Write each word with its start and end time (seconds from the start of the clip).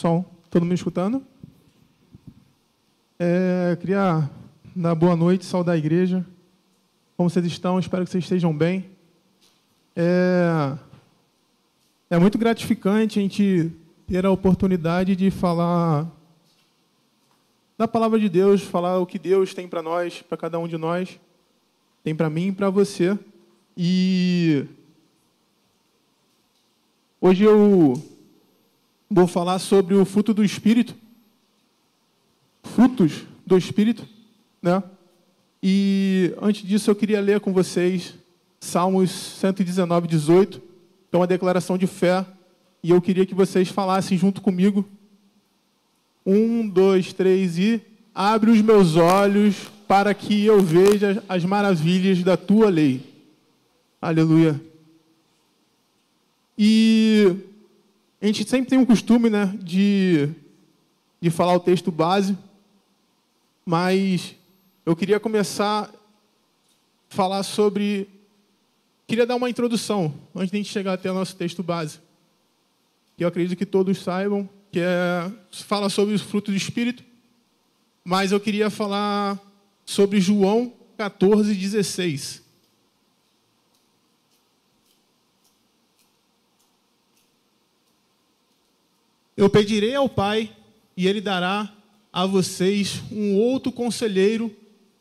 Som. 0.00 0.24
Todo 0.48 0.62
mundo 0.62 0.74
escutando? 0.74 1.22
É, 3.18 3.76
queria 3.78 4.30
dar 4.74 4.94
boa 4.94 5.14
noite, 5.14 5.44
saudar 5.44 5.74
a 5.74 5.78
igreja. 5.78 6.24
Como 7.18 7.28
vocês 7.28 7.44
estão? 7.44 7.78
Espero 7.78 8.06
que 8.06 8.10
vocês 8.10 8.24
estejam 8.24 8.56
bem. 8.56 8.86
É, 9.94 10.72
é 12.08 12.18
muito 12.18 12.38
gratificante 12.38 13.18
a 13.18 13.22
gente 13.22 13.70
ter 14.06 14.24
a 14.24 14.30
oportunidade 14.30 15.14
de 15.14 15.30
falar 15.30 16.10
da 17.76 17.86
palavra 17.86 18.18
de 18.18 18.30
Deus, 18.30 18.62
falar 18.62 18.98
o 19.00 19.06
que 19.06 19.18
Deus 19.18 19.52
tem 19.52 19.68
para 19.68 19.82
nós, 19.82 20.22
para 20.22 20.38
cada 20.38 20.58
um 20.58 20.66
de 20.66 20.78
nós, 20.78 21.20
tem 22.02 22.14
para 22.14 22.30
mim 22.30 22.46
e 22.46 22.52
para 22.52 22.70
você. 22.70 23.18
E 23.76 24.64
hoje 27.20 27.44
eu 27.44 28.02
vou 29.10 29.26
falar 29.26 29.58
sobre 29.58 29.94
o 29.94 30.04
fruto 30.04 30.32
do 30.32 30.44
Espírito. 30.44 30.94
Frutos 32.62 33.24
do 33.44 33.58
Espírito, 33.58 34.06
né? 34.62 34.82
E 35.62 36.32
antes 36.40 36.66
disso 36.66 36.90
eu 36.90 36.94
queria 36.94 37.20
ler 37.20 37.40
com 37.40 37.52
vocês 37.52 38.14
Salmos 38.60 39.10
119, 39.10 40.06
18, 40.06 40.60
que 40.60 40.64
é 41.12 41.16
uma 41.16 41.26
declaração 41.26 41.76
de 41.76 41.86
fé. 41.86 42.24
E 42.82 42.90
eu 42.90 43.00
queria 43.00 43.26
que 43.26 43.34
vocês 43.34 43.68
falassem 43.68 44.16
junto 44.16 44.40
comigo. 44.40 44.86
Um, 46.24 46.68
dois, 46.68 47.12
três 47.12 47.58
e. 47.58 47.82
Abre 48.14 48.50
os 48.50 48.60
meus 48.60 48.96
olhos 48.96 49.70
para 49.88 50.14
que 50.14 50.44
eu 50.44 50.60
veja 50.60 51.22
as 51.28 51.44
maravilhas 51.44 52.22
da 52.22 52.36
tua 52.36 52.68
lei. 52.68 53.00
Aleluia. 54.00 54.60
E 56.56 57.36
a 58.20 58.26
gente 58.26 58.48
sempre 58.48 58.68
tem 58.68 58.78
um 58.78 58.84
costume, 58.84 59.30
né, 59.30 59.46
de, 59.62 60.28
de 61.20 61.30
falar 61.30 61.54
o 61.54 61.60
texto 61.60 61.90
base, 61.90 62.36
mas 63.64 64.34
eu 64.84 64.94
queria 64.94 65.18
começar 65.18 65.84
a 65.84 65.90
falar 67.08 67.42
sobre. 67.42 68.08
Queria 69.06 69.26
dar 69.26 69.36
uma 69.36 69.48
introdução, 69.48 70.14
antes 70.34 70.50
de 70.50 70.56
a 70.56 70.60
gente 70.60 70.70
chegar 70.70 70.92
até 70.92 71.10
o 71.10 71.14
nosso 71.14 71.34
texto 71.34 71.62
base. 71.62 71.98
Que 73.16 73.24
eu 73.24 73.28
acredito 73.28 73.56
que 73.56 73.66
todos 73.66 73.98
saibam, 73.98 74.48
que 74.70 74.80
é, 74.80 75.32
fala 75.50 75.88
sobre 75.88 76.14
os 76.14 76.20
frutos 76.22 76.54
do 76.54 76.56
Espírito, 76.56 77.02
mas 78.04 78.32
eu 78.32 78.40
queria 78.40 78.70
falar 78.70 79.38
sobre 79.84 80.20
João 80.20 80.72
14, 80.96 81.54
16. 81.54 82.42
Eu 89.40 89.48
pedirei 89.48 89.94
ao 89.94 90.06
Pai 90.06 90.54
e 90.94 91.08
Ele 91.08 91.18
dará 91.18 91.72
a 92.12 92.26
vocês 92.26 93.00
um 93.10 93.36
outro 93.36 93.72
conselheiro 93.72 94.54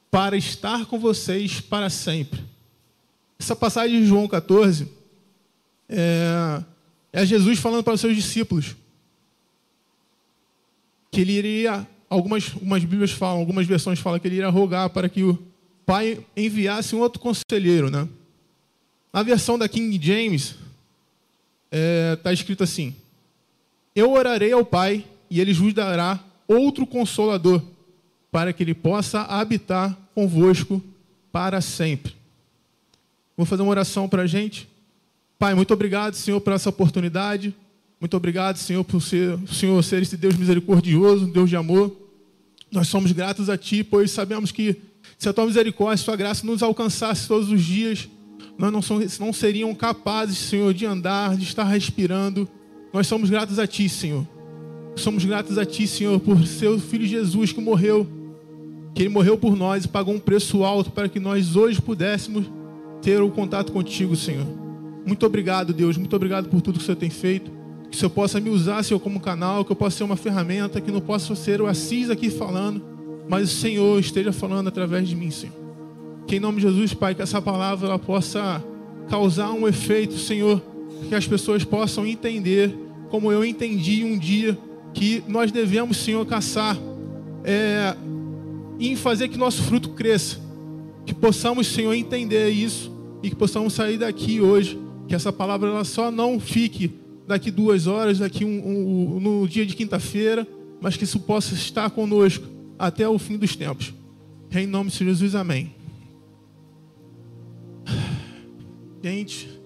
para 0.10 0.38
estar 0.38 0.86
com 0.86 0.98
vocês 0.98 1.60
para 1.60 1.90
sempre. 1.90 2.42
Essa 3.38 3.54
passagem 3.54 4.00
de 4.00 4.08
João 4.08 4.30
14 4.30 4.90
é, 5.90 6.64
é 7.12 7.26
Jesus 7.26 7.60
falando 7.60 7.84
para 7.84 7.96
os 7.96 8.00
seus 8.00 8.16
discípulos 8.16 8.78
que 11.12 11.20
ele 11.20 11.34
iria, 11.34 11.86
algumas, 12.10 12.50
algumas 12.54 12.86
Bíblias 12.86 13.12
falam, 13.12 13.40
algumas 13.40 13.68
versões 13.68 14.00
falam 14.00 14.22
que 14.22 14.28
ele 14.30 14.36
iria 14.36 14.48
rogar 14.48 14.90
para 14.90 15.10
que 15.10 15.22
o 15.22 15.38
Pai 15.86 16.26
enviasse 16.38 16.96
um 16.96 17.00
outro 17.00 17.20
conselheiro, 17.20 17.92
né? 17.92 18.08
Na 19.12 19.22
versão 19.22 19.60
da 19.60 19.68
King 19.68 20.00
James 20.02 20.52
está 20.52 20.58
é, 21.74 22.16
tá 22.16 22.32
escrito 22.32 22.64
assim: 22.64 22.96
eu 23.96 24.12
orarei 24.12 24.52
ao 24.52 24.66
Pai 24.66 25.06
e 25.30 25.40
ele 25.40 25.54
vos 25.54 25.74
dará 25.74 26.20
outro 26.48 26.86
consolador, 26.86 27.62
para 28.32 28.52
que 28.54 28.64
ele 28.64 28.74
possa 28.74 29.22
habitar 29.22 29.98
convosco 30.16 30.82
para 31.32 31.62
sempre. 31.62 32.14
Vou 33.38 33.46
fazer 33.46 33.62
uma 33.62 33.72
oração 33.72 34.10
para 34.10 34.24
a 34.24 34.28
gente. 34.28 34.68
Pai, 35.38 35.54
muito 35.54 35.74
obrigado, 35.74 36.16
Senhor, 36.16 36.42
por 36.42 36.54
essa 36.54 36.70
oportunidade. 36.70 37.56
Muito 38.00 38.16
obrigado, 38.18 38.58
Senhor, 38.58 38.84
por 38.84 39.02
ser, 39.02 39.38
Senhor, 39.48 39.82
ser 39.84 40.02
esse 40.02 40.18
Deus 40.18 40.36
misericordioso, 40.36 41.28
Deus 41.28 41.50
de 41.50 41.56
amor. 41.56 41.96
Nós 42.72 42.88
somos 42.88 43.12
gratos 43.12 43.50
a 43.50 43.58
Ti, 43.58 43.84
pois 43.84 44.12
sabemos 44.12 44.52
que 44.52 44.76
se 45.18 45.28
a 45.30 45.34
Tua 45.34 45.46
misericórdia, 45.46 46.02
a 46.02 46.06
Tua 46.06 46.16
graça 46.16 46.46
nos 46.46 46.62
alcançasse 46.62 47.28
todos 47.28 47.50
os 47.50 47.64
dias, 47.64 48.10
nós 48.58 48.72
não, 48.72 48.82
somos, 48.82 49.18
não 49.20 49.32
seriam 49.32 49.74
capazes, 49.74 50.38
Senhor, 50.38 50.74
de 50.74 50.86
andar, 50.86 51.38
de 51.38 51.44
estar 51.44 51.64
respirando, 51.64 52.48
nós 52.92 53.08
somos 53.08 53.30
gratos 53.30 53.60
a 53.60 53.68
Ti, 53.68 53.88
Senhor. 53.88 54.26
Somos 54.96 55.24
gratos 55.24 55.58
a 55.58 55.66
Ti, 55.66 55.88
Senhor, 55.88 56.20
por 56.20 56.46
seu 56.46 56.80
Filho 56.80 57.06
Jesus 57.06 57.52
que 57.52 57.62
morreu, 57.62 58.08
que 58.94 59.04
Ele 59.04 59.10
morreu 59.10 59.38
por 59.38 59.56
nós 59.56 59.86
e 59.86 59.88
pagou 59.88 60.14
um 60.14 60.20
preço 60.20 60.64
alto 60.64 60.92
para 60.92 61.08
que 61.08 61.20
nós 61.20 61.56
hoje 61.56 61.82
pudéssemos 61.82 62.46
ter 63.02 63.22
o 63.22 63.30
contato 63.30 63.72
contigo, 63.72 64.16
Senhor. 64.16 64.46
Muito 65.06 65.26
obrigado, 65.26 65.74
Deus. 65.74 65.98
Muito 65.98 66.16
obrigado 66.16 66.50
por 66.50 66.62
tudo 66.62 66.78
que 66.78 66.84
o 66.84 66.86
Senhor 66.86 66.98
tem 66.98 67.10
feito. 67.10 67.52
Que 67.90 67.96
o 67.96 68.00
Senhor 68.00 68.10
possa 68.12 68.40
me 68.40 68.50
usar, 68.50 68.84
Senhor, 68.84 69.00
como 69.00 69.20
canal, 69.20 69.66
que 69.66 69.72
eu 69.72 69.76
possa 69.76 69.98
ser 69.98 70.04
uma 70.04 70.16
ferramenta, 70.16 70.80
que 70.80 70.92
não 70.92 71.02
possa 71.02 71.34
ser 71.36 71.62
o 71.62 71.66
Assis 71.66 72.10
aqui 72.10 72.30
falando, 72.30 72.82
mas 73.28 73.52
o 73.52 73.56
Senhor 73.56 74.00
esteja 74.00 74.32
falando 74.32 74.68
através 74.68 75.08
de 75.08 75.16
mim, 75.16 75.32
Senhor. 75.32 75.56
Que 76.28 76.36
em 76.36 76.40
nome 76.40 76.58
de 76.58 76.68
Jesus, 76.68 76.94
Pai, 76.94 77.16
que 77.16 77.22
essa 77.22 77.42
palavra 77.42 77.88
ela 77.88 77.98
possa 77.98 78.64
causar 79.10 79.52
um 79.52 79.68
efeito, 79.68 80.18
Senhor, 80.20 80.62
que 81.08 81.16
as 81.16 81.28
pessoas 81.28 81.64
possam 81.64 82.06
entender, 82.06 82.76
como 83.10 83.32
eu 83.32 83.44
entendi 83.46 84.04
um 84.04 84.18
dia, 84.18 84.58
que 84.94 85.24
nós 85.28 85.52
devemos, 85.52 85.98
Senhor, 85.98 86.26
caçar 86.26 86.78
é, 87.44 87.96
em 88.80 88.96
fazer 88.96 89.30
que 89.30 89.38
nosso 89.38 89.64
fruto 89.64 89.90
cresça. 89.90 90.40
Que 91.06 91.14
possamos, 91.14 91.68
Senhor, 91.68 91.94
entender 91.94 92.50
isso 92.50 92.92
e 93.24 93.30
que 93.30 93.36
possamos 93.36 93.74
sair 93.74 93.98
daqui 93.98 94.42
hoje. 94.42 94.80
Que 95.08 95.16
essa 95.16 95.34
palavra 95.34 95.70
ela 95.70 95.84
só 95.84 96.12
não 96.12 96.40
fique 96.40 96.92
daqui 97.28 97.52
duas 97.52 97.88
horas, 97.88 98.20
daqui 98.20 98.46
um, 98.46 98.50
um, 98.50 99.20
no 99.20 99.48
dia 99.48 99.66
de 99.66 99.76
quinta-feira, 99.76 100.48
mas 100.82 100.98
que 100.98 101.04
isso 101.04 101.20
possa 101.20 101.54
estar 101.54 101.90
conosco 101.90 102.46
até 102.78 103.08
o 103.08 103.18
fim 103.20 103.38
dos 103.38 103.56
tempos. 103.56 103.94
Em 104.52 104.66
nome 104.66 104.90
de 104.90 104.98
Jesus, 105.06 105.36
amém. 105.36 105.72
Gente 109.04 109.59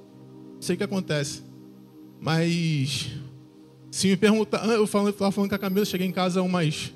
sei 0.63 0.75
o 0.75 0.77
que 0.77 0.83
acontece. 0.83 1.43
Mas 2.19 3.11
se 3.91 4.07
me 4.07 4.17
perguntar, 4.17 4.65
eu 4.67 4.85
estava 4.85 5.31
falando 5.31 5.49
com 5.49 5.55
a 5.55 5.59
Camila, 5.59 5.85
cheguei 5.85 6.07
em 6.07 6.11
casa 6.11 6.41
umas 6.41 6.91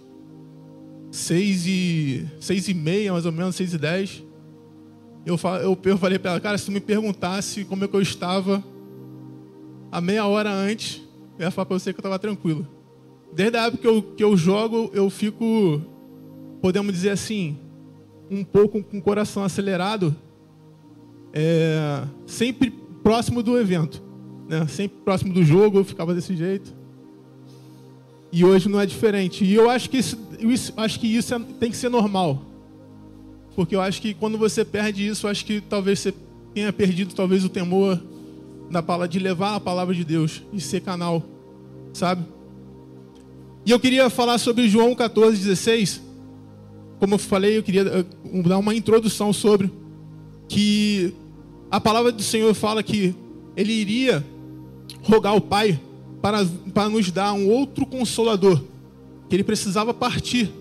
seis 1.11 1.65
e 1.67 2.25
seis 2.39 2.67
e 2.67 2.73
meia, 2.73 3.11
mais 3.11 3.25
ou 3.25 3.31
menos, 3.31 3.55
seis 3.55 3.73
e 3.73 3.77
dez. 3.77 4.23
Eu, 5.25 5.37
eu, 5.61 5.77
eu 5.83 5.97
falei 5.97 6.17
para 6.17 6.31
ela, 6.31 6.39
cara, 6.39 6.57
se 6.57 6.65
tu 6.65 6.71
me 6.71 6.79
perguntasse 6.79 7.65
como 7.65 7.83
é 7.83 7.87
que 7.87 7.95
eu 7.95 8.01
estava 8.01 8.63
a 9.91 9.99
meia 9.99 10.25
hora 10.25 10.51
antes, 10.51 11.01
eu 11.37 11.45
ia 11.45 11.51
falar 11.51 11.65
para 11.65 11.77
você 11.77 11.93
que 11.93 11.97
eu 11.97 12.01
estava 12.01 12.17
tranquilo. 12.17 12.67
Desde 13.33 13.57
a 13.57 13.65
época 13.65 13.81
que 13.81 13.87
eu, 13.87 14.01
que 14.01 14.23
eu 14.23 14.37
jogo, 14.37 14.89
eu 14.93 15.09
fico, 15.09 15.81
podemos 16.61 16.93
dizer 16.93 17.09
assim, 17.09 17.57
um 18.31 18.43
pouco 18.43 18.81
com 18.81 18.97
o 18.97 19.01
coração 19.01 19.43
acelerado, 19.43 20.15
é, 21.33 22.03
sempre 22.25 22.73
próximo 23.07 23.41
do 23.41 23.57
evento. 23.57 24.03
Né? 24.49 24.67
Sempre 24.67 24.97
próximo 25.05 25.33
do 25.33 25.41
jogo, 25.41 25.77
eu 25.77 25.85
ficava 25.85 26.13
desse 26.13 26.35
jeito. 26.35 26.75
E 28.33 28.43
hoje 28.43 28.67
não 28.67 28.81
é 28.81 28.85
diferente. 28.85 29.45
E 29.45 29.53
eu 29.53 29.69
acho 29.69 29.89
que 29.89 29.97
isso, 29.97 30.19
isso 30.41 30.73
acho 30.75 30.99
que 30.99 31.07
isso 31.07 31.33
é, 31.33 31.39
tem 31.57 31.71
que 31.71 31.77
ser 31.77 31.87
normal. 31.87 32.41
Porque 33.55 33.73
eu 33.73 33.79
acho 33.79 34.01
que 34.01 34.13
quando 34.13 34.37
você 34.37 34.65
perde 34.65 35.07
isso, 35.07 35.25
acho 35.25 35.45
que 35.45 35.61
talvez 35.61 35.99
você 35.99 36.13
tenha 36.53 36.73
perdido 36.73 37.15
talvez 37.15 37.45
o 37.45 37.49
temor 37.49 37.97
da 38.69 38.83
palavra 38.83 39.07
de 39.07 39.19
levar 39.19 39.55
a 39.55 39.59
palavra 39.61 39.95
de 39.95 40.03
Deus 40.03 40.43
e 40.51 40.59
ser 40.59 40.81
canal, 40.81 41.23
sabe? 41.93 42.25
E 43.65 43.71
eu 43.71 43.79
queria 43.79 44.09
falar 44.09 44.37
sobre 44.37 44.67
João 44.67 44.93
14, 44.93 45.37
16. 45.37 46.01
Como 46.99 47.13
eu 47.13 47.17
falei, 47.17 47.57
eu 47.57 47.63
queria 47.63 47.83
eh, 47.83 48.05
dar 48.45 48.57
uma 48.57 48.75
introdução 48.75 49.31
sobre 49.31 49.71
que 50.49 51.15
a 51.69 51.79
palavra 51.79 52.11
do 52.11 52.23
Senhor 52.23 52.53
fala 52.53 52.81
que 52.81 53.13
ele 53.55 53.73
iria 53.73 54.25
rogar 55.03 55.33
ao 55.33 55.41
Pai 55.41 55.79
para, 56.21 56.45
para 56.73 56.89
nos 56.89 57.11
dar 57.11 57.33
um 57.33 57.49
outro 57.49 57.85
consolador, 57.85 58.61
que 59.29 59.35
ele 59.35 59.43
precisava 59.43 59.93
partir 59.93 60.51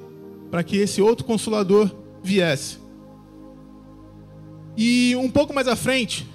para 0.51 0.63
que 0.63 0.77
esse 0.77 1.01
outro 1.01 1.25
consolador 1.25 1.91
viesse. 2.23 2.79
E 4.77 5.15
um 5.17 5.31
pouco 5.31 5.55
mais 5.55 5.69
à 5.69 5.77
frente, 5.77 6.27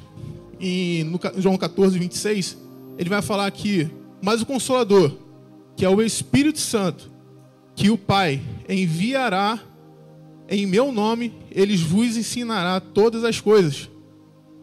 em 0.59 1.03
no 1.03 1.19
João 1.37 1.57
14, 1.57 1.97
26, 1.99 2.57
ele 2.97 3.09
vai 3.09 3.21
falar 3.21 3.49
que, 3.51 3.89
mas 4.21 4.41
o 4.41 4.45
consolador, 4.45 5.11
que 5.75 5.85
é 5.85 5.89
o 5.89 6.01
Espírito 6.01 6.59
Santo, 6.59 7.11
que 7.75 7.89
o 7.89 7.97
Pai 7.97 8.41
enviará 8.67 9.59
em 10.49 10.65
meu 10.65 10.91
nome, 10.91 11.33
ele 11.49 11.77
vos 11.77 12.17
ensinará 12.17 12.79
todas 12.79 13.23
as 13.23 13.39
coisas 13.39 13.89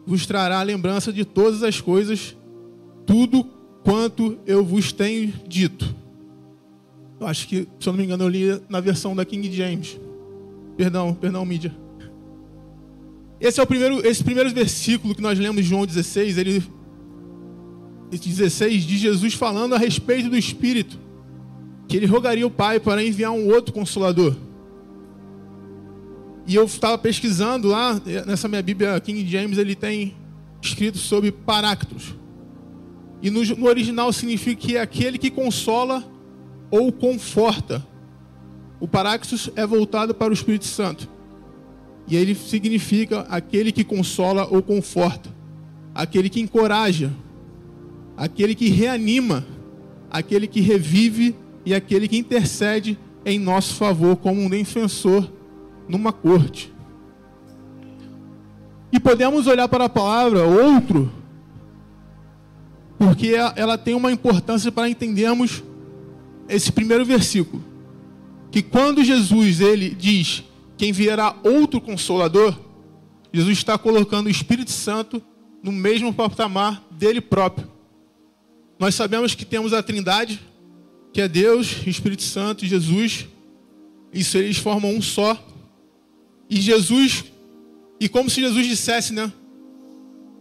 vos 0.09 0.25
trará 0.25 0.59
a 0.59 0.63
lembrança 0.63 1.13
de 1.13 1.23
todas 1.23 1.61
as 1.61 1.79
coisas, 1.79 2.35
tudo 3.05 3.43
quanto 3.83 4.39
eu 4.43 4.65
vos 4.65 4.91
tenho 4.91 5.31
dito. 5.47 5.95
Eu 7.19 7.27
acho 7.27 7.47
que, 7.47 7.67
se 7.79 7.87
eu 7.87 7.93
não 7.93 7.99
me 7.99 8.05
engano, 8.05 8.23
eu 8.23 8.27
li 8.27 8.61
na 8.67 8.79
versão 8.79 9.15
da 9.15 9.23
King 9.23 9.55
James. 9.55 9.99
Perdão, 10.75 11.13
perdão, 11.13 11.45
mídia. 11.45 11.75
Esse 13.39 13.59
é 13.59 13.63
o 13.63 13.67
primeiro, 13.67 14.05
esse 14.05 14.23
primeiro 14.23 14.49
versículo 14.49 15.13
que 15.13 15.21
nós 15.21 15.37
lemos 15.37 15.61
de 15.61 15.69
João 15.69 15.85
16, 15.85 16.39
ele 16.39 16.63
16 18.09 18.83
de 18.85 18.97
Jesus 18.97 19.35
falando 19.35 19.75
a 19.75 19.77
respeito 19.77 20.27
do 20.27 20.37
Espírito, 20.37 20.99
que 21.87 21.95
ele 21.95 22.07
rogaria 22.07 22.47
o 22.47 22.51
Pai 22.51 22.79
para 22.79 23.03
enviar 23.03 23.31
um 23.31 23.47
outro 23.47 23.71
consolador. 23.71 24.35
E 26.49 26.55
eu 26.55 26.63
estava 26.63 26.97
pesquisando 26.97 27.67
lá, 27.67 28.01
nessa 28.25 28.47
minha 28.47 28.63
Bíblia 28.63 28.99
King 28.99 29.23
James, 29.29 29.59
ele 29.59 29.75
tem 29.75 30.15
escrito 30.59 30.97
sobre 30.97 31.31
Paráctos. 31.31 32.15
E 33.21 33.29
no, 33.29 33.45
no 33.55 33.67
original 33.67 34.11
significa 34.11 34.59
que 34.59 34.75
é 34.75 34.81
aquele 34.81 35.19
que 35.19 35.29
consola 35.29 36.03
ou 36.71 36.91
conforta. 36.91 37.85
O 38.79 38.87
Paráctos 38.87 39.51
é 39.55 39.63
voltado 39.63 40.15
para 40.15 40.31
o 40.31 40.33
Espírito 40.33 40.65
Santo. 40.65 41.07
E 42.07 42.15
ele 42.15 42.33
significa 42.33 43.27
aquele 43.29 43.71
que 43.71 43.83
consola 43.83 44.47
ou 44.49 44.63
conforta, 44.63 45.29
aquele 45.93 46.31
que 46.31 46.41
encoraja, 46.41 47.13
aquele 48.17 48.55
que 48.55 48.69
reanima, 48.69 49.45
aquele 50.09 50.47
que 50.47 50.61
revive 50.61 51.35
e 51.63 51.75
aquele 51.75 52.07
que 52.07 52.17
intercede 52.17 52.97
em 53.23 53.37
nosso 53.37 53.75
favor 53.75 54.15
como 54.15 54.41
um 54.41 54.49
defensor 54.49 55.37
numa 55.89 56.13
corte. 56.13 56.71
E 58.91 58.99
podemos 58.99 59.47
olhar 59.47 59.67
para 59.67 59.85
a 59.85 59.89
palavra 59.89 60.43
outro, 60.43 61.11
porque 62.97 63.33
ela 63.55 63.77
tem 63.77 63.95
uma 63.95 64.11
importância 64.11 64.71
para 64.71 64.89
entendermos 64.89 65.63
esse 66.47 66.71
primeiro 66.71 67.03
versículo. 67.03 67.63
Que 68.51 68.61
quando 68.61 69.03
Jesus 69.03 69.61
ele 69.61 69.89
diz 69.89 70.43
que 70.77 70.87
enviará 70.87 71.35
outro 71.43 71.81
consolador, 71.81 72.57
Jesus 73.31 73.57
está 73.57 73.77
colocando 73.77 74.27
o 74.27 74.31
Espírito 74.31 74.71
Santo 74.71 75.21
no 75.61 75.71
mesmo 75.71 76.13
patamar 76.13 76.83
dele 76.91 77.21
próprio. 77.21 77.69
Nós 78.79 78.95
sabemos 78.95 79.35
que 79.35 79.45
temos 79.45 79.73
a 79.73 79.83
Trindade, 79.83 80.39
que 81.13 81.21
é 81.21 81.27
Deus, 81.27 81.85
Espírito 81.85 82.23
Santo 82.23 82.63
e 82.63 82.67
Jesus. 82.67 83.27
Isso 84.11 84.37
eles 84.37 84.57
formam 84.57 84.95
um 84.95 85.01
só. 85.01 85.37
E 86.49 86.59
Jesus, 86.59 87.25
e 87.99 88.09
como 88.09 88.29
se 88.29 88.41
Jesus 88.41 88.65
dissesse, 88.65 89.13
né? 89.13 89.31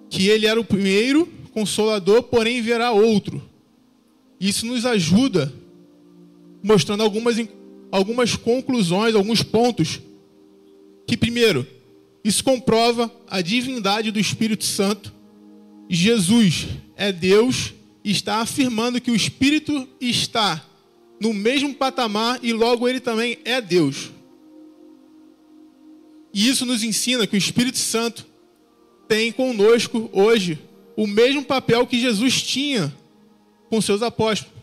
Que 0.09 0.29
ele 0.29 0.47
era 0.47 0.59
o 0.59 0.65
primeiro 0.65 1.29
consolador, 1.53 2.23
porém 2.25 2.63
virá 2.63 2.93
outro. 2.93 3.43
Isso 4.41 4.65
nos 4.65 4.87
ajuda, 4.87 5.53
mostrando 6.63 7.03
algumas, 7.03 7.37
algumas 7.91 8.37
conclusões, 8.37 9.15
alguns 9.15 9.43
pontos. 9.43 10.01
Que, 11.07 11.17
primeiro, 11.17 11.67
isso 12.25 12.45
comprova 12.45 13.11
a 13.29 13.41
divindade 13.41 14.11
do 14.11 14.21
Espírito 14.21 14.65
Santo. 14.65 15.13
Jesus 15.89 16.69
é 16.97 17.11
Deus 17.11 17.75
e 18.05 18.11
está 18.11 18.37
afirmando 18.37 19.01
que 19.01 19.11
o 19.11 19.17
Espírito 19.17 19.89
está 20.01 20.65
no 21.21 21.35
mesmo 21.35 21.75
patamar 21.75 22.39
e 22.43 22.53
logo 22.53 22.89
ele 22.89 23.01
também 23.01 23.39
é 23.45 23.61
Deus. 23.61 24.11
E 26.33 26.49
isso 26.49 26.67
nos 26.67 26.83
ensina 26.83 27.27
que 27.27 27.37
o 27.37 27.39
Espírito 27.39 27.79
Santo 27.79 28.27
tem 29.07 29.33
conosco 29.33 30.11
hoje 30.13 30.59
o 30.97 31.07
mesmo 31.07 31.45
papel 31.45 31.87
que 31.87 32.01
Jesus 32.01 32.43
tinha 32.43 32.95
com 33.71 33.81
seus 33.81 34.03
apóstolos. 34.03 34.55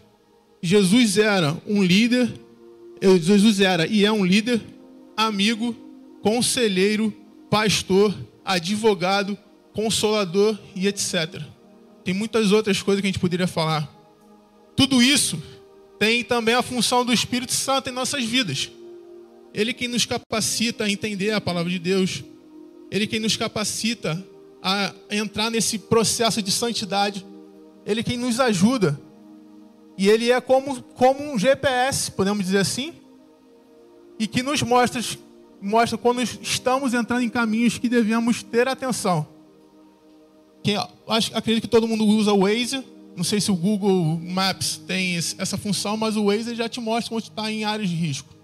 Jesus 0.61 1.17
era 1.17 1.57
um 1.65 1.83
líder, 1.83 2.31
Jesus 3.21 3.59
era 3.59 3.87
e 3.87 4.05
é 4.05 4.11
um 4.11 4.25
líder, 4.25 4.61
amigo, 5.15 5.75
conselheiro, 6.21 7.13
pastor, 7.49 8.15
advogado, 8.43 9.37
consolador 9.73 10.57
e 10.75 10.87
etc. 10.87 11.41
Tem 12.03 12.13
muitas 12.13 12.51
outras 12.51 12.81
coisas 12.81 13.01
que 13.01 13.07
a 13.07 13.11
gente 13.11 13.19
poderia 13.19 13.47
falar. 13.47 13.91
Tudo 14.75 15.01
isso 15.01 15.41
tem 15.97 16.23
também 16.23 16.55
a 16.55 16.61
função 16.61 17.05
do 17.05 17.13
Espírito 17.13 17.53
Santo 17.53 17.89
em 17.89 17.93
nossas 17.93 18.23
vidas. 18.23 18.69
Ele 19.55 19.73
quem 19.73 19.87
nos 19.87 20.05
capacita 20.05 20.83
a 20.83 20.89
entender 20.89 21.31
a 21.31 21.39
palavra 21.39 21.71
de 21.71 21.79
Deus. 21.79 22.25
Ele 22.91 23.07
quem 23.07 23.21
nos 23.21 23.37
capacita 23.37 24.21
a 24.61 24.93
entrar 25.09 25.49
nesse 25.49 25.79
processo 25.79 26.41
de 26.41 26.51
santidade. 26.51 27.25
Ele 27.85 28.03
quem 28.03 28.17
nos 28.17 28.37
ajuda. 28.41 28.99
E 29.97 30.09
ele 30.09 30.29
é 30.29 30.41
como, 30.41 30.83
como 30.83 31.23
um 31.23 31.39
GPS, 31.39 32.11
podemos 32.11 32.43
dizer 32.45 32.57
assim, 32.57 32.95
e 34.19 34.27
que 34.27 34.43
nos 34.43 34.61
mostra, 34.61 35.01
mostra 35.61 35.97
quando 35.97 36.21
estamos 36.21 36.93
entrando 36.93 37.21
em 37.21 37.29
caminhos 37.29 37.77
que 37.77 37.87
devemos 37.87 38.43
ter 38.43 38.67
atenção. 38.67 39.25
Quem, 40.61 40.75
acho, 41.07 41.33
acredito 41.33 41.63
que 41.63 41.69
todo 41.69 41.87
mundo 41.87 42.05
usa 42.05 42.33
o 42.33 42.41
Waze. 42.41 42.83
Não 43.15 43.23
sei 43.23 43.39
se 43.39 43.49
o 43.51 43.55
Google 43.55 44.19
Maps 44.21 44.81
tem 44.85 45.15
essa 45.15 45.57
função, 45.57 45.95
mas 45.95 46.17
o 46.17 46.25
Waze 46.25 46.55
já 46.55 46.67
te 46.67 46.81
mostra 46.81 47.15
onde 47.15 47.29
está 47.29 47.49
em 47.49 47.63
áreas 47.63 47.89
de 47.89 47.95
risco. 47.95 48.34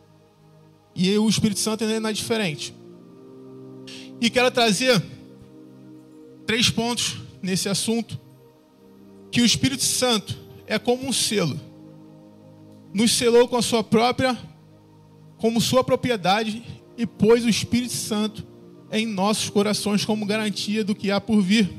E 0.96 1.18
o 1.18 1.28
Espírito 1.28 1.60
Santo 1.60 1.84
ainda 1.84 2.10
é 2.10 2.14
diferente. 2.14 2.74
E 4.20 4.30
quero 4.30 4.52
trazer 4.52 5.02
três 6.46 6.70
pontos 6.70 7.18
nesse 7.42 7.70
assunto. 7.70 8.20
Que 9.32 9.42
o 9.42 9.46
Espírito 9.46 9.84
Santo 9.84 10.38
é 10.68 10.78
como 10.78 11.08
um 11.08 11.14
selo. 11.14 11.60
Nos 12.94 13.14
selou 13.14 13.48
com 13.48 13.56
a 13.56 13.62
sua 13.62 13.84
própria, 13.84 14.38
como 15.38 15.62
sua 15.62 15.84
propriedade, 15.84 16.62
e 16.98 17.06
pôs 17.06 17.46
o 17.46 17.50
Espírito 17.50 17.94
Santo 17.94 18.46
em 18.92 19.06
nossos 19.06 19.50
corações 19.50 20.04
como 20.04 20.26
garantia 20.26 20.84
do 20.84 20.94
que 20.94 21.10
há 21.10 21.22
por 21.22 21.42
vir. 21.42 21.72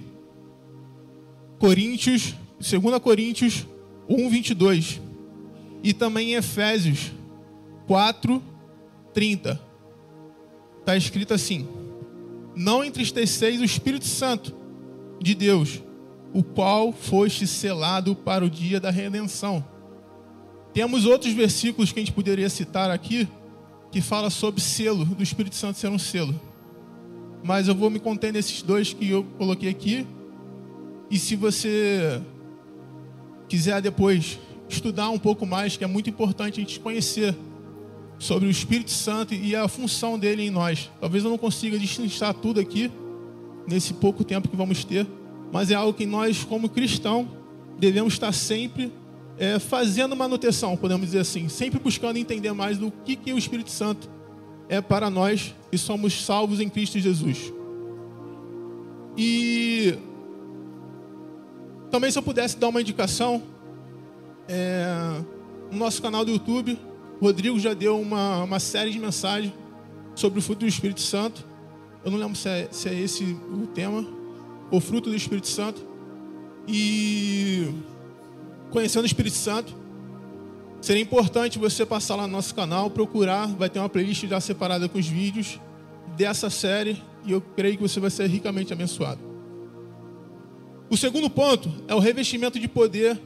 Coríntios, 1.59 2.35
2 2.59 2.99
Coríntios 2.99 3.67
1, 4.09 4.31
22. 4.31 5.01
E 5.83 5.93
também 5.93 6.33
em 6.33 6.35
Efésios 6.35 7.13
4, 7.87 8.43
30. 9.13 9.61
Está 10.81 10.97
escrito 10.97 11.35
assim: 11.35 11.67
Não 12.55 12.85
entristeceis 12.85 13.61
o 13.61 13.65
Espírito 13.65 14.07
Santo 14.07 14.55
de 15.21 15.35
Deus, 15.35 15.83
o 16.33 16.43
qual 16.43 16.93
foste 16.93 17.47
selado 17.47 18.15
para 18.15 18.45
o 18.45 18.51
dia 18.51 18.81
da 18.81 18.91
redenção. 18.91 19.65
Temos 20.73 21.05
outros 21.05 21.33
versículos 21.33 21.93
que 21.93 22.01
a 22.01 22.03
gente 22.03 22.13
poderia 22.13 22.49
citar 22.49 22.91
aqui, 22.91 23.29
que 23.91 24.01
fala 24.01 24.31
sobre 24.31 24.61
selo, 24.61 25.05
do 25.05 25.23
Espírito 25.23 25.55
Santo 25.55 25.79
ser 25.79 25.89
um 25.89 25.99
selo. 25.99 26.39
Mas 27.45 27.69
eu 27.69 27.75
vou 27.75 27.91
me 27.91 27.99
conter 27.99 28.33
nesses 28.33 28.63
dois 28.63 28.93
que 28.93 29.11
eu 29.11 29.25
coloquei 29.37 29.69
aqui. 29.69 30.07
E 31.11 31.19
se 31.19 31.37
você 31.37 32.23
quiser 33.49 33.83
depois 33.83 34.39
estudar 34.69 35.11
um 35.11 35.19
pouco 35.19 35.45
mais, 35.45 35.77
que 35.77 35.85
é 35.85 35.87
muito 35.87 36.09
importante 36.09 36.61
a 36.61 36.65
gente 36.65 36.81
conhecer 36.81 37.37
sobre 38.19 38.47
o 38.49 38.51
Espírito 38.51 38.91
Santo 38.91 39.35
e 39.35 39.55
a 39.57 39.67
função 39.69 40.19
dele 40.19 40.43
em 40.43 40.51
nós. 40.51 40.91
Talvez 41.01 41.25
eu 41.25 41.31
não 41.31 41.39
consiga 41.39 41.79
destrinchar 41.79 42.35
tudo 42.35 42.61
aqui 42.61 42.91
nesse 43.67 43.95
pouco 43.95 44.25
tempo 44.25 44.49
que 44.49 44.57
vamos 44.57 44.85
ter, 44.85 45.07
mas 45.53 45.71
é 45.71 45.75
algo 45.75 45.93
que 45.93 46.07
nós, 46.07 46.45
como 46.45 46.69
cristão, 46.69 47.29
devemos 47.79 48.15
estar 48.15 48.33
sempre 48.33 48.93
é, 49.39 49.59
fazendo 49.59 50.15
manutenção, 50.15 50.77
podemos 50.77 51.07
dizer 51.07 51.21
assim, 51.21 51.49
sempre 51.49 51.81
buscando 51.81 52.17
entender 52.17 52.53
mais 52.53 52.79
do 52.79 52.93
que, 53.05 53.17
que 53.17 53.33
o 53.33 53.39
Espírito 53.39 53.71
Santo 53.71 54.09
é 54.69 54.81
para 54.81 55.11
nós 55.11 55.55
que 55.71 55.79
somos 55.79 56.25
salvos 56.25 56.61
em 56.61 56.69
Cristo 56.69 56.99
Jesus. 56.99 57.53
E 59.17 59.99
também 61.91 62.11
se 62.11 62.19
eu 62.19 62.23
pudesse 62.23 62.57
dar 62.57 62.69
uma 62.69 62.81
indicação, 62.81 63.43
é, 64.49 65.23
no 65.71 65.79
nosso 65.79 66.01
canal 66.01 66.25
do 66.25 66.31
YouTube, 66.31 66.79
Rodrigo 67.23 67.57
já 67.61 67.73
deu 67.73 68.01
uma, 68.01 68.43
uma 68.43 68.59
série 68.59 68.91
de 68.91 68.99
mensagens 68.99 69.53
sobre 70.13 70.41
o 70.41 70.43
fruto 70.43 70.63
do 70.63 70.67
Espírito 70.67 71.01
Santo. 71.01 71.47
Eu 72.05 72.11
não 72.11 72.19
lembro 72.19 72.35
se 72.35 72.49
é, 72.49 72.69
se 72.73 72.89
é 72.89 72.95
esse 72.99 73.23
o 73.23 73.65
tema, 73.69 74.05
o 74.73 74.81
fruto 74.81 75.09
do 75.09 75.15
Espírito 75.15 75.47
Santo. 75.47 75.87
E 76.67 77.69
conhecendo 78.73 79.05
o 79.05 79.07
Espírito 79.07 79.37
Santo, 79.37 79.73
seria 80.81 81.01
importante 81.01 81.61
você 81.61 81.87
passar 81.87 82.17
lá 82.17 82.27
no 82.27 82.33
nosso 82.33 82.57
canal, 82.57 82.91
procurar, 82.91 83.47
vai 83.47 83.71
ter 83.71 83.79
uma 83.79 83.89
playlist 83.89 84.27
já 84.27 84.41
separada 84.41 84.89
com 84.89 84.99
os 84.99 85.07
vídeos 85.07 85.61
dessa 86.17 86.51
série 86.51 87.01
e 87.25 87.31
eu 87.31 87.41
creio 87.41 87.77
que 87.77 87.83
você 87.83 88.01
vai 88.01 88.11
ser 88.11 88.27
ricamente 88.27 88.73
abençoado. 88.73 89.21
O 90.91 90.97
segundo 90.97 91.31
ponto 91.31 91.71
é 91.87 91.95
o 91.95 92.01
revestimento 92.01 92.59
de 92.59 92.67
poder, 92.67 93.17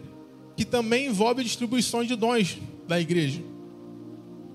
que 0.54 0.66
também 0.66 1.06
envolve 1.06 1.40
a 1.40 1.44
distribuição 1.44 2.04
de 2.04 2.14
dons 2.14 2.58
da 2.86 3.00
igreja 3.00 3.55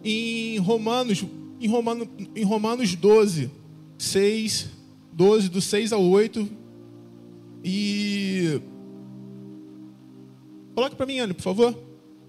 em 0.03 0.57
Romanos, 0.57 1.23
em 1.59 1.67
Romanos, 1.67 2.07
em 2.35 2.43
Romanos 2.43 2.95
12, 2.95 3.51
6, 3.97 4.69
12, 5.13 5.49
do 5.49 5.61
6 5.61 5.93
ao 5.93 6.03
8. 6.03 6.49
E. 7.63 8.61
Coloque 10.73 10.95
para 10.95 11.05
mim, 11.05 11.19
Ana, 11.19 11.33
por 11.33 11.43
favor. 11.43 11.77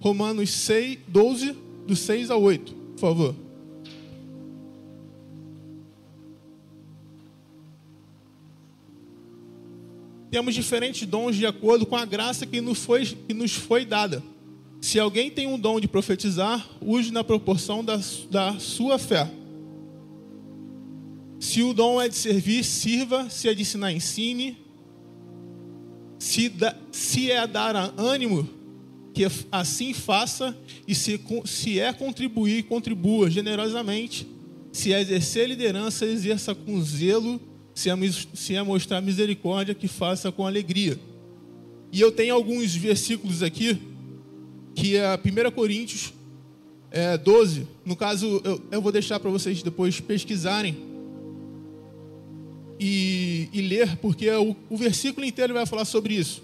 Romanos 0.00 0.50
6, 0.50 0.98
12, 1.08 1.56
do 1.86 1.96
6 1.96 2.30
ao 2.30 2.42
8, 2.42 2.74
por 2.74 3.00
favor. 3.00 3.34
Temos 10.30 10.54
diferentes 10.54 11.06
dons 11.06 11.36
de 11.36 11.44
acordo 11.44 11.84
com 11.84 11.94
a 11.94 12.06
graça 12.06 12.46
que 12.46 12.60
nos 12.60 12.78
foi, 12.78 13.04
que 13.04 13.34
nos 13.34 13.52
foi 13.52 13.84
dada. 13.84 14.22
Se 14.82 14.98
alguém 14.98 15.30
tem 15.30 15.46
um 15.46 15.56
dom 15.56 15.78
de 15.78 15.86
profetizar, 15.86 16.68
use 16.80 17.12
na 17.12 17.22
proporção 17.22 17.84
da, 17.84 18.00
da 18.28 18.58
sua 18.58 18.98
fé. 18.98 19.30
Se 21.38 21.62
o 21.62 21.72
dom 21.72 22.02
é 22.02 22.08
de 22.08 22.16
servir, 22.16 22.64
sirva. 22.64 23.30
Se 23.30 23.48
é 23.48 23.54
de 23.54 23.62
ensinar, 23.62 23.92
ensine. 23.92 24.58
Se, 26.18 26.48
da, 26.48 26.76
se 26.90 27.30
é 27.30 27.46
dar 27.46 27.76
ânimo, 27.96 28.48
que 29.14 29.24
assim 29.52 29.94
faça. 29.94 30.56
E 30.86 30.96
se, 30.96 31.20
se 31.44 31.78
é 31.78 31.92
contribuir, 31.92 32.64
contribua 32.64 33.30
generosamente. 33.30 34.26
Se 34.72 34.92
é 34.92 35.00
exercer 35.00 35.48
liderança, 35.48 36.04
exerça 36.04 36.56
com 36.56 36.82
zelo. 36.82 37.40
Se 37.72 37.88
é, 37.88 37.94
se 38.34 38.56
é 38.56 38.62
mostrar 38.64 39.00
misericórdia, 39.00 39.76
que 39.76 39.86
faça 39.86 40.32
com 40.32 40.44
alegria. 40.44 40.98
E 41.92 42.00
eu 42.00 42.10
tenho 42.10 42.34
alguns 42.34 42.74
versículos 42.74 43.44
aqui 43.44 43.91
que 44.74 44.96
é 44.96 45.14
1 45.14 45.50
Coríntios 45.52 46.12
é, 46.90 47.16
12. 47.16 47.66
No 47.84 47.96
caso, 47.96 48.40
eu, 48.44 48.60
eu 48.70 48.82
vou 48.82 48.92
deixar 48.92 49.18
para 49.20 49.30
vocês 49.30 49.62
depois 49.62 50.00
pesquisarem 50.00 50.76
e, 52.78 53.48
e 53.52 53.60
ler, 53.60 53.96
porque 53.98 54.30
o, 54.30 54.56
o 54.68 54.76
versículo 54.76 55.24
inteiro 55.26 55.54
vai 55.54 55.66
falar 55.66 55.84
sobre 55.84 56.14
isso 56.14 56.42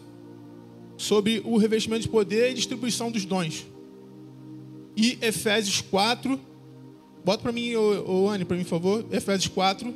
sobre 0.98 1.40
o 1.44 1.56
revestimento 1.56 2.02
de 2.02 2.08
poder 2.08 2.50
e 2.50 2.54
distribuição 2.54 3.10
dos 3.10 3.24
dons. 3.24 3.64
E 4.96 5.16
Efésios 5.22 5.80
4, 5.80 6.38
bota 7.24 7.40
para 7.40 7.52
mim, 7.52 7.76
ô, 7.76 8.24
ô 8.24 8.28
Anne, 8.28 8.44
para 8.44 8.56
mim, 8.56 8.64
por 8.64 8.70
favor, 8.70 9.06
Efésios 9.12 9.46
4, 9.46 9.94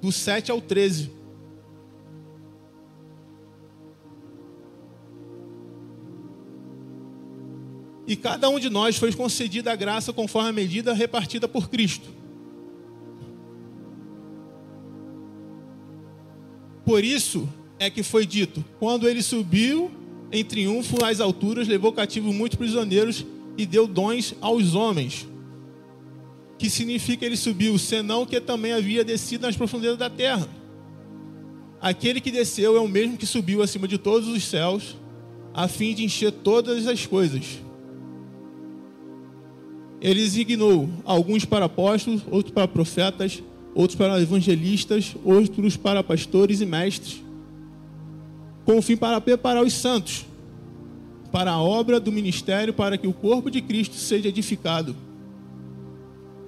do 0.00 0.10
7 0.10 0.50
ao 0.50 0.62
13. 0.62 1.10
E 8.06 8.16
cada 8.16 8.48
um 8.48 8.58
de 8.58 8.68
nós 8.68 8.96
foi 8.96 9.12
concedida 9.12 9.72
a 9.72 9.76
graça 9.76 10.12
conforme 10.12 10.48
a 10.50 10.52
medida 10.52 10.92
repartida 10.92 11.48
por 11.48 11.68
Cristo. 11.68 12.08
Por 16.84 17.02
isso 17.02 17.48
é 17.78 17.88
que 17.88 18.02
foi 18.02 18.26
dito: 18.26 18.64
quando 18.78 19.08
ele 19.08 19.22
subiu 19.22 19.90
em 20.30 20.44
triunfo 20.44 21.02
às 21.04 21.20
alturas, 21.20 21.66
levou 21.66 21.92
cativo 21.92 22.32
muitos 22.32 22.58
prisioneiros 22.58 23.24
e 23.56 23.64
deu 23.64 23.86
dons 23.86 24.34
aos 24.40 24.74
homens. 24.74 25.26
Que 26.58 26.68
significa 26.68 27.24
ele 27.24 27.36
subiu, 27.36 27.78
senão 27.78 28.26
que 28.26 28.40
também 28.40 28.72
havia 28.72 29.04
descido 29.04 29.46
nas 29.46 29.56
profundezas 29.56 29.98
da 29.98 30.10
terra. 30.10 30.48
Aquele 31.80 32.20
que 32.20 32.30
desceu 32.30 32.76
é 32.76 32.80
o 32.80 32.88
mesmo 32.88 33.16
que 33.16 33.26
subiu 33.26 33.62
acima 33.62 33.86
de 33.86 33.98
todos 33.98 34.28
os 34.28 34.44
céus, 34.44 34.96
a 35.52 35.68
fim 35.68 35.94
de 35.94 36.04
encher 36.04 36.32
todas 36.32 36.86
as 36.86 37.06
coisas. 37.06 37.63
Ele 40.04 40.20
designou 40.20 40.90
alguns 41.02 41.46
para 41.46 41.64
apóstolos, 41.64 42.20
outros 42.30 42.52
para 42.52 42.68
profetas, 42.68 43.42
outros 43.74 43.96
para 43.96 44.20
evangelistas, 44.20 45.16
outros 45.24 45.78
para 45.78 46.04
pastores 46.04 46.60
e 46.60 46.66
mestres, 46.66 47.24
com 48.66 48.76
o 48.76 48.82
fim 48.82 48.98
para 48.98 49.18
preparar 49.18 49.64
os 49.64 49.72
santos 49.72 50.26
para 51.32 51.52
a 51.52 51.58
obra 51.58 51.98
do 51.98 52.12
ministério, 52.12 52.74
para 52.74 52.98
que 52.98 53.06
o 53.06 53.14
corpo 53.14 53.50
de 53.50 53.62
Cristo 53.62 53.94
seja 53.94 54.28
edificado 54.28 54.94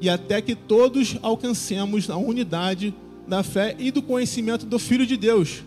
e 0.03 0.11
até 0.11 0.43
que 0.43 0.55
todos 0.55 1.17
alcancemos 1.23 2.11
a 2.11 2.17
unidade 2.19 2.95
da 3.27 3.43
fé 3.43 3.75
e 3.79 3.91
do 3.91 4.03
conhecimento 4.03 4.67
do 4.67 4.79
Filho 4.79 5.07
de 5.07 5.17
Deus 5.17 5.65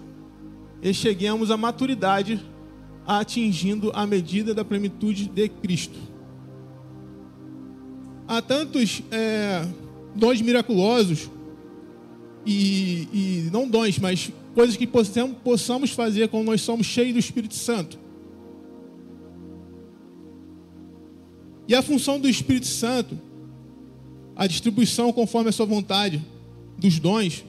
e 0.79 0.93
cheguemos 0.93 1.49
à 1.49 1.57
maturidade, 1.57 2.39
atingindo 3.07 3.91
a 3.95 4.05
medida 4.05 4.53
da 4.53 4.63
plenitude 4.63 5.25
de 5.25 5.49
Cristo 5.49 6.08
há 8.29 8.43
tantos 8.43 9.01
é, 9.09 9.67
dons 10.13 10.39
miraculosos 10.39 11.31
e, 12.45 13.07
e, 13.11 13.49
não 13.51 13.67
dons, 13.67 13.97
mas 13.97 14.31
coisas 14.53 14.77
que 14.77 14.85
possamos, 14.85 15.91
fazer 15.91 16.29
quando 16.29 16.45
nós 16.45 16.61
somos 16.61 16.85
cheios 16.85 17.13
do 17.13 17.19
Espírito 17.19 17.55
Santo. 17.55 17.97
E 21.67 21.73
a 21.73 21.81
função 21.81 22.19
do 22.19 22.29
Espírito 22.29 22.67
Santo, 22.67 23.19
a 24.35 24.45
distribuição 24.45 25.11
conforme 25.11 25.49
a 25.49 25.51
sua 25.51 25.65
vontade 25.65 26.23
dos 26.77 26.99
dons, 26.99 27.43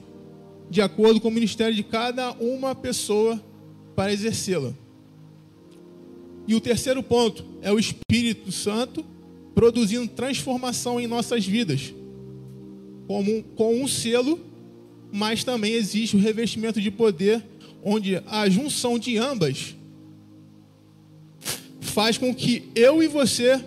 de 0.69 0.81
acordo 0.81 1.21
com 1.21 1.27
o 1.27 1.31
ministério 1.31 1.75
de 1.75 1.83
cada 1.83 2.31
uma 2.33 2.73
pessoa 2.73 3.39
para 3.95 4.11
exercê-la. 4.11 4.73
E 6.47 6.55
o 6.55 6.61
terceiro 6.61 7.03
ponto 7.03 7.45
é 7.61 7.71
o 7.71 7.77
Espírito 7.77 8.51
Santo 8.51 9.05
produzindo 9.53 10.07
transformação 10.07 10.99
em 10.99 11.07
nossas 11.07 11.45
vidas, 11.45 11.93
como, 13.07 13.43
com 13.55 13.81
um 13.81 13.87
selo, 13.87 14.39
mas 15.11 15.43
também 15.43 15.73
existe 15.73 16.15
o 16.15 16.19
revestimento 16.19 16.79
de 16.79 16.89
poder, 16.89 17.43
onde 17.83 18.21
a 18.27 18.47
junção 18.49 18.97
de 18.97 19.17
ambas 19.17 19.75
faz 21.79 22.17
com 22.17 22.33
que 22.33 22.69
eu 22.73 23.03
e 23.03 23.07
você 23.07 23.61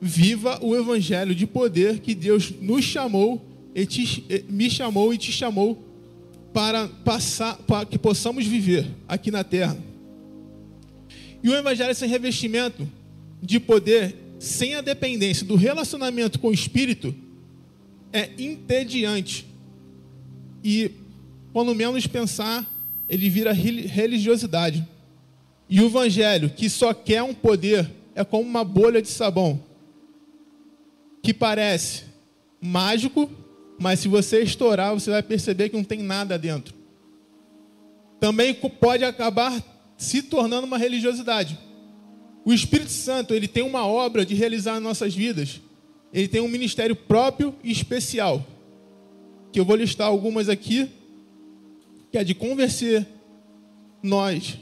viva 0.00 0.58
o 0.62 0.76
evangelho 0.76 1.34
de 1.34 1.46
poder 1.46 2.00
que 2.00 2.14
Deus 2.14 2.52
nos 2.60 2.84
chamou, 2.84 3.44
te, 3.88 4.44
me 4.48 4.70
chamou 4.70 5.12
e 5.14 5.18
te 5.18 5.32
chamou 5.32 5.82
para 6.52 6.88
passar, 6.88 7.56
para 7.58 7.86
que 7.86 7.98
possamos 7.98 8.46
viver 8.46 8.86
aqui 9.08 9.30
na 9.30 9.44
terra. 9.44 9.76
E 11.42 11.48
o 11.48 11.54
evangelho 11.54 11.94
sem 11.94 12.08
revestimento 12.08 12.86
de 13.42 13.58
poder 13.58 14.14
sem 14.40 14.74
a 14.74 14.80
dependência 14.80 15.44
do 15.44 15.54
relacionamento 15.54 16.38
com 16.38 16.48
o 16.48 16.52
Espírito, 16.52 17.14
é 18.10 18.30
entediante. 18.38 19.46
E, 20.64 20.90
quando 21.52 21.74
menos 21.74 22.06
pensar, 22.06 22.66
ele 23.06 23.28
vira 23.28 23.52
religiosidade. 23.52 24.88
E 25.68 25.78
o 25.80 25.86
Evangelho, 25.86 26.48
que 26.48 26.70
só 26.70 26.94
quer 26.94 27.22
um 27.22 27.34
poder, 27.34 27.90
é 28.14 28.24
como 28.24 28.48
uma 28.48 28.64
bolha 28.64 29.02
de 29.02 29.08
sabão, 29.08 29.62
que 31.22 31.34
parece 31.34 32.04
mágico, 32.58 33.30
mas 33.78 34.00
se 34.00 34.08
você 34.08 34.42
estourar, 34.42 34.94
você 34.94 35.10
vai 35.10 35.22
perceber 35.22 35.68
que 35.68 35.76
não 35.76 35.84
tem 35.84 36.02
nada 36.02 36.38
dentro. 36.38 36.74
Também 38.18 38.54
pode 38.54 39.04
acabar 39.04 39.62
se 39.98 40.22
tornando 40.22 40.66
uma 40.66 40.78
religiosidade. 40.78 41.58
O 42.44 42.52
Espírito 42.52 42.90
Santo, 42.90 43.34
ele 43.34 43.46
tem 43.46 43.62
uma 43.62 43.86
obra 43.86 44.24
de 44.24 44.34
realizar 44.34 44.78
em 44.78 44.80
nossas 44.80 45.14
vidas. 45.14 45.60
Ele 46.12 46.26
tem 46.26 46.40
um 46.40 46.48
ministério 46.48 46.96
próprio 46.96 47.54
e 47.62 47.70
especial. 47.70 48.44
Que 49.52 49.60
eu 49.60 49.64
vou 49.64 49.76
listar 49.76 50.06
algumas 50.06 50.48
aqui, 50.48 50.88
que 52.10 52.18
é 52.18 52.24
de 52.24 52.34
convencer 52.34 53.06
nós, 54.02 54.58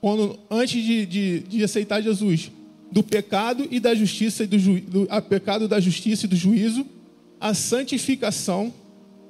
quando, 0.00 0.38
antes 0.50 0.82
de, 0.82 1.04
de, 1.04 1.40
de 1.40 1.64
aceitar 1.64 2.00
Jesus, 2.00 2.50
do 2.90 3.02
pecado 3.02 3.66
e 3.70 3.78
da 3.78 3.94
justiça 3.94 4.44
e 4.44 4.46
do, 4.46 4.58
ju, 4.58 4.80
do 4.80 5.06
a 5.10 5.20
pecado 5.20 5.68
da 5.68 5.78
justiça 5.78 6.26
e 6.26 6.28
do 6.28 6.36
juízo, 6.36 6.86
a 7.40 7.54
santificação, 7.54 8.72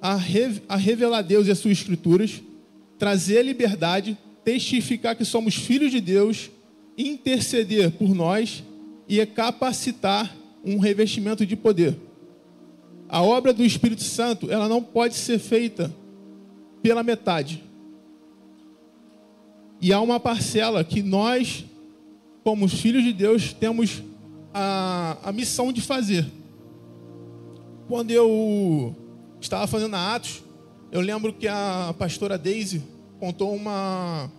a, 0.00 0.16
re, 0.16 0.60
a 0.68 0.76
revelar 0.76 1.22
Deus 1.22 1.46
e 1.46 1.50
as 1.50 1.58
suas 1.58 1.78
escrituras, 1.78 2.40
trazer 2.98 3.38
a 3.38 3.42
liberdade, 3.42 4.16
testificar 4.44 5.16
que 5.16 5.24
somos 5.24 5.54
filhos 5.54 5.90
de 5.90 6.00
Deus 6.00 6.50
interceder 7.08 7.90
por 7.92 8.14
nós 8.14 8.62
e 9.08 9.24
capacitar 9.26 10.36
um 10.64 10.78
revestimento 10.78 11.44
de 11.46 11.56
poder. 11.56 11.96
A 13.08 13.22
obra 13.22 13.52
do 13.52 13.64
Espírito 13.64 14.02
Santo, 14.02 14.50
ela 14.50 14.68
não 14.68 14.82
pode 14.82 15.14
ser 15.14 15.38
feita 15.38 15.92
pela 16.82 17.02
metade. 17.02 17.64
E 19.80 19.92
há 19.92 20.00
uma 20.00 20.20
parcela 20.20 20.84
que 20.84 21.02
nós, 21.02 21.64
como 22.44 22.68
filhos 22.68 23.02
de 23.02 23.12
Deus, 23.12 23.52
temos 23.52 24.02
a, 24.52 25.16
a 25.22 25.32
missão 25.32 25.72
de 25.72 25.80
fazer. 25.80 26.26
Quando 27.88 28.10
eu 28.10 28.94
estava 29.40 29.66
fazendo 29.66 29.96
Atos, 29.96 30.44
eu 30.92 31.00
lembro 31.00 31.32
que 31.32 31.48
a 31.48 31.94
pastora 31.98 32.36
Daisy 32.36 32.82
contou 33.18 33.54
uma, 33.54 34.30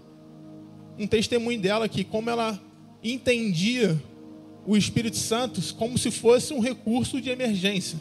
um 1.02 1.08
testemunho 1.08 1.60
dela 1.60 1.90
que 1.90 2.04
como 2.04 2.30
ela 2.30 2.62
entendia 3.04 4.00
o 4.66 4.78
Espírito 4.78 5.18
Santo 5.18 5.60
como 5.76 5.98
se 5.98 6.12
fosse 6.12 6.54
um 6.54 6.60
recurso 6.60 7.20
de 7.20 7.30
emergência, 7.30 8.00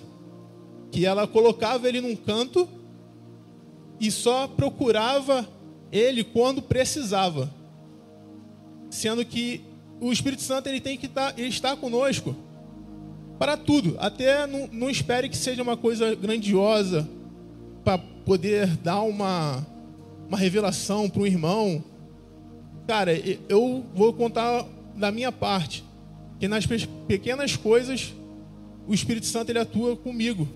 que 0.91 1.07
ela 1.07 1.27
colocava 1.27 1.89
ele 1.89 2.01
num 2.01 2.15
canto 2.15 2.69
e 3.99 4.11
só 4.11 4.47
procurava 4.47 5.49
ele 5.91 6.23
quando 6.23 6.61
precisava, 6.61 7.53
sendo 8.91 9.25
que 9.25 9.63
o 10.01 10.13
Espírito 10.13 10.43
Santo 10.43 10.69
ele 10.69 10.81
tem 10.81 10.99
que 10.99 11.07
estar, 11.07 11.33
tá, 11.33 11.41
ele 11.41 11.49
está 11.49 11.77
conosco 11.77 12.37
para 13.39 13.57
tudo. 13.57 13.97
Até 13.99 14.47
não, 14.47 14.69
não 14.71 14.91
espere 14.91 15.29
que 15.29 15.37
seja 15.37 15.63
uma 15.63 15.77
coisa 15.77 16.15
grandiosa 16.15 17.09
para 17.83 17.97
poder 17.99 18.67
dar 18.77 19.01
uma, 19.03 19.67
uma 20.29 20.37
revelação 20.37 21.09
para 21.09 21.23
um 21.23 21.27
irmão. 21.27 21.83
Cara, 22.91 23.13
eu 23.49 23.87
vou 23.95 24.13
contar 24.13 24.67
da 24.97 25.13
minha 25.13 25.31
parte 25.31 25.85
que 26.41 26.49
nas 26.49 26.67
pequenas 27.07 27.55
coisas 27.55 28.13
o 28.85 28.93
Espírito 28.93 29.27
Santo 29.27 29.49
ele 29.49 29.61
atua 29.61 29.97
comigo 29.97 30.49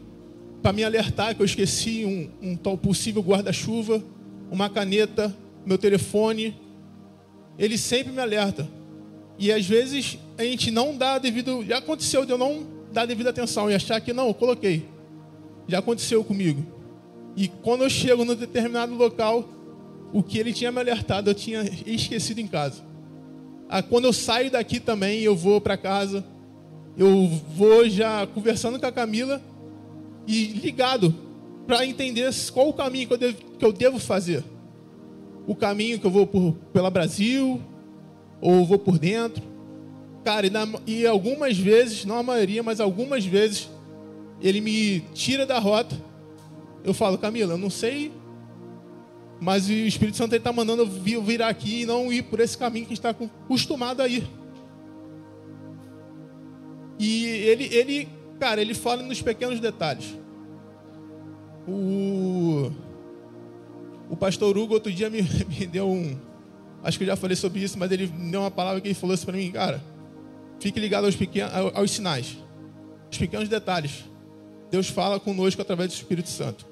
para 0.60 0.72
me 0.72 0.82
alertar 0.82 1.36
que 1.36 1.42
eu 1.42 1.46
esqueci 1.46 2.04
um, 2.04 2.50
um 2.50 2.56
tal 2.56 2.76
possível 2.76 3.22
guarda-chuva, 3.22 4.02
uma 4.50 4.68
caneta, 4.68 5.32
meu 5.64 5.78
telefone. 5.78 6.56
Ele 7.56 7.78
sempre 7.78 8.12
me 8.12 8.20
alerta. 8.20 8.68
E 9.38 9.52
às 9.52 9.64
vezes 9.64 10.18
a 10.36 10.42
gente 10.42 10.72
não 10.72 10.96
dá 10.96 11.18
devido. 11.18 11.64
Já 11.64 11.78
aconteceu 11.78 12.26
de 12.26 12.32
eu 12.32 12.38
não 12.38 12.66
dar 12.92 13.06
devida 13.06 13.30
atenção 13.30 13.70
e 13.70 13.76
achar 13.76 14.00
que 14.00 14.12
não, 14.12 14.26
eu 14.26 14.34
coloquei. 14.34 14.88
Já 15.68 15.78
aconteceu 15.78 16.24
comigo. 16.24 16.66
E 17.36 17.46
quando 17.46 17.84
eu 17.84 17.90
chego 17.90 18.24
num 18.24 18.34
determinado 18.34 18.92
local, 18.92 19.48
o 20.14 20.22
que 20.22 20.38
ele 20.38 20.52
tinha 20.52 20.70
me 20.70 20.78
alertado 20.78 21.28
eu 21.28 21.34
tinha 21.34 21.68
esquecido 21.84 22.40
em 22.40 22.46
casa. 22.46 22.84
Ah, 23.68 23.82
quando 23.82 24.04
eu 24.04 24.12
saio 24.12 24.48
daqui 24.48 24.78
também, 24.78 25.22
eu 25.22 25.34
vou 25.34 25.60
para 25.60 25.76
casa, 25.76 26.24
eu 26.96 27.26
vou 27.56 27.88
já 27.88 28.24
conversando 28.24 28.78
com 28.78 28.86
a 28.86 28.92
Camila 28.92 29.42
e 30.24 30.52
ligado 30.52 31.12
para 31.66 31.84
entender 31.84 32.30
qual 32.52 32.68
o 32.68 32.72
caminho 32.72 33.08
que 33.08 33.14
eu, 33.14 33.18
devo, 33.18 33.36
que 33.58 33.64
eu 33.64 33.72
devo 33.72 33.98
fazer. 33.98 34.44
O 35.48 35.56
caminho 35.56 35.98
que 35.98 36.06
eu 36.06 36.10
vou 36.12 36.28
por, 36.28 36.52
pela 36.72 36.90
Brasil, 36.90 37.60
ou 38.40 38.64
vou 38.64 38.78
por 38.78 39.00
dentro. 39.00 39.42
Cara, 40.22 40.46
e, 40.46 40.50
na, 40.50 40.68
e 40.86 41.04
algumas 41.04 41.58
vezes, 41.58 42.04
não 42.04 42.18
a 42.18 42.22
maioria, 42.22 42.62
mas 42.62 42.78
algumas 42.78 43.26
vezes, 43.26 43.68
ele 44.40 44.60
me 44.60 45.00
tira 45.12 45.44
da 45.44 45.58
rota. 45.58 45.96
Eu 46.84 46.94
falo, 46.94 47.18
Camila, 47.18 47.54
eu 47.54 47.58
não 47.58 47.68
sei, 47.68 48.12
mas 49.44 49.68
o 49.68 49.72
Espírito 49.72 50.16
Santo 50.16 50.34
está 50.34 50.52
mandando 50.52 50.82
eu 51.06 51.22
virar 51.22 51.48
aqui 51.48 51.82
e 51.82 51.86
não 51.86 52.12
ir 52.12 52.22
por 52.22 52.40
esse 52.40 52.56
caminho 52.56 52.86
que 52.86 52.94
está 52.94 53.10
acostumado 53.10 54.00
a 54.00 54.08
ir. 54.08 54.26
E 56.98 57.26
ele, 57.26 57.64
ele 57.74 58.08
Cara, 58.38 58.60
ele 58.60 58.74
fala 58.74 59.02
nos 59.02 59.22
pequenos 59.22 59.60
detalhes. 59.60 60.18
O, 61.66 62.70
o 64.10 64.16
pastor 64.16 64.56
Hugo 64.58 64.74
outro 64.74 64.92
dia 64.92 65.08
me, 65.08 65.22
me 65.48 65.66
deu 65.66 65.88
um. 65.88 66.16
Acho 66.82 66.98
que 66.98 67.04
eu 67.04 67.08
já 67.08 67.16
falei 67.16 67.36
sobre 67.36 67.60
isso, 67.60 67.78
mas 67.78 67.90
ele 67.90 68.06
deu 68.06 68.40
uma 68.40 68.50
palavra 68.50 68.80
que 68.80 68.88
ele 68.88 68.94
falou 68.94 69.14
assim 69.14 69.24
para 69.24 69.36
mim, 69.36 69.50
cara. 69.50 69.82
Fique 70.60 70.78
ligado 70.78 71.06
aos, 71.06 71.16
pequenos, 71.16 71.52
aos 71.74 71.90
sinais, 71.90 72.36
os 73.10 73.16
pequenos 73.16 73.48
detalhes. 73.48 74.04
Deus 74.70 74.88
fala 74.88 75.18
conosco 75.18 75.62
através 75.62 75.90
do 75.90 75.94
Espírito 75.94 76.28
Santo. 76.28 76.66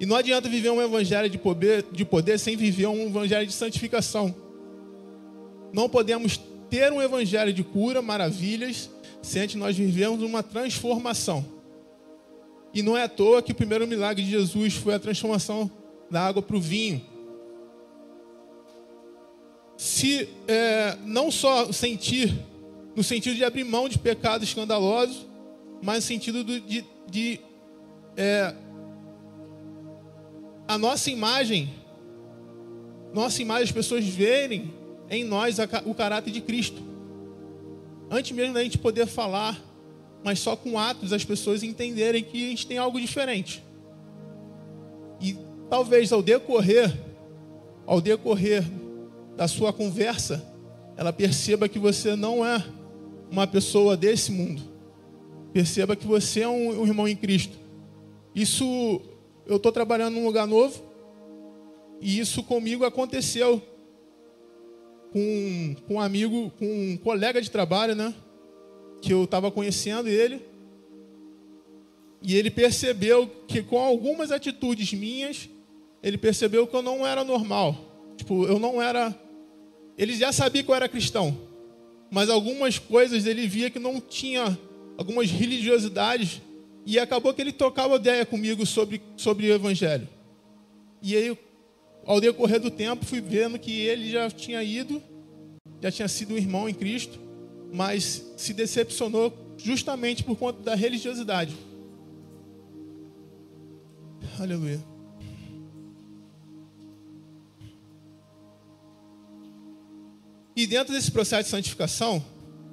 E 0.00 0.06
não 0.06 0.16
adianta 0.16 0.48
viver 0.48 0.70
um 0.70 0.80
evangelho 0.80 1.28
de 1.28 1.38
poder, 1.38 1.84
de 1.90 2.04
poder 2.04 2.38
sem 2.38 2.56
viver 2.56 2.86
um 2.86 3.06
evangelho 3.06 3.46
de 3.46 3.52
santificação. 3.52 4.34
Não 5.72 5.88
podemos 5.88 6.40
ter 6.70 6.92
um 6.92 7.02
evangelho 7.02 7.52
de 7.52 7.64
cura, 7.64 8.00
maravilhas, 8.00 8.90
se 9.20 9.40
antes 9.40 9.56
nós 9.56 9.76
vivemos 9.76 10.22
uma 10.22 10.42
transformação. 10.42 11.44
E 12.72 12.82
não 12.82 12.96
é 12.96 13.04
à 13.04 13.08
toa 13.08 13.42
que 13.42 13.52
o 13.52 13.54
primeiro 13.54 13.86
milagre 13.86 14.22
de 14.22 14.30
Jesus 14.30 14.74
foi 14.74 14.94
a 14.94 14.98
transformação 14.98 15.70
da 16.10 16.24
água 16.24 16.42
para 16.42 16.56
o 16.56 16.60
vinho. 16.60 17.02
Se 19.76 20.28
é, 20.46 20.96
não 21.04 21.30
só 21.30 21.72
sentir, 21.72 22.34
no 22.94 23.02
sentido 23.02 23.36
de 23.36 23.44
abrir 23.44 23.64
mão 23.64 23.88
de 23.88 23.98
pecados 23.98 24.46
escandalosos, 24.46 25.26
mas 25.82 25.96
no 25.96 26.02
sentido 26.02 26.44
de, 26.44 26.60
de, 26.60 26.84
de 27.10 27.40
é, 28.16 28.54
a 30.68 30.76
nossa 30.76 31.10
imagem, 31.10 31.74
nossa 33.14 33.40
imagem, 33.40 33.64
as 33.64 33.72
pessoas 33.72 34.04
verem 34.04 34.70
em 35.08 35.24
nós 35.24 35.56
o 35.86 35.94
caráter 35.94 36.30
de 36.30 36.42
Cristo. 36.42 36.82
Antes 38.10 38.32
mesmo 38.32 38.52
da 38.52 38.62
gente 38.62 38.76
poder 38.76 39.06
falar, 39.06 39.58
mas 40.22 40.38
só 40.38 40.54
com 40.54 40.78
atos 40.78 41.12
as 41.12 41.24
pessoas 41.24 41.62
entenderem 41.62 42.22
que 42.22 42.44
a 42.44 42.50
gente 42.50 42.66
tem 42.66 42.76
algo 42.76 43.00
diferente. 43.00 43.62
E 45.20 45.36
talvez 45.70 46.12
ao 46.12 46.22
decorrer, 46.22 46.94
ao 47.86 48.00
decorrer 48.00 48.62
da 49.36 49.48
sua 49.48 49.72
conversa, 49.72 50.44
ela 50.96 51.12
perceba 51.12 51.68
que 51.68 51.78
você 51.78 52.14
não 52.14 52.44
é 52.44 52.62
uma 53.30 53.46
pessoa 53.46 53.96
desse 53.96 54.30
mundo. 54.30 54.62
Perceba 55.52 55.96
que 55.96 56.06
você 56.06 56.40
é 56.40 56.48
um, 56.48 56.82
um 56.82 56.86
irmão 56.86 57.08
em 57.08 57.16
Cristo. 57.16 57.56
Isso, 58.34 59.00
eu 59.48 59.56
estou 59.56 59.72
trabalhando 59.72 60.14
num 60.14 60.26
lugar 60.26 60.46
novo, 60.46 60.80
e 62.00 62.20
isso 62.20 62.42
comigo 62.42 62.84
aconteceu 62.84 63.60
com, 65.12 65.76
com 65.86 65.94
um 65.94 66.00
amigo, 66.00 66.52
com 66.58 66.66
um 66.66 66.96
colega 66.96 67.40
de 67.40 67.50
trabalho, 67.50 67.94
né? 67.94 68.14
Que 69.00 69.12
eu 69.12 69.24
estava 69.24 69.50
conhecendo 69.50 70.08
ele. 70.08 70.42
E 72.22 72.36
ele 72.36 72.50
percebeu 72.50 73.28
que 73.46 73.62
com 73.62 73.78
algumas 73.78 74.30
atitudes 74.30 74.92
minhas, 74.92 75.48
ele 76.02 76.18
percebeu 76.18 76.66
que 76.66 76.74
eu 76.74 76.82
não 76.82 77.06
era 77.06 77.24
normal. 77.24 77.76
Tipo, 78.16 78.44
eu 78.46 78.58
não 78.58 78.82
era. 78.82 79.18
Ele 79.96 80.14
já 80.14 80.32
sabia 80.32 80.62
que 80.62 80.70
eu 80.70 80.74
era 80.74 80.88
cristão. 80.88 81.36
Mas 82.10 82.28
algumas 82.28 82.78
coisas 82.78 83.26
ele 83.26 83.46
via 83.46 83.70
que 83.70 83.78
não 83.78 84.00
tinha 84.00 84.58
algumas 84.96 85.30
religiosidades. 85.30 86.40
E 86.88 86.98
acabou 86.98 87.34
que 87.34 87.42
ele 87.42 87.52
tocava 87.52 87.96
ideia 87.96 88.24
comigo 88.24 88.64
sobre, 88.64 89.02
sobre 89.14 89.50
o 89.50 89.54
evangelho. 89.54 90.08
E 91.02 91.14
aí 91.14 91.38
ao 92.06 92.18
decorrer 92.18 92.58
do 92.58 92.70
tempo, 92.70 93.04
fui 93.04 93.20
vendo 93.20 93.58
que 93.58 93.82
ele 93.82 94.10
já 94.10 94.30
tinha 94.30 94.62
ido, 94.62 95.02
já 95.82 95.92
tinha 95.92 96.08
sido 96.08 96.32
um 96.32 96.38
irmão 96.38 96.66
em 96.66 96.72
Cristo, 96.72 97.18
mas 97.70 98.24
se 98.38 98.54
decepcionou 98.54 99.30
justamente 99.58 100.24
por 100.24 100.34
conta 100.34 100.62
da 100.62 100.74
religiosidade. 100.74 101.54
Aleluia. 104.40 104.82
E 110.56 110.66
dentro 110.66 110.94
desse 110.94 111.10
processo 111.10 111.44
de 111.44 111.50
santificação, 111.50 112.24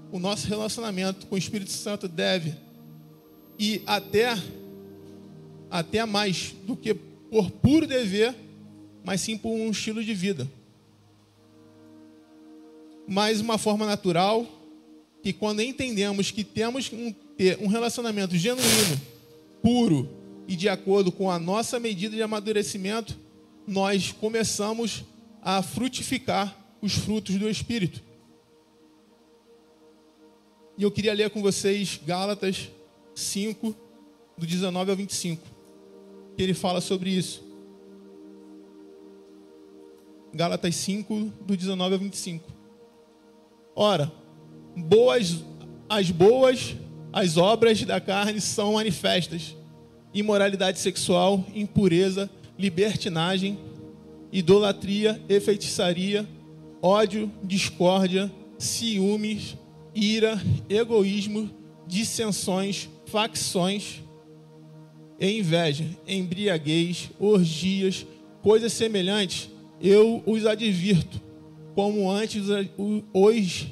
o 0.10 0.20
nosso 0.20 0.48
relacionamento 0.48 1.28
com 1.28 1.36
o 1.36 1.38
Espírito 1.38 1.72
Santo 1.72 2.08
deve 2.08 2.65
ir 3.58 3.84
até 3.86 4.36
até 5.70 6.06
mais 6.06 6.56
do 6.66 6.76
que 6.76 6.94
por 6.94 7.50
puro 7.52 7.88
dever 7.88 8.36
mas 9.06 9.22
sim 9.22 9.38
por 9.38 9.52
um 9.52 9.70
estilo 9.70 10.04
de 10.04 10.14
vida. 10.16 10.50
Mas 13.08 13.40
uma 13.40 13.60
forma 13.60 13.86
natural, 13.86 14.48
que 15.22 15.32
quando 15.32 15.62
entendemos 15.62 16.32
que 16.32 16.44
temos 16.44 16.90
que 16.90 17.16
ter 17.38 17.60
um 17.62 17.68
relacionamento 17.68 18.36
genuíno, 18.36 19.00
puro 19.62 20.10
e 20.48 20.56
de 20.56 20.68
acordo 20.68 21.12
com 21.12 21.30
a 21.30 21.38
nossa 21.38 21.80
medida 21.80 22.16
de 22.16 22.22
amadurecimento, 22.24 23.16
nós 23.68 24.12
começamos 24.12 25.04
a 25.42 25.62
frutificar 25.62 26.58
os 26.82 26.94
frutos 26.94 27.36
do 27.36 27.48
Espírito. 27.48 28.02
E 30.78 30.84
eu 30.84 30.92
queria 30.92 31.14
ler 31.14 31.30
com 31.30 31.42
vocês 31.44 32.00
Gálatas 32.06 32.70
5, 33.16 33.76
do 34.38 34.46
19 34.46 34.92
ao 34.92 34.98
25, 34.98 35.42
que 36.36 36.44
ele 36.44 36.54
fala 36.54 36.82
sobre 36.82 37.10
isso. 37.10 37.44
Gálatas 40.34 40.76
5, 40.76 41.32
do 41.42 41.56
19 41.56 41.94
ao 41.94 42.00
25. 42.00 42.44
Ora, 43.74 44.12
boas, 44.76 45.44
as 45.88 46.12
boas, 46.12 46.76
as 47.14 47.38
obras 47.38 47.82
da 47.84 48.02
carne 48.02 48.42
são 48.42 48.74
manifestas: 48.74 49.56
imoralidade 50.14 50.80
sexual, 50.80 51.44
impureza, 51.56 52.30
libertinagem, 52.60 53.58
idolatria 54.32 55.22
e 55.30 55.40
feitiçaria, 55.40 56.28
ódio, 56.82 57.32
discórdia, 57.42 58.30
ciúmes, 58.60 59.58
ira, 59.94 60.42
egoísmo, 60.70 61.50
dissensões, 61.88 62.90
facções 63.16 64.02
inveja, 65.18 65.86
embriaguez, 66.06 67.10
orgias, 67.18 68.06
coisas 68.42 68.74
semelhantes 68.74 69.50
eu 69.80 70.22
os 70.26 70.46
advirto, 70.46 71.22
como 71.74 72.12
antes 72.12 72.44
os 73.14 73.68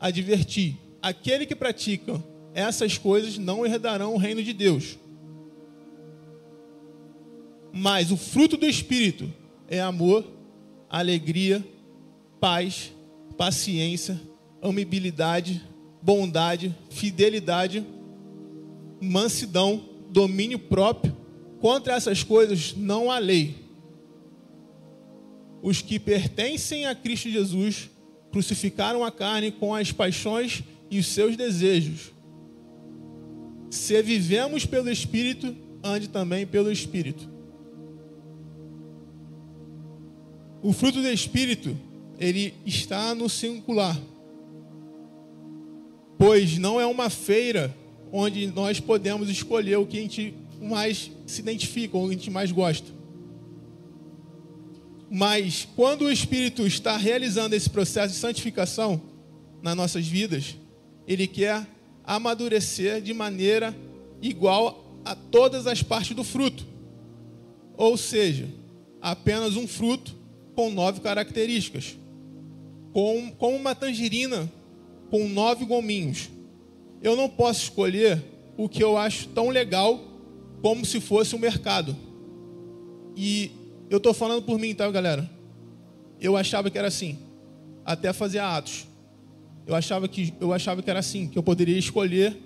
adverti. 0.00 0.76
Aquele 1.00 1.46
que 1.46 1.54
pratica 1.54 2.20
essas 2.52 2.98
coisas 2.98 3.38
não 3.38 3.64
herdarão 3.64 4.14
o 4.14 4.18
reino 4.18 4.42
de 4.42 4.52
Deus. 4.52 4.98
Mas 7.72 8.10
o 8.10 8.16
fruto 8.16 8.56
do 8.56 8.66
Espírito 8.66 9.32
é 9.68 9.80
amor, 9.80 10.24
alegria, 10.88 11.64
paz, 12.40 12.92
paciência, 13.38 14.20
amabilidade, 14.60 15.62
bondade, 16.02 16.74
fidelidade, 16.90 17.86
mansidão, 19.00 19.82
domínio 20.10 20.58
próprio. 20.58 21.16
Contra 21.60 21.94
essas 21.94 22.22
coisas 22.22 22.74
não 22.76 23.10
há 23.10 23.18
lei. 23.18 23.54
Os 25.62 25.82
que 25.82 25.98
pertencem 25.98 26.86
a 26.86 26.94
Cristo 26.94 27.28
Jesus 27.28 27.90
crucificaram 28.30 29.04
a 29.04 29.10
carne 29.10 29.50
com 29.50 29.74
as 29.74 29.92
paixões 29.92 30.62
e 30.90 30.98
os 30.98 31.06
seus 31.06 31.36
desejos. 31.36 32.12
Se 33.70 34.00
vivemos 34.02 34.64
pelo 34.64 34.90
Espírito, 34.90 35.54
ande 35.82 36.08
também 36.08 36.46
pelo 36.46 36.72
Espírito. 36.72 37.28
O 40.62 40.72
fruto 40.72 41.00
do 41.00 41.08
Espírito, 41.08 41.76
ele 42.18 42.54
está 42.66 43.14
no 43.14 43.28
singular. 43.28 43.98
Pois 46.18 46.58
não 46.58 46.80
é 46.80 46.84
uma 46.84 47.08
feira 47.08 47.74
onde 48.12 48.46
nós 48.48 48.80
podemos 48.80 49.28
escolher 49.28 49.76
o 49.76 49.86
que 49.86 49.98
a 49.98 50.02
gente 50.02 50.34
mais 50.60 51.10
se 51.26 51.40
identifica, 51.40 51.96
o 51.96 52.08
que 52.08 52.14
a 52.14 52.18
gente 52.18 52.30
mais 52.30 52.50
gosta. 52.52 52.86
Mas 55.10 55.66
quando 55.74 56.02
o 56.02 56.12
Espírito 56.12 56.66
está 56.66 56.96
realizando 56.96 57.54
esse 57.54 57.68
processo 57.68 58.14
de 58.14 58.20
santificação 58.20 59.00
nas 59.62 59.76
nossas 59.76 60.06
vidas, 60.06 60.56
ele 61.06 61.26
quer 61.26 61.66
amadurecer 62.04 63.00
de 63.00 63.12
maneira 63.12 63.76
igual 64.22 65.00
a 65.04 65.14
todas 65.14 65.66
as 65.66 65.82
partes 65.82 66.14
do 66.14 66.22
fruto. 66.22 66.64
Ou 67.76 67.96
seja, 67.96 68.48
apenas 69.00 69.56
um 69.56 69.66
fruto 69.66 70.14
com 70.54 70.70
nove 70.70 71.00
características. 71.00 71.96
Com, 72.92 73.32
como 73.32 73.56
uma 73.56 73.74
tangerina 73.74 74.50
com 75.10 75.28
nove 75.28 75.64
gominhos. 75.64 76.28
Eu 77.02 77.16
não 77.16 77.28
posso 77.28 77.62
escolher 77.62 78.22
o 78.56 78.68
que 78.68 78.82
eu 78.82 78.96
acho 78.96 79.28
tão 79.28 79.48
legal 79.48 80.00
como 80.60 80.84
se 80.84 81.00
fosse 81.00 81.34
um 81.34 81.38
mercado. 81.38 81.96
E 83.16 83.50
eu 83.88 83.96
estou 83.96 84.12
falando 84.12 84.42
por 84.42 84.58
mim, 84.58 84.74
tá, 84.74 84.90
galera? 84.90 85.28
Eu 86.20 86.36
achava 86.36 86.70
que 86.70 86.78
era 86.78 86.88
assim, 86.88 87.18
até 87.84 88.12
fazer 88.12 88.38
atos. 88.38 88.86
Eu 89.66 89.74
achava 89.74 90.06
que 90.08 90.34
eu 90.40 90.52
achava 90.52 90.82
que 90.82 90.90
era 90.90 90.98
assim, 90.98 91.26
que 91.26 91.38
eu 91.38 91.42
poderia 91.42 91.78
escolher. 91.78 92.36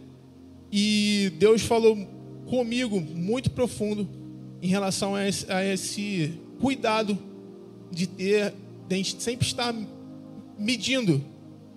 E 0.71 1.33
Deus 1.39 1.63
falou 1.63 1.97
comigo 2.47 3.01
muito 3.01 3.51
profundo 3.51 4.09
em 4.63 4.69
relação 4.69 5.15
a 5.15 5.27
esse, 5.29 5.51
a 5.51 5.65
esse 5.65 6.39
cuidado 6.61 7.19
de 7.91 8.07
ter, 8.07 8.55
de 8.89 9.05
sempre 9.23 9.47
estar 9.47 9.75
medindo 10.59 11.25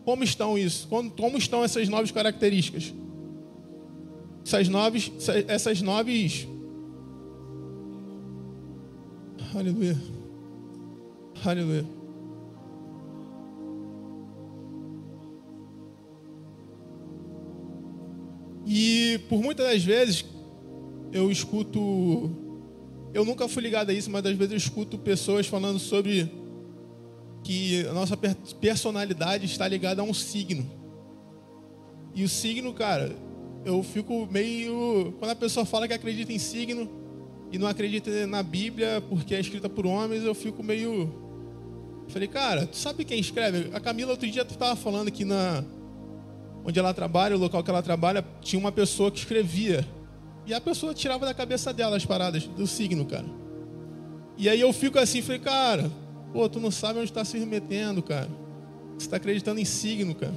como 0.07 0.23
estão 0.23 0.57
isso, 0.57 0.87
como, 0.87 1.37
estão 1.37 1.65
essas 1.65 1.89
novas 1.89 2.11
características. 2.11 2.93
Essas 4.45 4.69
novas, 4.69 5.11
essas 5.49 5.81
novas. 5.81 6.47
Aleluia. 9.53 9.97
Aleluia. 11.43 11.85
E 18.65 19.19
por 19.27 19.41
muitas 19.41 19.65
das 19.65 19.83
vezes 19.83 20.23
eu 21.11 21.29
escuto, 21.29 22.31
eu 23.13 23.25
nunca 23.25 23.49
fui 23.49 23.61
ligado 23.61 23.89
a 23.89 23.93
isso, 23.93 24.09
mas 24.09 24.25
às 24.25 24.37
vezes 24.37 24.53
eu 24.53 24.57
escuto 24.57 24.97
pessoas 24.97 25.47
falando 25.47 25.79
sobre 25.79 26.31
que 27.47 27.87
a 27.87 27.93
nossa 27.93 28.17
personalidade 28.59 29.45
está 29.45 29.65
ligada 29.65 30.01
a 30.01 30.03
um 30.03 30.13
signo. 30.13 30.69
E 32.13 32.21
o 32.25 32.27
signo, 32.27 32.73
cara, 32.73 33.15
eu 33.63 33.81
fico 33.81 34.27
meio. 34.29 35.13
Quando 35.17 35.31
a 35.31 35.35
pessoa 35.35 35.65
fala 35.65 35.87
que 35.87 35.93
acredita 35.93 36.33
em 36.33 36.39
signo 36.39 36.89
e 37.49 37.57
não 37.57 37.65
acredita 37.65 38.27
na 38.27 38.43
Bíblia 38.43 39.01
porque 39.07 39.33
é 39.33 39.39
escrita 39.39 39.69
por 39.69 39.85
homens, 39.85 40.25
eu 40.25 40.35
fico 40.35 40.61
meio. 40.61 41.09
Falei, 42.09 42.27
cara, 42.27 42.67
tu 42.67 42.75
sabe 42.75 43.05
quem 43.05 43.17
escreve? 43.17 43.69
A 43.73 43.79
Camila 43.79 44.11
outro 44.11 44.29
dia 44.29 44.43
tu 44.43 44.51
estava 44.51 44.75
falando 44.75 45.09
que 45.09 45.23
na 45.23 45.63
onde 46.65 46.77
ela 46.77 46.93
trabalha, 46.93 47.33
o 47.33 47.39
local 47.39 47.63
que 47.63 47.69
ela 47.69 47.81
trabalha, 47.81 48.25
tinha 48.41 48.59
uma 48.59 48.73
pessoa 48.73 49.09
que 49.09 49.19
escrevia. 49.19 49.87
E 50.45 50.53
a 50.53 50.59
pessoa 50.59 50.93
tirava 50.93 51.25
da 51.25 51.33
cabeça 51.33 51.71
dela 51.71 51.95
as 51.95 52.05
paradas 52.05 52.45
do 52.45 52.67
signo, 52.67 53.05
cara. 53.05 53.25
E 54.37 54.49
aí 54.49 54.59
eu 54.59 54.73
fico 54.73 54.99
assim, 54.99 55.21
falei, 55.21 55.39
cara, 55.39 55.89
pô, 56.33 56.47
tu 56.49 56.59
não 56.59 56.71
sabe 56.71 56.99
onde 56.99 57.09
está 57.09 57.23
se 57.25 57.37
remetendo, 57.37 58.01
cara. 58.01 58.29
Você 58.97 59.05
está 59.05 59.17
acreditando 59.17 59.59
em 59.59 59.65
signo, 59.65 60.15
cara. 60.15 60.35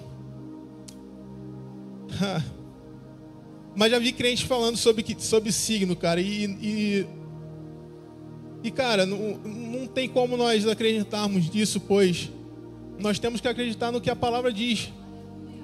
Mas 3.75 3.91
já 3.91 3.99
vi 3.99 4.13
crentes 4.13 4.45
falando 4.45 4.77
sobre, 4.77 5.17
sobre 5.19 5.53
signo, 5.53 5.97
cara. 5.97 6.21
E, 6.21 6.45
e, 6.45 7.07
e 8.65 8.71
cara, 8.71 9.07
não, 9.07 9.39
não 9.39 9.87
tem 9.87 10.09
como 10.09 10.37
nós 10.37 10.67
acreditarmos 10.67 11.49
nisso, 11.49 11.81
pois 11.81 12.31
nós 12.99 13.19
temos 13.19 13.41
que 13.41 13.49
acreditar 13.49 13.91
no 13.91 14.01
que 14.01 14.11
a 14.11 14.17
palavra 14.17 14.53
diz. 14.53 14.93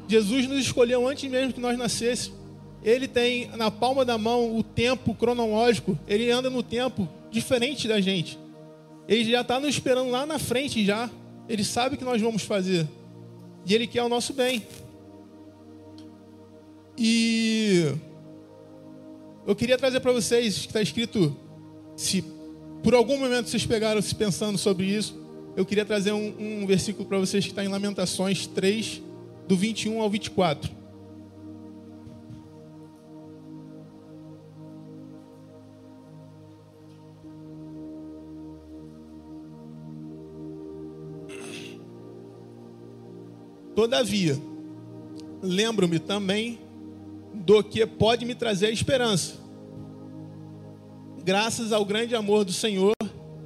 Jesus 0.09 0.47
nos 0.47 0.61
escolheu 0.61 1.07
antes 1.07 1.29
mesmo 1.31 1.53
que 1.53 1.61
nós 1.61 1.77
nascêssemos. 1.77 2.39
Ele 2.83 3.09
tem 3.09 3.49
na 3.57 3.71
palma 3.71 4.05
da 4.05 4.17
mão 4.17 4.57
o 4.57 4.62
tempo 4.62 5.15
cronológico. 5.15 5.99
Ele 6.07 6.31
anda 6.31 6.49
no 6.49 6.62
tempo 6.62 7.09
diferente 7.31 7.89
da 7.89 8.01
gente. 8.01 8.39
Ele 9.09 9.31
já 9.31 9.40
está 9.40 9.61
nos 9.61 9.71
esperando 9.71 10.11
lá 10.11 10.27
na 10.27 10.38
frente 10.38 10.85
já. 10.85 11.11
Ele 11.49 11.64
sabe 11.64 11.95
o 11.95 11.99
que 11.99 12.05
nós 12.05 12.21
vamos 12.21 12.42
fazer. 12.42 12.88
E 13.64 13.75
Ele 13.75 13.87
quer 13.87 14.03
o 14.03 14.09
nosso 14.09 14.33
bem. 14.33 14.66
E 16.99 17.92
eu 19.47 19.55
queria 19.55 19.77
trazer 19.77 20.01
para 20.01 20.12
vocês 20.12 20.59
que 20.59 20.66
está 20.66 20.81
escrito, 20.81 21.37
se 21.97 22.25
por 22.83 22.95
algum 22.95 23.19
momento 23.19 23.49
vocês 23.49 23.66
pegaram 23.66 24.01
se 24.01 24.14
pensando 24.14 24.57
sobre 24.57 24.87
isso, 24.87 25.21
eu 25.57 25.64
queria 25.64 25.85
trazer 25.85 26.12
um, 26.12 26.62
um 26.62 26.66
versículo 26.66 27.07
para 27.07 27.19
vocês 27.19 27.45
que 27.45 27.51
está 27.51 27.64
em 27.64 27.69
Lamentações 27.69 28.47
3, 28.47 29.03
do 29.47 29.57
21 29.57 30.01
ao 30.01 30.11
24. 30.11 30.71
Todavia, 43.77 44.41
lembro-me 45.43 45.99
também 45.99 46.59
do 47.35 47.62
que 47.62 47.85
pode 47.85 48.25
me 48.25 48.35
trazer 48.35 48.73
esperança. 48.73 49.35
Graças 51.23 51.75
ao 51.75 51.85
grande 51.85 52.17
amor 52.17 52.43
do 52.43 52.55
Senhor 52.55 52.95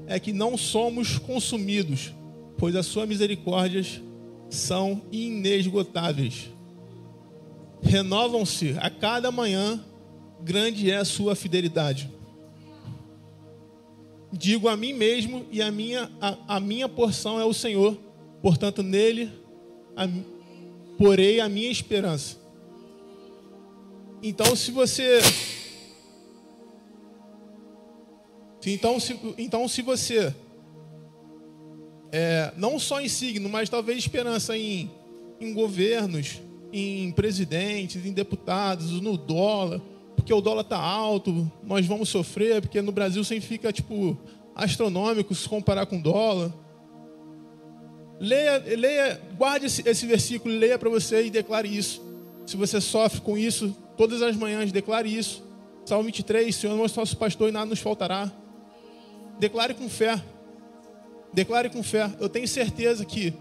é 0.06 0.20
que 0.20 0.32
não 0.32 0.56
somos 0.56 1.18
consumidos, 1.18 2.14
pois 2.56 2.76
as 2.76 2.86
suas 2.86 3.08
misericórdias 3.08 4.00
são 4.48 5.02
inesgotáveis. 5.10 6.50
Renovam-se 7.82 8.76
a 8.78 8.88
cada 8.88 9.32
manhã, 9.32 9.84
grande 10.40 10.92
é 10.92 10.96
a 10.98 11.04
sua 11.04 11.34
fidelidade. 11.34 12.08
Digo 14.32 14.68
a 14.68 14.76
mim 14.76 14.92
mesmo 14.92 15.44
e 15.50 15.60
a 15.60 15.72
minha, 15.72 16.08
a, 16.20 16.56
a 16.56 16.60
minha 16.60 16.88
porção 16.88 17.40
é 17.40 17.44
o 17.44 17.52
Senhor, 17.52 17.98
portanto 18.40 18.80
nele 18.80 19.39
a, 20.00 20.08
porei 20.96 21.40
a 21.40 21.48
minha 21.48 21.70
esperança. 21.70 22.38
Então, 24.22 24.56
se 24.56 24.70
você. 24.70 25.18
Então, 28.64 28.98
se, 28.98 29.18
então, 29.36 29.68
se 29.68 29.82
você. 29.82 30.34
É, 32.12 32.52
não 32.56 32.78
só 32.78 33.00
em 33.00 33.08
signo, 33.08 33.48
mas 33.48 33.68
talvez 33.68 33.98
esperança 33.98 34.56
em, 34.56 34.90
em 35.40 35.54
governos, 35.54 36.40
em 36.72 37.12
presidentes, 37.12 38.04
em 38.04 38.12
deputados, 38.12 39.00
no 39.00 39.16
dólar, 39.16 39.80
porque 40.16 40.34
o 40.34 40.40
dólar 40.40 40.62
está 40.62 40.78
alto, 40.78 41.50
nós 41.62 41.86
vamos 41.86 42.08
sofrer, 42.08 42.60
porque 42.60 42.82
no 42.82 42.90
Brasil 42.90 43.22
sempre 43.22 43.46
fica 43.46 43.72
tipo 43.72 44.18
astronômico 44.56 45.34
se 45.34 45.48
comparar 45.48 45.86
com 45.86 45.98
o 45.98 46.02
dólar. 46.02 46.52
Leia, 48.20 48.62
leia, 48.76 49.20
guarde 49.36 49.64
esse, 49.64 49.82
esse 49.88 50.04
versículo, 50.04 50.54
leia 50.54 50.78
para 50.78 50.90
você 50.90 51.24
e 51.24 51.30
declare 51.30 51.74
isso. 51.74 52.02
Se 52.46 52.54
você 52.54 52.78
sofre 52.78 53.22
com 53.22 53.38
isso, 53.38 53.74
todas 53.96 54.20
as 54.20 54.36
manhãs, 54.36 54.70
declare 54.70 55.08
isso. 55.08 55.42
Salmo 55.86 56.04
23, 56.04 56.54
Senhor, 56.54 56.76
nosso 56.76 57.16
pastor 57.16 57.48
e 57.48 57.52
nada 57.52 57.66
nos 57.66 57.80
faltará. 57.80 58.30
Declare 59.38 59.72
com 59.72 59.88
fé. 59.88 60.22
Declare 61.32 61.70
com 61.70 61.82
fé. 61.82 62.10
Eu 62.20 62.28
tenho 62.28 62.46
certeza 62.46 63.06
que 63.06 63.32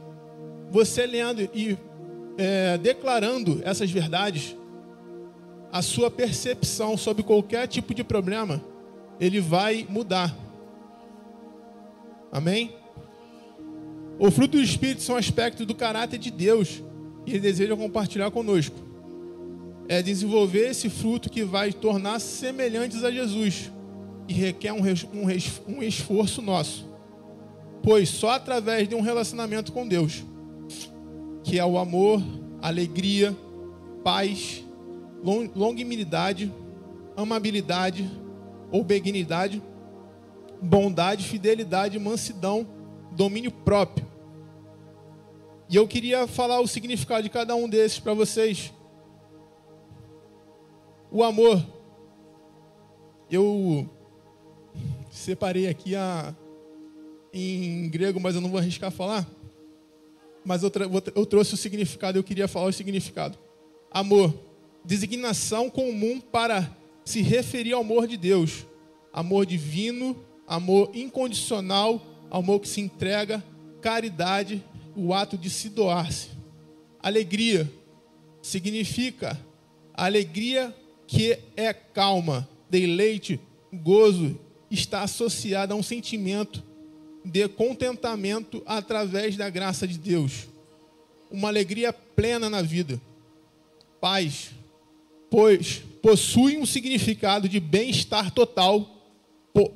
você 0.71 1.05
lendo 1.05 1.41
e 1.53 1.77
é, 2.37 2.77
declarando 2.77 3.61
essas 3.65 3.91
verdades, 3.91 4.55
a 5.71 5.81
sua 5.81 6.09
percepção 6.09 6.95
sobre 6.95 7.21
qualquer 7.21 7.67
tipo 7.67 7.93
de 7.93 8.03
problema, 8.03 8.63
ele 9.19 9.41
vai 9.41 9.85
mudar. 9.89 10.33
Amém? 12.31 12.78
O 14.19 14.29
fruto 14.29 14.57
do 14.57 14.63
Espírito 14.63 15.01
são 15.01 15.15
aspectos 15.15 15.65
do 15.65 15.73
caráter 15.73 16.17
de 16.17 16.29
Deus 16.29 16.83
e 17.25 17.31
Ele 17.31 17.39
deseja 17.39 17.75
compartilhar 17.75 18.29
conosco. 18.29 18.75
é 19.87 20.03
desenvolver 20.03 20.69
esse 20.69 20.87
fruto 20.89 21.29
que 21.31 21.43
vai 21.43 21.73
tornar 21.73 22.19
semelhantes 22.19 23.03
a 23.03 23.09
Jesus 23.09 23.71
e 24.27 24.33
requer 24.33 24.71
um, 24.71 24.81
um, 24.81 25.77
um 25.77 25.81
esforço 25.81 26.41
nosso, 26.41 26.85
pois 27.81 28.09
só 28.09 28.31
através 28.31 28.87
de 28.87 28.93
um 28.93 29.01
relacionamento 29.01 29.71
com 29.71 29.87
Deus, 29.87 30.23
que 31.43 31.57
é 31.57 31.65
o 31.65 31.79
amor, 31.79 32.21
alegria, 32.61 33.35
paz, 34.03 34.63
longanimidade, 35.55 36.53
amabilidade 37.17 38.07
ou 38.71 38.83
benignidade, 38.83 39.61
bondade, 40.61 41.25
fidelidade, 41.25 41.97
mansidão, 41.97 42.67
domínio 43.11 43.51
próprio. 43.51 44.08
E 45.69 45.75
eu 45.75 45.87
queria 45.87 46.25
falar 46.25 46.59
o 46.59 46.67
significado 46.67 47.21
de 47.21 47.29
cada 47.29 47.55
um 47.55 47.69
desses 47.69 47.99
para 47.99 48.15
vocês. 48.15 48.73
O 51.11 51.23
amor. 51.23 51.63
Eu 53.29 53.87
separei 55.11 55.67
aqui 55.67 55.95
a, 55.95 56.35
em 57.31 57.87
grego, 57.87 58.19
mas 58.19 58.33
eu 58.33 58.41
não 58.41 58.49
vou 58.49 58.57
arriscar 58.57 58.89
falar. 58.89 59.27
Mas 60.43 60.63
eu, 60.63 60.71
eu 61.15 61.25
trouxe 61.27 61.53
o 61.53 61.57
significado, 61.57 62.17
eu 62.17 62.23
queria 62.23 62.47
falar 62.47 62.65
o 62.65 62.73
significado. 62.73 63.37
Amor, 63.91 64.33
designação 64.83 65.69
comum 65.69 66.19
para 66.19 66.75
se 67.05 67.21
referir 67.21 67.73
ao 67.73 67.81
amor 67.81 68.07
de 68.07 68.17
Deus. 68.17 68.65
Amor 69.13 69.45
divino, 69.45 70.17
amor 70.47 70.89
incondicional, 70.95 72.01
amor 72.31 72.59
que 72.59 72.67
se 72.67 72.81
entrega, 72.81 73.43
caridade, 73.81 74.63
o 74.99 75.13
ato 75.13 75.37
de 75.37 75.49
se 75.49 75.69
doar-se. 75.69 76.29
Alegria 77.01 77.71
significa 78.41 79.39
alegria 79.93 80.75
que 81.07 81.37
é 81.55 81.73
calma, 81.73 82.47
deleite, 82.69 83.39
gozo, 83.73 84.39
está 84.69 85.01
associada 85.01 85.73
a 85.73 85.77
um 85.77 85.83
sentimento 85.83 86.63
de 87.23 87.47
contentamento 87.47 88.61
através 88.65 89.35
da 89.35 89.49
graça 89.49 89.87
de 89.87 89.97
Deus. 89.97 90.47
Uma 91.31 91.47
alegria 91.47 91.91
plena 91.91 92.49
na 92.49 92.61
vida. 92.61 93.01
Paz, 93.99 94.51
pois 95.29 95.81
possui 96.01 96.57
um 96.57 96.65
significado 96.65 97.49
de 97.49 97.59
bem-estar 97.59 98.31
total, 98.31 98.87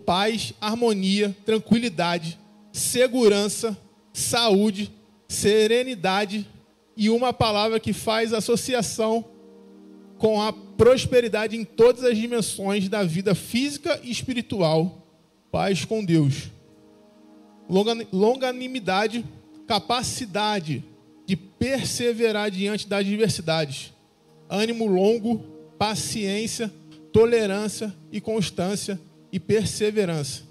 paz, 0.05 0.53
harmonia, 0.61 1.35
tranquilidade, 1.45 2.39
segurança, 2.71 3.77
saúde, 4.13 4.91
serenidade 5.33 6.47
e 6.95 7.09
uma 7.09 7.33
palavra 7.33 7.79
que 7.79 7.91
faz 7.91 8.33
associação 8.33 9.25
com 10.17 10.41
a 10.41 10.53
prosperidade 10.53 11.57
em 11.57 11.65
todas 11.65 12.03
as 12.03 12.17
dimensões 12.17 12.87
da 12.87 13.03
vida 13.03 13.35
física 13.35 13.99
e 14.03 14.11
espiritual. 14.11 15.05
Paz 15.51 15.83
com 15.83 16.03
Deus. 16.03 16.49
Longanimidade, 18.11 19.25
capacidade 19.67 20.83
de 21.25 21.35
perseverar 21.35 22.51
diante 22.51 22.87
das 22.87 22.99
adversidades. 22.99 23.93
Ânimo 24.49 24.85
longo, 24.85 25.39
paciência, 25.77 26.71
tolerância 27.11 27.93
e 28.11 28.21
constância 28.21 28.99
e 29.31 29.39
perseverança. 29.39 30.43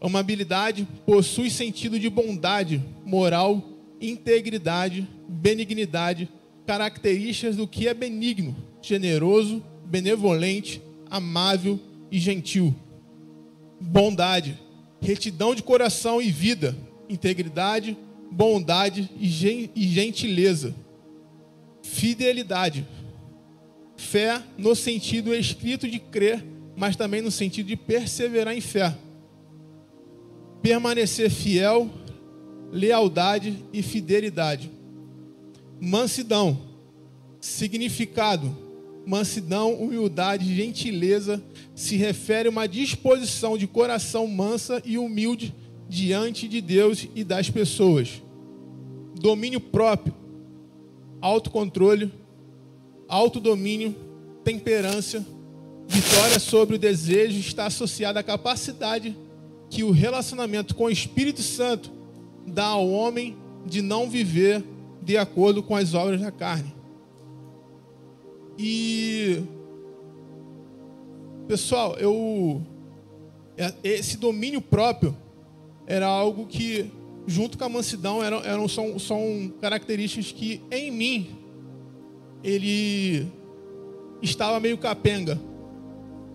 Amabilidade 0.00 0.86
possui 1.04 1.50
sentido 1.50 1.98
de 1.98 2.08
bondade, 2.08 2.82
moral, 3.04 3.62
integridade, 4.00 5.08
benignidade, 5.28 6.28
características 6.66 7.56
do 7.56 7.66
que 7.66 7.88
é 7.88 7.94
benigno, 7.94 8.56
generoso, 8.82 9.62
benevolente, 9.84 10.82
amável 11.10 11.80
e 12.10 12.18
gentil. 12.18 12.74
Bondade, 13.80 14.58
retidão 15.00 15.54
de 15.54 15.62
coração 15.62 16.20
e 16.20 16.30
vida, 16.30 16.76
integridade, 17.08 17.96
bondade 18.30 19.10
e 19.18 19.26
gentileza. 19.28 20.74
Fidelidade, 21.82 22.86
fé 23.96 24.42
no 24.56 24.76
sentido 24.76 25.34
escrito 25.34 25.88
de 25.88 25.98
crer, 25.98 26.44
mas 26.76 26.96
também 26.96 27.22
no 27.22 27.30
sentido 27.30 27.66
de 27.66 27.76
perseverar 27.76 28.54
em 28.54 28.60
fé. 28.60 28.94
Permanecer 30.62 31.30
fiel, 31.30 31.90
lealdade 32.72 33.64
e 33.72 33.82
fidelidade 33.82 34.70
Mansidão. 35.80 36.58
Significado: 37.40 38.56
mansidão, 39.06 39.74
humildade, 39.74 40.54
gentileza 40.54 41.42
se 41.74 41.96
refere 41.96 42.48
a 42.48 42.50
uma 42.50 42.66
disposição 42.66 43.56
de 43.56 43.66
coração 43.66 44.26
mansa 44.26 44.82
e 44.84 44.98
humilde 44.98 45.54
diante 45.88 46.48
de 46.48 46.60
Deus 46.60 47.06
e 47.14 47.22
das 47.22 47.48
pessoas. 47.48 48.20
Domínio 49.20 49.60
próprio, 49.60 50.14
autocontrole, 51.20 52.12
autodomínio, 53.08 53.94
temperança, 54.42 55.24
vitória 55.86 56.38
sobre 56.38 56.74
o 56.76 56.78
desejo 56.78 57.38
está 57.38 57.66
associada 57.66 58.20
à 58.20 58.22
capacidade 58.22 59.16
que 59.70 59.84
o 59.84 59.90
relacionamento 59.90 60.74
com 60.74 60.84
o 60.84 60.90
Espírito 60.90 61.42
Santo 61.42 61.90
dá 62.48 62.66
ao 62.66 62.88
homem 62.88 63.36
de 63.64 63.82
não 63.82 64.08
viver 64.08 64.64
de 65.02 65.16
acordo 65.16 65.62
com 65.62 65.74
as 65.74 65.94
obras 65.94 66.20
da 66.20 66.30
carne. 66.30 66.74
E 68.58 69.42
pessoal, 71.46 71.96
eu 71.96 72.60
é, 73.56 73.72
esse 73.82 74.16
domínio 74.16 74.60
próprio 74.60 75.16
era 75.86 76.06
algo 76.06 76.46
que 76.46 76.90
junto 77.26 77.58
com 77.58 77.64
a 77.64 77.68
mansidão 77.68 78.22
eram, 78.22 78.42
eram 78.44 78.68
são, 78.68 78.98
são 78.98 79.52
características 79.60 80.32
que 80.32 80.60
em 80.70 80.90
mim 80.90 81.36
ele 82.42 83.26
estava 84.22 84.58
meio 84.60 84.78
capenga. 84.78 85.38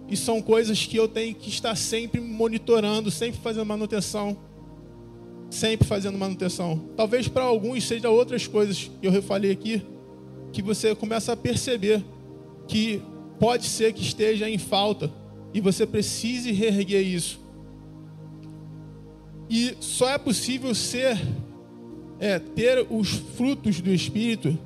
E 0.07 0.17
são 0.17 0.41
coisas 0.41 0.85
que 0.85 0.97
eu 0.97 1.07
tenho 1.07 1.33
que 1.33 1.49
estar 1.49 1.75
sempre 1.75 2.19
monitorando, 2.19 3.09
sempre 3.09 3.39
fazendo 3.39 3.65
manutenção 3.65 4.37
sempre 5.53 5.87
fazendo 5.87 6.17
manutenção. 6.17 6.89
Talvez 6.97 7.27
para 7.27 7.43
alguns 7.43 7.83
seja 7.85 8.09
outras 8.09 8.47
coisas 8.47 8.89
que 8.99 9.07
eu 9.07 9.21
falei 9.21 9.51
aqui, 9.51 9.81
que 10.51 10.61
você 10.61 10.95
começa 10.95 11.33
a 11.33 11.37
perceber 11.37 12.03
que 12.67 13.01
pode 13.39 13.65
ser 13.65 13.93
que 13.93 14.01
esteja 14.01 14.49
em 14.49 14.57
falta 14.57 15.11
e 15.53 15.61
você 15.61 15.85
precise 15.85 16.51
reerguer 16.51 17.05
isso. 17.05 17.39
E 19.49 19.75
só 19.79 20.09
é 20.09 20.17
possível 20.17 20.73
ser, 20.73 21.17
é, 22.19 22.39
ter 22.39 22.85
os 22.89 23.09
frutos 23.09 23.79
do 23.79 23.91
Espírito 23.93 24.57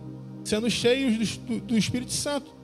sendo 0.43 0.69
cheios 0.69 1.37
do, 1.37 1.59
do 1.59 1.77
Espírito 1.77 2.13
Santo. 2.13 2.55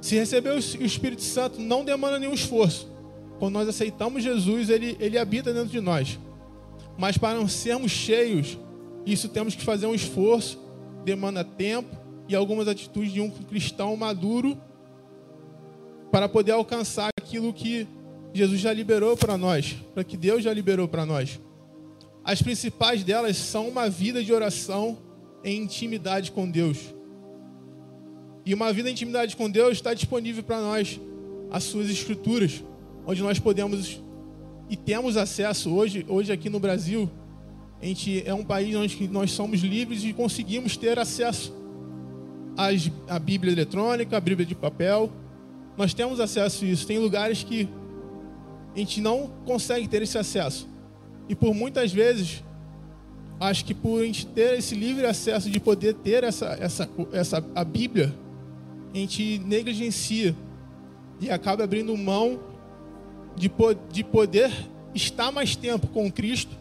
Se 0.00 0.16
receber 0.16 0.50
o 0.50 0.58
Espírito 0.58 1.22
Santo 1.22 1.60
não 1.60 1.84
demanda 1.84 2.18
nenhum 2.18 2.32
esforço. 2.32 2.90
Quando 3.38 3.54
nós 3.54 3.68
aceitamos 3.68 4.22
Jesus, 4.22 4.70
ele, 4.70 4.96
ele 4.98 5.18
habita 5.18 5.52
dentro 5.52 5.68
de 5.68 5.80
nós. 5.80 6.18
Mas 6.96 7.16
para 7.16 7.38
não 7.38 7.48
sermos 7.48 7.90
cheios, 7.90 8.58
isso 9.04 9.28
temos 9.28 9.54
que 9.54 9.64
fazer 9.64 9.86
um 9.86 9.94
esforço, 9.94 10.58
demanda 11.04 11.42
tempo 11.42 11.96
e 12.28 12.34
algumas 12.34 12.68
atitudes 12.68 13.12
de 13.12 13.20
um 13.20 13.30
cristão 13.30 13.96
maduro 13.96 14.56
para 16.10 16.28
poder 16.28 16.52
alcançar 16.52 17.08
aquilo 17.18 17.52
que 17.52 17.86
Jesus 18.34 18.60
já 18.60 18.72
liberou 18.72 19.16
para 19.16 19.36
nós, 19.36 19.76
para 19.94 20.04
que 20.04 20.16
Deus 20.16 20.42
já 20.42 20.52
liberou 20.52 20.86
para 20.86 21.04
nós. 21.04 21.40
As 22.24 22.40
principais 22.40 23.02
delas 23.02 23.36
são 23.36 23.68
uma 23.68 23.88
vida 23.90 24.22
de 24.22 24.32
oração 24.32 24.98
em 25.42 25.62
intimidade 25.62 26.30
com 26.30 26.48
Deus. 26.48 26.78
E 28.44 28.54
uma 28.54 28.72
vida 28.72 28.88
em 28.88 28.92
intimidade 28.92 29.36
com 29.36 29.50
Deus 29.50 29.72
está 29.72 29.94
disponível 29.94 30.42
para 30.42 30.60
nós, 30.60 31.00
as 31.50 31.64
suas 31.64 31.88
escrituras, 31.90 32.62
onde 33.06 33.22
nós 33.22 33.38
podemos 33.38 34.00
e 34.68 34.76
temos 34.76 35.16
acesso 35.16 35.72
hoje, 35.74 36.04
hoje 36.08 36.32
aqui 36.32 36.48
no 36.48 36.58
Brasil, 36.58 37.10
a 37.80 37.84
gente 37.84 38.22
é 38.24 38.32
um 38.32 38.44
país 38.44 38.74
onde 38.76 39.08
nós 39.08 39.32
somos 39.32 39.60
livres 39.60 40.04
e 40.04 40.12
conseguimos 40.12 40.76
ter 40.76 40.98
acesso 40.98 41.52
às, 42.56 42.90
à 43.08 43.18
Bíblia 43.18 43.52
eletrônica, 43.52 44.16
à 44.16 44.20
Bíblia 44.20 44.46
de 44.46 44.54
papel. 44.54 45.10
Nós 45.76 45.92
temos 45.92 46.20
acesso 46.20 46.64
a 46.64 46.68
isso. 46.68 46.86
Tem 46.86 46.98
lugares 46.98 47.42
que 47.42 47.68
a 48.74 48.78
gente 48.78 49.00
não 49.00 49.30
consegue 49.44 49.88
ter 49.88 50.00
esse 50.00 50.16
acesso. 50.16 50.68
E 51.28 51.34
por 51.34 51.52
muitas 51.54 51.92
vezes, 51.92 52.44
acho 53.40 53.64
que 53.64 53.74
por 53.74 54.00
a 54.00 54.06
gente 54.06 54.26
ter 54.26 54.58
esse 54.58 54.76
livre 54.76 55.04
acesso 55.04 55.50
de 55.50 55.58
poder 55.58 55.94
ter 55.94 56.22
essa, 56.22 56.56
essa, 56.60 56.88
essa 57.12 57.44
a 57.54 57.64
Bíblia, 57.64 58.14
a 58.94 58.96
gente 58.96 59.38
negligencia 59.40 60.36
e 61.20 61.30
acaba 61.30 61.64
abrindo 61.64 61.96
mão 61.96 62.38
de, 63.36 63.50
de 63.90 64.04
poder 64.04 64.50
estar 64.94 65.32
mais 65.32 65.56
tempo 65.56 65.86
com 65.88 66.10
Cristo, 66.10 66.56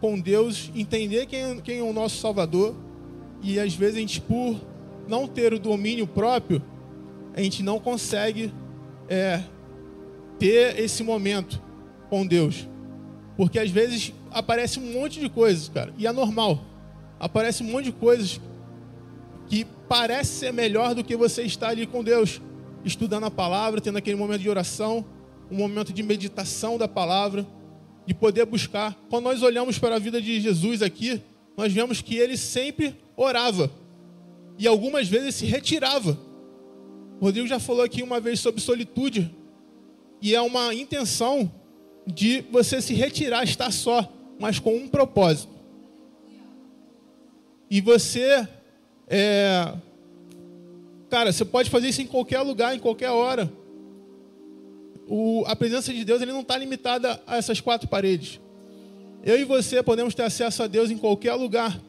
com 0.00 0.18
Deus, 0.18 0.70
entender 0.74 1.26
quem, 1.26 1.60
quem 1.60 1.78
é 1.78 1.82
o 1.82 1.92
nosso 1.92 2.16
Salvador. 2.16 2.74
E 3.42 3.58
às 3.58 3.74
vezes 3.74 3.96
a 3.96 4.00
gente, 4.00 4.20
por 4.20 4.60
não 5.08 5.26
ter 5.26 5.52
o 5.52 5.58
domínio 5.58 6.06
próprio, 6.06 6.62
a 7.34 7.40
gente 7.40 7.62
não 7.62 7.78
consegue 7.78 8.52
é, 9.08 9.42
ter 10.38 10.78
esse 10.78 11.02
momento 11.02 11.60
com 12.08 12.26
Deus. 12.26 12.68
Porque 13.36 13.58
às 13.58 13.70
vezes 13.70 14.12
aparece 14.30 14.78
um 14.78 14.92
monte 14.92 15.20
de 15.20 15.28
coisas, 15.28 15.68
cara, 15.68 15.92
e 15.98 16.06
é 16.06 16.12
normal. 16.12 16.60
Aparece 17.18 17.62
um 17.62 17.66
monte 17.66 17.86
de 17.86 17.92
coisas 17.92 18.40
que 19.48 19.66
parece 19.88 20.32
ser 20.32 20.52
melhor 20.52 20.94
do 20.94 21.04
que 21.04 21.16
você 21.16 21.42
estar 21.42 21.68
ali 21.68 21.86
com 21.86 22.02
Deus, 22.02 22.40
estudando 22.84 23.24
a 23.24 23.30
palavra, 23.30 23.80
tendo 23.80 23.98
aquele 23.98 24.16
momento 24.16 24.40
de 24.40 24.48
oração, 24.48 25.04
um 25.50 25.56
momento 25.56 25.92
de 25.92 26.02
meditação 26.02 26.78
da 26.78 26.88
palavra, 26.88 27.46
de 28.06 28.14
poder 28.14 28.44
buscar. 28.46 28.96
Quando 29.08 29.24
nós 29.24 29.42
olhamos 29.42 29.78
para 29.78 29.96
a 29.96 29.98
vida 29.98 30.20
de 30.20 30.40
Jesus 30.40 30.82
aqui, 30.82 31.20
nós 31.56 31.72
vemos 31.72 32.00
que 32.00 32.16
ele 32.16 32.36
sempre 32.36 32.94
orava 33.16 33.70
e 34.58 34.66
algumas 34.66 35.08
vezes 35.08 35.34
se 35.34 35.46
retirava. 35.46 36.18
Rodrigo 37.20 37.46
já 37.46 37.58
falou 37.58 37.82
aqui 37.82 38.02
uma 38.02 38.20
vez 38.20 38.40
sobre 38.40 38.60
solitude, 38.60 39.34
e 40.20 40.34
é 40.34 40.40
uma 40.40 40.74
intenção 40.74 41.50
de 42.06 42.42
você 42.50 42.80
se 42.80 42.94
retirar, 42.94 43.44
estar 43.44 43.70
só, 43.70 44.10
mas 44.38 44.58
com 44.58 44.74
um 44.74 44.88
propósito. 44.88 45.52
E 47.70 47.80
você, 47.80 48.46
é, 49.08 49.74
cara, 51.10 51.32
você 51.32 51.44
pode 51.44 51.70
fazer 51.70 51.88
isso 51.88 52.02
em 52.02 52.06
qualquer 52.06 52.40
lugar, 52.40 52.74
em 52.74 52.78
qualquer 52.78 53.10
hora. 53.10 53.52
O, 55.08 55.44
a 55.46 55.54
presença 55.54 55.92
de 55.92 56.04
Deus 56.04 56.22
ele 56.22 56.32
não 56.32 56.40
está 56.40 56.56
limitada 56.56 57.22
a 57.26 57.36
essas 57.36 57.60
quatro 57.60 57.88
paredes. 57.88 58.40
Eu 59.22 59.38
e 59.38 59.44
você 59.44 59.82
podemos 59.82 60.14
ter 60.14 60.22
acesso 60.22 60.62
a 60.62 60.66
Deus 60.66 60.90
em 60.90 60.98
qualquer 60.98 61.34
lugar. 61.34 61.80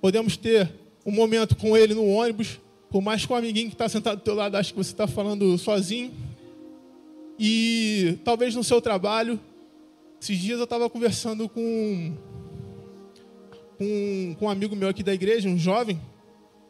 Podemos 0.00 0.36
ter 0.36 0.70
um 1.04 1.10
momento 1.10 1.56
com 1.56 1.76
Ele 1.76 1.94
no 1.94 2.06
ônibus, 2.06 2.60
por 2.90 3.00
mais 3.00 3.24
que 3.24 3.32
o 3.32 3.36
amiguinho 3.36 3.68
que 3.68 3.74
está 3.74 3.88
sentado 3.88 4.18
do 4.18 4.22
teu 4.22 4.34
lado 4.34 4.56
ache 4.56 4.72
que 4.72 4.78
você 4.78 4.92
está 4.92 5.06
falando 5.06 5.56
sozinho. 5.56 6.12
E 7.38 8.18
talvez 8.24 8.54
no 8.54 8.62
seu 8.62 8.80
trabalho. 8.80 9.40
Esses 10.20 10.36
dias 10.38 10.58
eu 10.58 10.64
estava 10.64 10.90
conversando 10.90 11.48
com, 11.48 12.16
com, 13.78 14.36
com 14.38 14.46
um 14.46 14.50
amigo 14.50 14.74
meu 14.74 14.88
aqui 14.88 15.02
da 15.02 15.14
igreja, 15.14 15.48
um 15.48 15.56
jovem. 15.56 16.00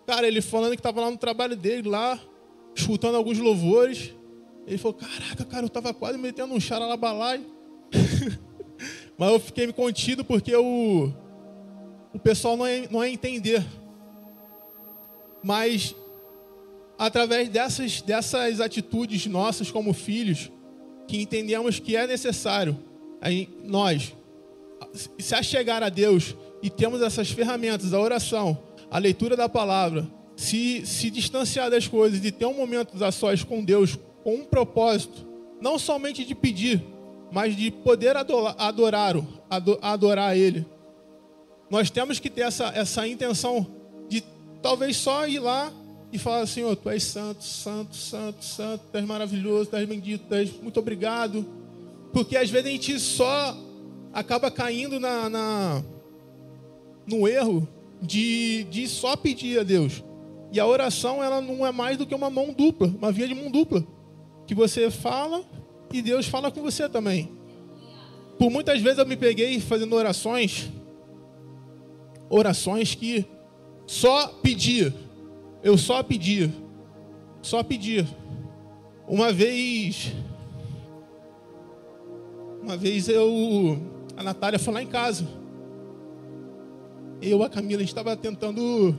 Cara, 0.07 0.29
ele 0.29 0.41
falando 0.41 0.73
que 0.73 0.81
estava 0.81 1.01
lá 1.01 1.11
no 1.11 1.17
trabalho 1.17 1.57
dele, 1.57 1.89
lá, 1.89 2.21
escutando 2.75 3.17
alguns 3.17 3.39
louvores. 3.39 4.15
Ele 4.69 4.79
falou, 4.79 4.95
caraca, 4.95 5.45
cara, 5.45 5.63
eu 5.63 5.69
estava 5.69 5.95
quase 5.95 6.19
metendo 6.19 6.53
um 6.53 6.61
charalabalai. 6.61 7.45
Mas 9.17 9.33
eu 9.33 9.41
fiquei 9.41 9.67
me 9.67 9.73
contido 9.73 10.25
porque 10.25 10.55
o, 10.55 11.11
o 12.13 12.19
pessoal 12.19 12.57
não 12.57 12.67
é, 12.67 12.87
não 12.91 13.03
é 13.03 13.09
entender. 13.09 13.65
Mas 15.43 15.97
através 16.99 17.49
dessas, 17.49 18.03
dessas 18.03 18.61
atitudes 18.61 19.27
nossas 19.27 19.71
como 19.71 19.93
filhos, 19.93 20.51
que 21.07 21.21
entendemos 21.23 21.79
que 21.79 21.97
é 21.97 22.07
necessário 22.07 22.79
aí, 23.21 23.49
nós 23.65 24.15
se 25.19 25.35
achegar 25.35 25.83
a 25.83 25.89
Deus 25.89 26.37
e 26.63 26.69
temos 26.69 27.03
essas 27.03 27.31
ferramentas, 27.31 27.93
a 27.93 28.01
oração, 28.01 28.59
a 28.91 28.99
leitura 28.99 29.37
da 29.37 29.49
palavra, 29.49 30.07
se, 30.37 30.87
se 30.87 31.11
distanciar 31.11 31.71
das 31.71 31.87
coisas 31.87 32.25
e 32.25 32.31
ter 32.31 32.47
um 32.47 32.55
momento 32.55 33.03
a 33.03 33.11
sós 33.11 33.43
com 33.43 33.65
Deus, 33.65 33.99
com 34.29 34.35
um 34.35 34.45
propósito, 34.45 35.27
não 35.59 35.79
somente 35.79 36.23
de 36.23 36.35
pedir, 36.35 36.85
mas 37.33 37.57
de 37.57 37.71
poder 37.71 38.15
adorar, 38.15 38.55
adorar, 38.59 39.17
adorar 39.81 40.37
Ele. 40.37 40.67
Nós 41.71 41.89
temos 41.89 42.19
que 42.19 42.29
ter 42.29 42.43
essa, 42.43 42.67
essa 42.75 43.09
intenção 43.09 43.67
de 44.07 44.23
talvez 44.61 44.99
só 44.99 45.27
ir 45.27 45.39
lá 45.39 45.73
e 46.13 46.19
falar 46.19 46.41
assim: 46.41 46.63
oh, 46.63 46.77
Tu 46.77 46.91
és 46.91 47.03
santo, 47.03 47.43
santo, 47.43 47.97
santo, 47.97 48.45
santo, 48.45 48.85
Tu 48.93 48.99
és 48.99 49.07
maravilhoso, 49.07 49.71
Tu 49.71 49.77
és 49.77 49.89
bendito, 49.89 50.27
Tu 50.29 50.35
és 50.35 50.61
muito 50.61 50.79
obrigado. 50.79 51.47
Porque 52.13 52.37
às 52.37 52.51
vezes 52.51 52.67
a 52.67 52.71
gente 52.71 53.01
só 53.01 53.57
acaba 54.13 54.51
caindo 54.51 55.01
na, 55.01 55.31
na 55.31 55.85
no 57.07 57.27
erro 57.27 57.67
de, 58.03 58.65
de 58.65 58.87
só 58.89 59.17
pedir 59.17 59.59
a 59.59 59.63
Deus. 59.63 60.05
E 60.53 60.61
a 60.61 60.67
oração 60.67 61.25
ela 61.25 61.41
não 61.41 61.67
é 61.67 61.73
mais 61.73 61.97
do 61.97 62.05
que 62.07 62.15
uma 62.15 62.29
mão 62.29 62.53
dupla, 62.53 62.89
uma 62.89 63.11
via 63.11 63.27
de 63.27 63.35
mão 63.35 63.51
dupla. 63.51 63.83
Que 64.49 64.55
você 64.55 64.91
fala 64.91 65.45
e 65.93 66.03
Deus 66.03 66.27
fala 66.27 66.51
com 66.51 66.61
você 66.63 66.89
também. 66.89 67.31
Por 68.39 68.51
muitas 68.51 68.81
vezes 68.81 68.99
eu 68.99 69.07
me 69.07 69.17
peguei 69.17 69.61
fazendo 69.61 69.95
orações, 69.95 70.71
orações 72.31 72.95
que 72.95 73.27
só 73.87 74.29
pedia, 74.29 74.95
eu 75.63 75.77
só 75.77 76.03
pedia, 76.03 76.53
só 77.43 77.63
pedia. 77.63 78.07
Uma 79.07 79.33
vez, 79.33 80.13
uma 82.63 82.77
vez 82.77 83.09
eu, 83.09 83.79
a 84.17 84.23
Natália 84.23 84.59
foi 84.59 84.75
lá 84.75 84.83
em 84.83 84.87
casa. 84.87 85.27
Eu, 87.21 87.43
a 87.43 87.51
Camila, 87.51 87.79
a 87.79 87.81
gente 87.81 87.89
estava 87.89 88.17
tentando, 88.17 88.95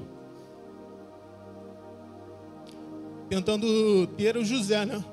tentando 3.29 4.07
ter 4.17 4.35
o 4.35 4.43
José, 4.43 4.85
né? 4.85 5.03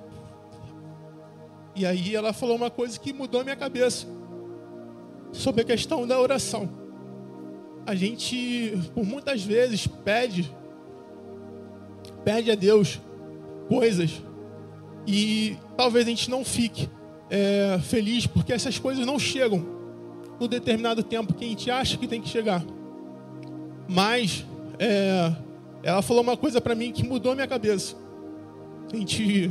E 1.76 1.84
aí 1.84 2.16
ela 2.16 2.32
falou 2.32 2.56
uma 2.56 2.70
coisa 2.70 2.98
que 2.98 3.12
mudou 3.12 3.42
a 3.42 3.44
minha 3.44 3.54
cabeça 3.54 4.06
sobre 5.30 5.60
a 5.60 5.64
questão 5.64 6.06
da 6.06 6.18
oração. 6.18 6.70
A 7.84 7.94
gente, 7.94 8.72
por 8.94 9.04
muitas 9.04 9.44
vezes, 9.44 9.86
pede, 9.86 10.50
pede 12.24 12.50
a 12.50 12.54
Deus 12.54 12.98
coisas 13.68 14.22
e 15.06 15.58
talvez 15.76 16.06
a 16.06 16.08
gente 16.08 16.30
não 16.30 16.44
fique 16.44 16.88
é, 17.28 17.78
feliz 17.82 18.26
porque 18.26 18.54
essas 18.54 18.78
coisas 18.78 19.04
não 19.04 19.18
chegam 19.18 19.64
no 20.40 20.48
determinado 20.48 21.02
tempo 21.02 21.34
que 21.34 21.44
a 21.44 21.48
gente 21.48 21.70
acha 21.70 21.98
que 21.98 22.08
tem 22.08 22.22
que 22.22 22.28
chegar. 22.28 22.64
Mas 23.86 24.46
é, 24.78 25.30
ela 25.82 26.00
falou 26.00 26.22
uma 26.22 26.38
coisa 26.38 26.58
para 26.58 26.74
mim 26.74 26.90
que 26.90 27.06
mudou 27.06 27.32
a 27.32 27.34
minha 27.34 27.46
cabeça. 27.46 27.94
A 28.92 28.96
gente 28.96 29.50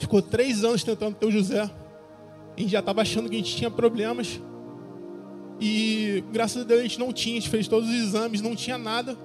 Ficou 0.00 0.22
três 0.22 0.64
anos 0.64 0.82
tentando 0.82 1.14
ter 1.14 1.26
o 1.26 1.30
José. 1.30 1.60
A 1.60 2.60
gente 2.60 2.72
já 2.72 2.80
estava 2.80 3.02
achando 3.02 3.28
que 3.28 3.34
a 3.36 3.38
gente 3.38 3.54
tinha 3.54 3.70
problemas. 3.70 4.40
E 5.60 6.24
graças 6.32 6.62
a 6.62 6.64
Deus 6.64 6.80
a 6.80 6.82
gente 6.82 6.98
não 6.98 7.12
tinha. 7.12 7.36
A 7.36 7.40
gente 7.40 7.50
fez 7.50 7.68
todos 7.68 7.86
os 7.86 7.94
exames, 7.94 8.40
não 8.40 8.56
tinha 8.56 8.78
nada. 8.78 9.16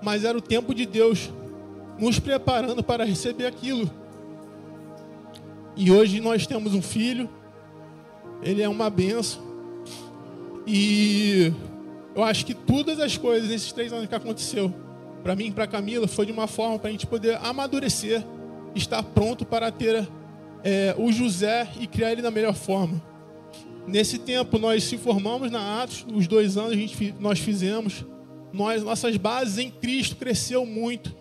Mas 0.00 0.24
era 0.24 0.38
o 0.38 0.40
tempo 0.40 0.72
de 0.72 0.86
Deus 0.86 1.30
nos 1.98 2.20
preparando 2.20 2.80
para 2.80 3.04
receber 3.04 3.46
aquilo. 3.46 3.90
E 5.76 5.90
hoje 5.90 6.20
nós 6.20 6.46
temos 6.46 6.74
um 6.74 6.82
filho. 6.82 7.28
Ele 8.40 8.62
é 8.62 8.68
uma 8.68 8.88
benção. 8.88 9.42
E 10.64 11.52
eu 12.14 12.22
acho 12.22 12.46
que 12.46 12.54
todas 12.54 13.00
as 13.00 13.16
coisas 13.16 13.48
nesses 13.48 13.72
três 13.72 13.92
anos 13.92 14.06
que 14.06 14.14
aconteceu, 14.14 14.72
para 15.24 15.34
mim 15.34 15.46
e 15.46 15.50
para 15.50 15.66
Camila, 15.66 16.06
foi 16.06 16.24
de 16.24 16.30
uma 16.30 16.46
forma 16.46 16.78
para 16.78 16.88
a 16.88 16.92
gente 16.92 17.06
poder 17.06 17.36
amadurecer 17.42 18.24
estar 18.74 19.02
pronto 19.02 19.44
para 19.44 19.70
ter 19.70 20.08
é, 20.62 20.94
o 20.98 21.10
José 21.12 21.68
e 21.80 21.86
criar 21.86 22.12
ele 22.12 22.22
da 22.22 22.30
melhor 22.30 22.54
forma. 22.54 23.02
Nesse 23.86 24.18
tempo 24.18 24.58
nós 24.58 24.84
se 24.84 24.98
formamos 24.98 25.50
na 25.50 25.82
Atos, 25.82 26.04
os 26.12 26.26
dois 26.26 26.56
anos 26.56 26.72
a 26.72 26.76
gente, 26.76 27.14
nós 27.18 27.38
fizemos, 27.38 28.04
nós, 28.52 28.82
nossas 28.82 29.16
bases 29.16 29.58
em 29.58 29.70
Cristo 29.70 30.16
cresceu 30.16 30.66
muito, 30.66 31.14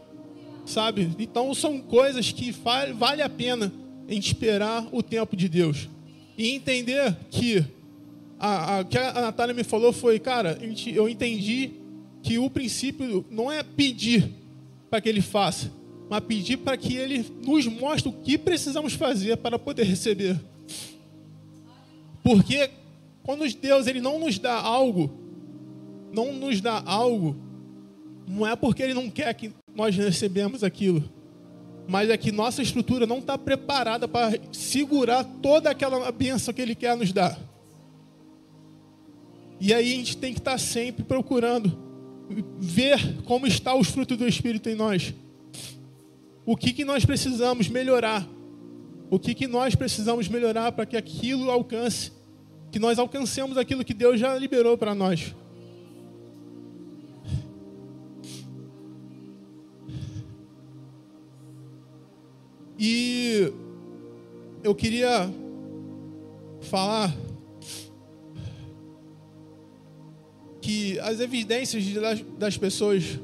sabe? 0.65 1.10
Então 1.17 1.53
são 1.53 1.79
coisas 1.79 2.31
que 2.31 2.51
vale, 2.51 2.93
vale 2.93 3.21
a 3.21 3.29
pena 3.29 3.71
a 4.07 4.13
gente 4.13 4.27
esperar 4.27 4.86
o 4.91 5.01
tempo 5.01 5.36
de 5.36 5.47
Deus 5.47 5.89
e 6.38 6.51
entender 6.51 7.15
que 7.29 7.65
a, 8.39 8.79
a, 8.79 8.83
que 8.83 8.97
a 8.97 9.13
Natália 9.13 9.54
me 9.54 9.63
falou 9.63 9.91
foi, 9.91 10.19
cara, 10.19 10.58
eu 10.93 11.10
entendi 11.10 11.71
que 12.21 12.37
o 12.37 12.50
princípio 12.50 13.25
não 13.31 13.52
é 13.52 13.63
pedir 13.63 14.29
para 14.89 15.02
que 15.02 15.10
ele 15.10 15.21
faça, 15.21 15.71
mas 16.10 16.23
pedir 16.23 16.58
para 16.58 16.77
que 16.77 16.95
Ele 16.95 17.25
nos 17.45 17.67
mostre 17.67 18.10
o 18.10 18.13
que 18.13 18.37
precisamos 18.37 18.93
fazer 18.93 19.37
para 19.37 19.60
poder 19.60 19.83
receber. 19.83 20.39
Porque 22.23 22.69
quando 23.23 23.47
Deus 23.53 23.87
ele 23.87 24.01
não 24.01 24.19
nos 24.19 24.39
dá 24.39 24.53
algo, 24.53 25.12
não 26.13 26.33
nos 26.33 26.62
dá 26.62 26.81
algo, 26.85 27.35
não 28.27 28.47
é 28.47 28.55
porque 28.55 28.83
Ele 28.83 28.93
não 28.93 29.10
quer 29.10 29.33
que 29.33 29.51
nós 29.75 29.95
recebemos 29.95 30.63
aquilo, 30.63 31.03
mas 31.87 32.10
é 32.10 32.17
que 32.17 32.31
nossa 32.31 32.62
estrutura 32.62 33.05
não 33.05 33.19
está 33.19 33.37
preparada 33.37 34.08
para 34.08 34.39
segurar 34.51 35.23
toda 35.41 35.69
aquela 35.69 36.12
bênção 36.12 36.53
que 36.53 36.62
Ele 36.62 36.75
quer 36.75 36.95
nos 36.95 37.12
dar. 37.12 37.37
E 39.60 39.73
aí 39.73 39.93
a 39.93 39.95
gente 39.95 40.17
tem 40.17 40.33
que 40.33 40.39
estar 40.39 40.58
sempre 40.58 41.03
procurando 41.03 41.77
ver 42.60 43.21
como 43.23 43.47
está 43.47 43.73
os 43.73 43.89
frutos 43.89 44.17
do 44.17 44.27
Espírito 44.27 44.69
em 44.69 44.75
nós 44.75 45.13
o 46.48 46.56
que, 46.56 46.71
que 46.71 46.85
nós 46.85 47.04
precisamos 47.04 47.67
melhorar, 47.67 48.25
o 49.10 49.19
que, 49.19 49.35
que 49.35 49.48
nós 49.48 49.75
precisamos 49.75 50.29
melhorar 50.29 50.71
para 50.71 50.85
que 50.85 50.95
aquilo 50.95 51.52
alcance, 51.52 52.13
que 52.71 52.79
nós 52.79 52.98
alcancemos 52.98 53.58
aquilo 53.58 53.83
que 53.83 53.93
Deus 53.93 54.17
já 54.17 54.33
liberou 54.37 54.77
para 54.77 54.95
nós. 54.95 55.35
E 62.79 63.52
eu 64.63 64.73
queria 64.73 65.29
falar 66.62 67.13
que 70.62 70.98
as 71.00 71.19
evidências 71.19 71.83
das, 72.39 72.58
pessoas 72.58 73.19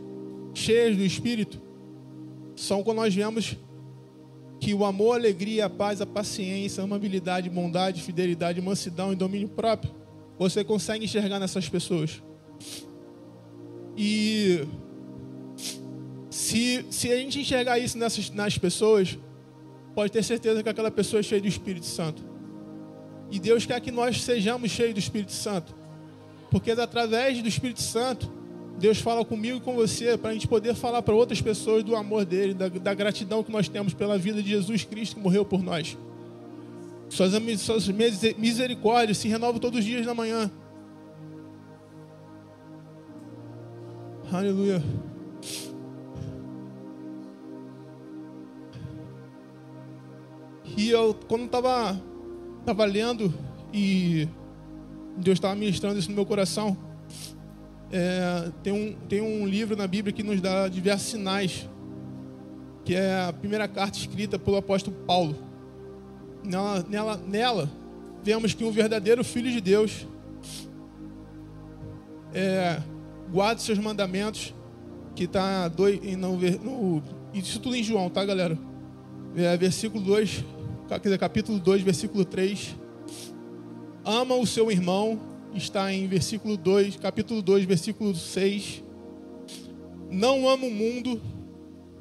cheias 0.53 0.97
do 0.97 1.03
Espírito 1.03 1.62
são 2.64 2.82
quando 2.82 2.97
nós 2.97 3.14
vemos 3.14 3.57
que 4.59 4.74
o 4.74 4.86
amor, 4.86 5.14
a 5.14 5.16
alegria, 5.16 5.66
a 5.66 5.70
paz, 5.70 5.99
a 5.99 6.05
paciência, 6.05 6.82
a 6.82 6.86
amabilidade, 6.86 7.49
bondade, 7.49 8.01
fidelidade, 8.01 8.61
mansidão 8.61 9.11
e 9.11 9.16
domínio 9.16 9.49
próprio, 9.49 9.93
você 10.39 10.64
consegue 10.64 11.03
enxergar 11.03 11.39
nessas 11.39 11.68
pessoas. 11.68 12.24
E 13.97 14.66
se, 16.30 16.86
se 16.89 17.11
a 17.11 17.18
gente 17.18 17.41
enxergar 17.41 17.78
isso 17.80 17.97
nessas, 17.97 18.30
nas 18.30 18.57
pessoas, 18.57 19.20
pode 19.93 20.14
ter 20.14 20.24
certeza 20.24 20.64
que 20.64 20.70
aquela 20.70 20.89
pessoa 20.89 21.20
é 21.20 21.24
cheia 21.24 21.41
do 21.41 21.47
Espírito 21.47 21.86
Santo. 21.86 22.24
E 23.30 23.39
Deus 23.39 23.66
quer 23.66 23.82
que 23.82 23.91
nós 23.91 24.22
sejamos 24.22 24.72
cheios 24.72 24.93
do 24.93 24.99
Espírito 24.99 25.34
Santo. 25.34 25.76
Porque 26.49 26.72
é 26.72 26.82
através 26.82 27.41
do 27.41 27.47
Espírito 27.47 27.82
Santo, 27.82 28.32
Deus 28.78 28.99
fala 28.99 29.24
comigo 29.24 29.57
e 29.57 29.61
com 29.61 29.74
você, 29.76 30.17
para 30.17 30.32
a 30.32 30.34
gente 30.34 30.47
poder 30.47 30.74
falar 30.74 31.01
para 31.01 31.13
outras 31.13 31.41
pessoas 31.41 31.84
do 31.84 31.95
amor 31.95 32.26
dele, 32.26 32.53
da, 32.53 32.67
da, 32.67 32.93
gratidão 32.93 33.43
que 33.43 33.51
nós 33.51 33.67
temos 33.69 33.93
pela 33.93 34.17
vida 34.17 34.41
de 34.41 34.49
Jesus 34.49 34.84
Cristo 34.84 35.15
que 35.15 35.21
morreu 35.21 35.45
por 35.45 35.61
nós. 35.61 35.97
Suas, 37.09 37.32
suas 37.59 37.88
misericórdias 38.38 39.17
se 39.17 39.28
renovam 39.28 39.59
todos 39.59 39.80
os 39.80 39.86
dias 39.86 40.05
da 40.05 40.13
manhã. 40.13 40.51
Aleluia. 44.32 44.82
E 50.76 50.89
eu, 50.89 51.15
quando 51.28 51.45
estava 51.45 52.01
tava 52.65 52.86
lendo 52.86 53.32
e 53.71 54.28
Deus 55.17 55.38
estava 55.38 55.53
ministrando 55.55 55.99
isso 55.99 56.09
no 56.09 56.15
meu 56.15 56.26
coração, 56.26 56.76
é, 57.96 58.52
tem, 58.64 58.74
um, 58.74 58.94
tem 59.08 59.22
um 59.22 59.46
livro 59.46 59.76
na 59.76 59.86
Bíblia 59.86 60.12
que 60.12 60.24
nos 60.24 60.41
dá 60.41 60.68
diversos 60.68 61.12
sinais, 61.12 61.70
que 62.84 62.96
é 62.96 63.26
a 63.26 63.32
primeira 63.32 63.68
carta 63.68 64.00
escrita 64.00 64.39
pelo 64.39 64.58
apóstolo 64.58 64.98
Paulo. 65.06 65.38
Nela, 66.44 66.84
nela, 66.89 67.18
nela 67.18 67.72
vemos 68.24 68.56
que 68.56 68.64
um 68.64 68.72
verdadeiro 68.72 69.24
filho 69.24 69.52
de 69.52 69.62
Deus 69.62 70.08
é, 72.34 72.82
guarda 73.32 73.62
seus 73.62 73.78
mandamentos, 73.78 74.56
que 75.16 75.26
está 75.26 75.72
no, 76.18 76.36
no, 76.36 77.04
isso 77.32 77.60
tudo 77.60 77.76
em 77.76 77.84
João, 77.84 78.10
tá, 78.10 78.26
galera? 78.26 78.58
É, 79.36 79.56
versículo 79.56 80.04
2, 80.04 80.44
quer 80.88 81.00
dizer, 81.00 81.20
capítulo 81.20 81.60
2, 81.60 81.84
versículo 81.84 82.26
3. 82.26 82.76
Ama 84.04 84.34
o 84.34 84.48
seu 84.48 84.72
irmão, 84.72 85.20
está 85.54 85.93
em 85.93 86.08
versículo 86.08 86.58
2, 86.58 86.97
capítulo 86.97 87.41
2, 87.41 87.66
versículo 87.66 88.16
6. 88.16 88.84
Não 90.10 90.47
ama 90.47 90.66
o 90.66 90.72
mundo, 90.72 91.22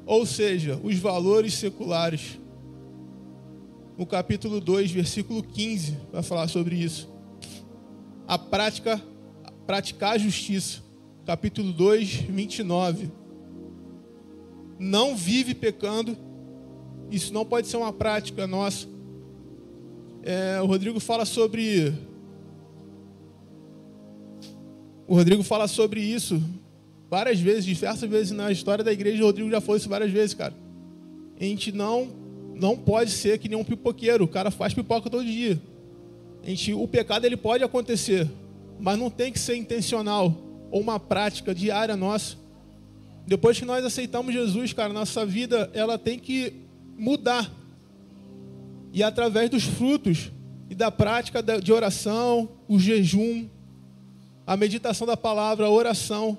ou 0.05 0.25
seja, 0.25 0.79
os 0.83 0.97
valores 0.97 1.53
seculares. 1.53 2.39
No 3.97 4.05
capítulo 4.05 4.59
2, 4.59 4.91
versículo 4.91 5.43
15, 5.43 5.97
vai 6.11 6.23
falar 6.23 6.47
sobre 6.47 6.75
isso. 6.75 7.09
A 8.27 8.37
prática, 8.37 9.01
praticar 9.65 10.13
a 10.13 10.17
justiça. 10.17 10.81
Capítulo 11.25 11.71
2, 11.71 12.09
29. 12.29 13.11
Não 14.79 15.15
vive 15.15 15.53
pecando 15.53 16.17
isso 17.13 17.31
não 17.31 17.45
pode 17.45 17.67
ser 17.67 17.77
uma 17.77 17.93
prática 17.93 18.47
nossa. 18.47 18.87
É, 20.23 20.59
o 20.59 20.65
Rodrigo 20.65 20.99
fala 20.99 21.25
sobre. 21.25 21.93
O 25.07 25.15
Rodrigo 25.15 25.43
fala 25.43 25.67
sobre 25.67 26.01
isso 26.01 26.41
várias 27.09 27.39
vezes, 27.39 27.65
diversas 27.65 28.09
vezes 28.09 28.31
na 28.31 28.51
história 28.51 28.83
da 28.83 28.91
igreja. 28.91 29.21
O 29.23 29.27
Rodrigo 29.27 29.49
já 29.49 29.61
falou 29.61 29.77
isso 29.77 29.89
várias 29.89 30.11
vezes, 30.11 30.33
cara. 30.33 30.53
A 31.39 31.43
gente 31.43 31.71
não, 31.71 32.07
não 32.55 32.77
pode 32.77 33.11
ser 33.11 33.37
que 33.37 33.49
nem 33.49 33.57
um 33.57 33.63
pipoqueiro. 33.63 34.23
O 34.23 34.27
cara 34.27 34.49
faz 34.49 34.73
pipoca 34.73 35.09
todo 35.09 35.25
dia. 35.25 35.61
A 36.43 36.47
gente, 36.47 36.73
o 36.73 36.87
pecado 36.87 37.25
ele 37.25 37.37
pode 37.37 37.63
acontecer, 37.63 38.29
mas 38.79 38.97
não 38.97 39.09
tem 39.09 39.31
que 39.31 39.39
ser 39.39 39.55
intencional 39.55 40.35
ou 40.71 40.81
uma 40.81 40.99
prática 40.99 41.53
diária 41.53 41.95
nossa. 41.95 42.35
Depois 43.27 43.57
que 43.57 43.65
nós 43.65 43.85
aceitamos 43.85 44.33
Jesus, 44.33 44.73
cara, 44.73 44.91
nossa 44.91 45.25
vida 45.25 45.69
ela 45.73 45.97
tem 45.97 46.17
que 46.17 46.53
mudar. 46.97 47.51
E 48.91 49.01
através 49.01 49.49
dos 49.49 49.63
frutos 49.63 50.31
e 50.69 50.75
da 50.75 50.91
prática 50.91 51.41
de 51.41 51.71
oração, 51.71 52.49
o 52.67 52.79
jejum, 52.79 53.47
a 54.45 54.57
meditação 54.57 55.07
da 55.07 55.15
palavra, 55.15 55.65
a 55.65 55.69
oração, 55.69 56.37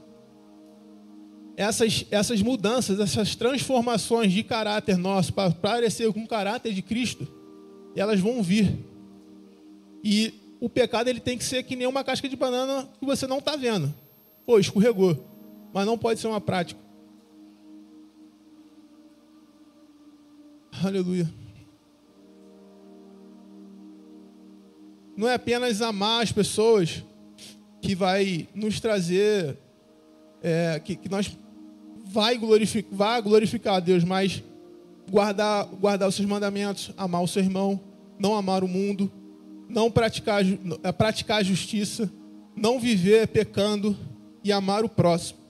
essas, 1.57 2.05
essas 2.11 2.43
mudanças, 2.43 2.99
essas 2.99 3.35
transformações 3.35 4.33
de 4.33 4.43
caráter 4.43 4.97
nosso 4.97 5.33
para 5.33 5.51
parecer 5.51 6.13
com 6.13 6.25
o 6.25 6.29
caráter 6.29 6.73
de 6.73 6.83
Cristo, 6.83 7.27
elas 7.95 8.21
vão 8.21 8.43
vir. 8.43 8.79
E 10.03 10.35
o 10.61 10.69
pecado 10.69 11.09
ele 11.09 11.21
tem 11.21 11.39
que 11.39 11.45
ser 11.45 11.63
que 11.63 11.77
nem 11.77 11.87
uma 11.87 12.05
casca 12.05 12.29
de 12.29 12.37
banana 12.37 12.89
que 12.99 13.07
você 13.07 13.27
não 13.27 13.39
está 13.39 13.57
vendo. 13.57 13.95
Pô, 14.45 14.59
escorregou. 14.59 15.25
Mas 15.73 15.87
não 15.87 15.97
pode 15.97 16.21
ser 16.21 16.27
uma 16.27 16.41
prática. 16.41 16.81
Aleluia. 20.83 21.33
Não 25.17 25.29
é 25.29 25.35
apenas 25.35 25.81
amar 25.81 26.23
as 26.23 26.33
pessoas 26.33 27.05
que 27.85 27.95
vai 27.95 28.49
nos 28.55 28.81
trazer, 28.81 29.59
é, 30.43 30.81
que, 30.83 30.97
que, 30.97 31.07
nós 31.07 31.37
vai 32.07 32.39
glorificar, 32.39 32.91
vai 32.97 33.21
glorificar 33.21 33.75
a 33.75 33.81
Deus, 33.81 34.03
mas 34.03 34.43
guardar, 35.11 35.67
guardar 35.67 36.09
os 36.09 36.15
seus 36.15 36.27
mandamentos, 36.27 36.93
amar 36.97 37.23
o 37.23 37.29
seu 37.29 37.43
irmão, 37.43 37.79
não 38.19 38.35
amar 38.35 38.65
o 38.65 38.69
mundo, 38.69 39.13
não 39.69 39.91
praticar, 39.91 40.43
é, 40.83 40.93
praticar 40.93 41.41
a 41.41 41.43
justiça, 41.43 42.11
não 42.57 42.81
viver 42.81 43.29
pecando 43.29 43.95
e 44.43 44.51
amar 44.51 44.83
o 44.83 44.89
próximo. 44.89 45.41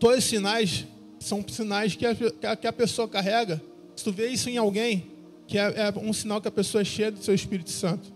Todos 0.00 0.18
os 0.18 0.24
sinais 0.24 0.84
são 1.20 1.44
sinais 1.46 1.94
que 1.94 2.04
a, 2.04 2.56
que 2.56 2.66
a 2.66 2.72
pessoa 2.72 3.06
carrega 3.06 3.62
se 3.94 4.02
tu 4.02 4.10
vê 4.10 4.26
isso 4.30 4.50
em 4.50 4.56
alguém, 4.56 5.12
que 5.46 5.56
é, 5.56 5.62
é 5.62 5.94
um 5.96 6.12
sinal 6.12 6.40
que 6.40 6.48
a 6.48 6.50
pessoa 6.50 6.82
é 6.82 6.84
cheia 6.84 7.12
do 7.12 7.22
seu 7.22 7.32
Espírito 7.32 7.70
Santo. 7.70 8.12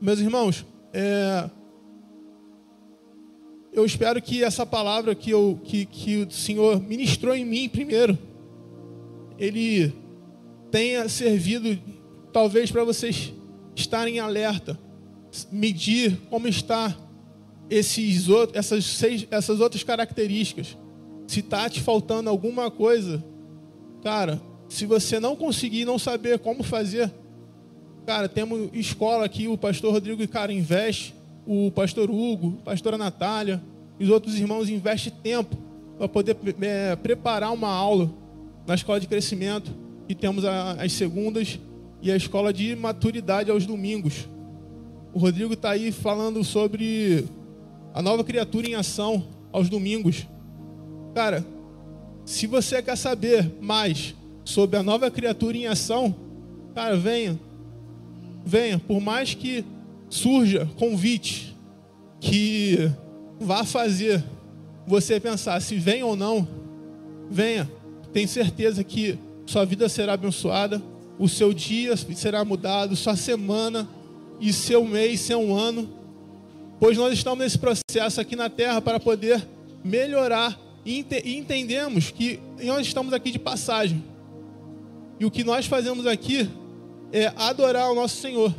Meus 0.00 0.18
irmãos, 0.18 0.66
é, 0.92 1.50
eu 3.72 3.84
espero 3.84 4.20
que 4.20 4.44
essa 4.44 4.66
palavra 4.66 5.14
que, 5.14 5.30
eu, 5.30 5.58
que, 5.64 5.86
que 5.86 6.24
o 6.24 6.30
Senhor 6.30 6.80
ministrou 6.80 7.34
em 7.34 7.44
mim 7.44 7.68
primeiro, 7.68 8.18
ele 9.38 9.92
tenha 10.70 11.08
servido 11.08 11.78
talvez 12.32 12.70
para 12.70 12.84
vocês 12.84 13.32
estarem 13.74 14.20
alerta, 14.20 14.78
medir 15.50 16.18
como 16.28 16.46
está 16.46 16.96
esses 17.70 18.28
outros, 18.28 18.58
essas, 18.58 18.84
seis, 18.84 19.26
essas 19.30 19.60
outras 19.60 19.82
características. 19.82 20.76
Se 21.26 21.40
está 21.40 21.70
te 21.70 21.80
faltando 21.80 22.28
alguma 22.28 22.70
coisa, 22.70 23.24
Cara, 24.02 24.42
se 24.68 24.84
você 24.84 25.20
não 25.20 25.36
conseguir, 25.36 25.84
não 25.84 25.98
saber 25.98 26.40
como 26.40 26.64
fazer, 26.64 27.12
cara, 28.06 28.28
temos 28.28 28.70
escola 28.72 29.24
aqui, 29.24 29.48
o 29.48 29.56
pastor 29.56 29.92
Rodrigo, 29.92 30.26
cara, 30.28 30.52
investe, 30.52 31.14
o 31.46 31.70
pastor 31.70 32.10
Hugo, 32.10 32.58
a 32.62 32.64
pastora 32.64 32.98
Natália, 32.98 33.62
os 33.98 34.08
outros 34.08 34.38
irmãos 34.38 34.68
investem 34.68 35.12
tempo 35.22 35.56
para 35.98 36.08
poder 36.08 36.36
é, 36.60 36.96
preparar 36.96 37.52
uma 37.52 37.68
aula 37.68 38.10
na 38.66 38.74
escola 38.74 38.98
de 38.98 39.06
crescimento, 39.06 39.72
e 40.08 40.14
temos 40.14 40.44
a, 40.44 40.72
as 40.72 40.92
segundas 40.92 41.58
e 42.00 42.10
a 42.10 42.16
escola 42.16 42.52
de 42.52 42.74
maturidade 42.74 43.50
aos 43.50 43.66
domingos. 43.66 44.28
O 45.14 45.18
Rodrigo 45.18 45.54
está 45.54 45.70
aí 45.70 45.92
falando 45.92 46.42
sobre 46.42 47.24
a 47.94 48.02
nova 48.02 48.24
criatura 48.24 48.66
em 48.66 48.74
ação 48.74 49.24
aos 49.52 49.68
domingos. 49.68 50.26
Cara, 51.14 51.44
se 52.24 52.46
você 52.46 52.82
quer 52.82 52.96
saber 52.96 53.52
mais 53.60 54.14
sobre 54.44 54.76
a 54.76 54.82
nova 54.82 55.10
criatura 55.10 55.56
em 55.56 55.66
ação, 55.66 56.14
cara, 56.74 56.96
venha. 56.96 57.38
Venha, 58.44 58.78
por 58.78 59.00
mais 59.00 59.34
que 59.34 59.64
surja 60.08 60.68
convite 60.76 61.56
que 62.20 62.90
vá 63.40 63.64
fazer 63.64 64.22
você 64.86 65.18
pensar 65.18 65.60
se 65.60 65.76
vem 65.76 66.02
ou 66.02 66.16
não, 66.16 66.46
venha. 67.30 67.70
Tem 68.12 68.26
certeza 68.26 68.84
que 68.84 69.18
sua 69.46 69.64
vida 69.64 69.88
será 69.88 70.14
abençoada, 70.14 70.82
o 71.18 71.28
seu 71.28 71.52
dia 71.52 71.96
será 71.96 72.44
mudado, 72.44 72.94
sua 72.96 73.16
semana 73.16 73.88
e 74.40 74.52
seu 74.52 74.84
mês, 74.84 75.20
seu 75.20 75.54
ano, 75.54 75.88
pois 76.80 76.96
nós 76.96 77.12
estamos 77.12 77.44
nesse 77.44 77.58
processo 77.58 78.20
aqui 78.20 78.34
na 78.34 78.50
terra 78.50 78.80
para 78.80 78.98
poder 78.98 79.46
melhorar 79.84 80.58
e, 80.84 81.04
entendemos 81.24 82.10
que 82.10 82.40
nós 82.62 82.86
estamos 82.86 83.12
aqui 83.12 83.30
de 83.30 83.38
passagem. 83.38 84.02
E 85.18 85.24
o 85.24 85.30
que 85.30 85.44
nós 85.44 85.66
fazemos 85.66 86.06
aqui 86.06 86.48
é 87.12 87.32
adorar 87.36 87.90
o 87.90 87.94
nosso 87.94 88.16
Senhor. 88.16 88.52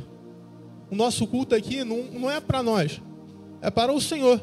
O 0.89 0.95
nosso 0.95 1.25
culto 1.25 1.55
aqui 1.55 1.83
não, 1.83 2.03
não 2.03 2.29
é 2.29 2.39
para 2.39 2.61
nós, 2.61 3.01
é 3.61 3.71
para 3.71 3.91
o 3.91 3.99
Senhor. 3.99 4.39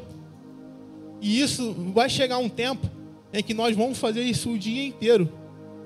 E 1.21 1.39
isso 1.39 1.73
vai 1.93 2.09
chegar 2.09 2.37
um 2.39 2.49
tempo 2.49 2.89
em 3.31 3.41
que 3.41 3.53
nós 3.53 3.75
vamos 3.75 3.97
fazer 3.97 4.21
isso 4.21 4.51
o 4.51 4.57
dia 4.57 4.85
inteiro. 4.85 5.31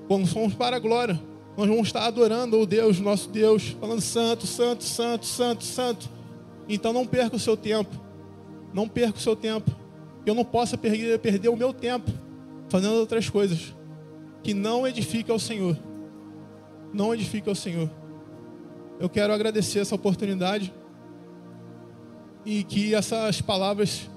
Quando 0.08 0.26
somos 0.26 0.54
para 0.54 0.76
a 0.76 0.80
glória, 0.80 1.20
nós 1.56 1.68
vamos 1.68 1.86
estar 1.86 2.04
adorando 2.04 2.58
o 2.58 2.66
Deus, 2.66 2.98
nosso 2.98 3.28
Deus, 3.28 3.76
falando 3.80 4.00
santo, 4.00 4.46
santo, 4.46 4.82
santo, 4.82 5.24
santo, 5.24 5.64
santo. 5.64 6.10
Então 6.68 6.92
não 6.92 7.06
perca 7.06 7.36
o 7.36 7.40
seu 7.40 7.56
tempo. 7.56 7.94
Não 8.72 8.88
perca 8.88 9.18
o 9.18 9.22
seu 9.22 9.36
tempo. 9.36 9.70
Eu 10.24 10.34
não 10.34 10.44
posso 10.44 10.76
perder, 10.76 11.18
perder 11.18 11.48
o 11.48 11.56
meu 11.56 11.72
tempo 11.72 12.10
fazendo 12.68 12.94
outras 12.94 13.30
coisas 13.30 13.74
que 14.42 14.52
não 14.52 14.86
edificam 14.86 15.34
ao 15.34 15.38
Senhor. 15.38 15.78
Não 16.92 17.14
edificam 17.14 17.52
ao 17.52 17.54
Senhor. 17.54 17.90
Eu 18.98 19.08
quero 19.08 19.32
agradecer 19.32 19.80
essa 19.80 19.94
oportunidade 19.94 20.72
e 22.44 22.62
que 22.64 22.94
essas 22.94 23.40
palavras, 23.40 24.08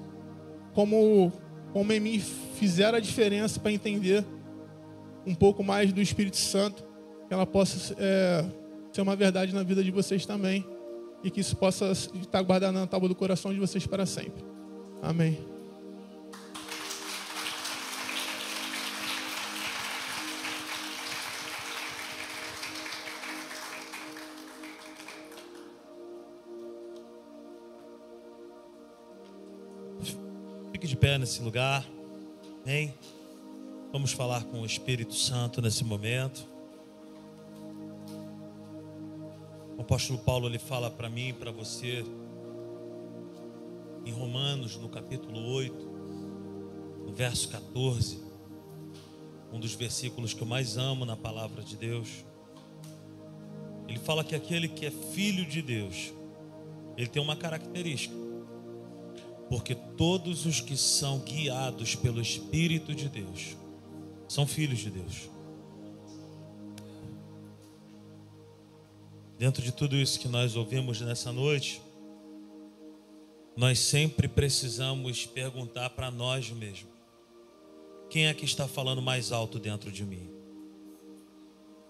como, 0.74 1.32
como 1.74 1.92
em 1.92 2.00
mim, 2.00 2.20
fizeram 2.20 2.98
a 2.98 3.02
diferença 3.02 3.60
para 3.60 3.72
entender 3.72 4.24
um 5.26 5.36
pouco 5.36 5.64
mais 5.64 5.92
do 5.92 6.02
Espírito 6.02 6.38
Santo, 6.38 6.86
que 7.28 7.34
ela 7.34 7.46
possa 7.46 7.96
é, 7.98 8.46
ser 8.92 9.02
uma 9.02 9.16
verdade 9.16 9.54
na 9.54 9.64
vida 9.64 9.84
de 9.84 9.92
vocês 9.92 10.26
também 10.26 10.66
e 11.24 11.30
que 11.30 11.42
isso 11.42 11.56
possa 11.56 11.92
estar 11.92 12.42
guardado 12.42 12.74
na 12.74 12.88
tábua 12.88 13.10
do 13.10 13.16
coração 13.16 13.54
de 13.54 13.60
vocês 13.60 13.86
para 13.86 14.06
sempre. 14.06 14.44
Amém. 15.02 15.59
Pé 31.00 31.18
nesse 31.18 31.42
lugar. 31.42 31.86
Amém? 32.62 32.94
Vamos 33.90 34.12
falar 34.12 34.44
com 34.44 34.60
o 34.60 34.66
Espírito 34.66 35.14
Santo 35.14 35.62
nesse 35.62 35.82
momento. 35.86 36.46
O 39.78 39.82
apóstolo 39.82 40.20
Paulo 40.20 40.48
ele 40.48 40.60
fala 40.60 40.92
para 40.92 41.10
mim, 41.10 41.34
para 41.34 41.52
você, 41.52 42.04
em 44.06 44.12
Romanos, 44.12 44.76
no 44.76 44.90
capítulo 44.90 45.40
8, 45.54 45.74
no 47.06 47.14
verso 47.14 47.48
14, 47.48 48.22
um 49.54 49.60
dos 49.60 49.74
versículos 49.74 50.34
que 50.34 50.42
eu 50.42 50.48
mais 50.48 50.76
amo 50.76 51.06
na 51.06 51.16
palavra 51.16 51.64
de 51.64 51.78
Deus. 51.78 52.26
Ele 53.88 54.00
fala 54.00 54.22
que 54.22 54.36
aquele 54.36 54.68
que 54.68 54.86
é 54.86 54.92
filho 54.92 55.46
de 55.46 55.62
Deus, 55.62 56.12
ele 56.98 57.08
tem 57.08 57.22
uma 57.22 57.38
característica. 57.38 58.19
Porque 59.50 59.74
todos 59.74 60.46
os 60.46 60.62
que 60.62 60.78
são 60.78 61.20
guiados 61.20 61.96
pelo 61.96 62.22
Espírito 62.22 62.94
de 62.94 63.10
Deus 63.10 63.58
são 64.28 64.46
filhos 64.46 64.80
de 64.80 64.92
Deus. 64.92 65.30
Dentro 69.40 69.64
de 69.64 69.72
tudo 69.72 69.96
isso 69.96 70.20
que 70.20 70.28
nós 70.28 70.56
ouvimos 70.56 71.02
nessa 71.02 71.32
noite, 71.32 71.82
nós 73.56 73.80
sempre 73.80 74.28
precisamos 74.28 75.26
perguntar 75.26 75.90
para 75.90 76.12
nós 76.12 76.52
mesmos: 76.52 76.94
quem 78.10 78.28
é 78.28 78.34
que 78.34 78.46
está 78.46 78.68
falando 78.68 79.02
mais 79.02 79.32
alto 79.32 79.58
dentro 79.58 79.92
de 79.92 80.06
mim? 80.06 80.30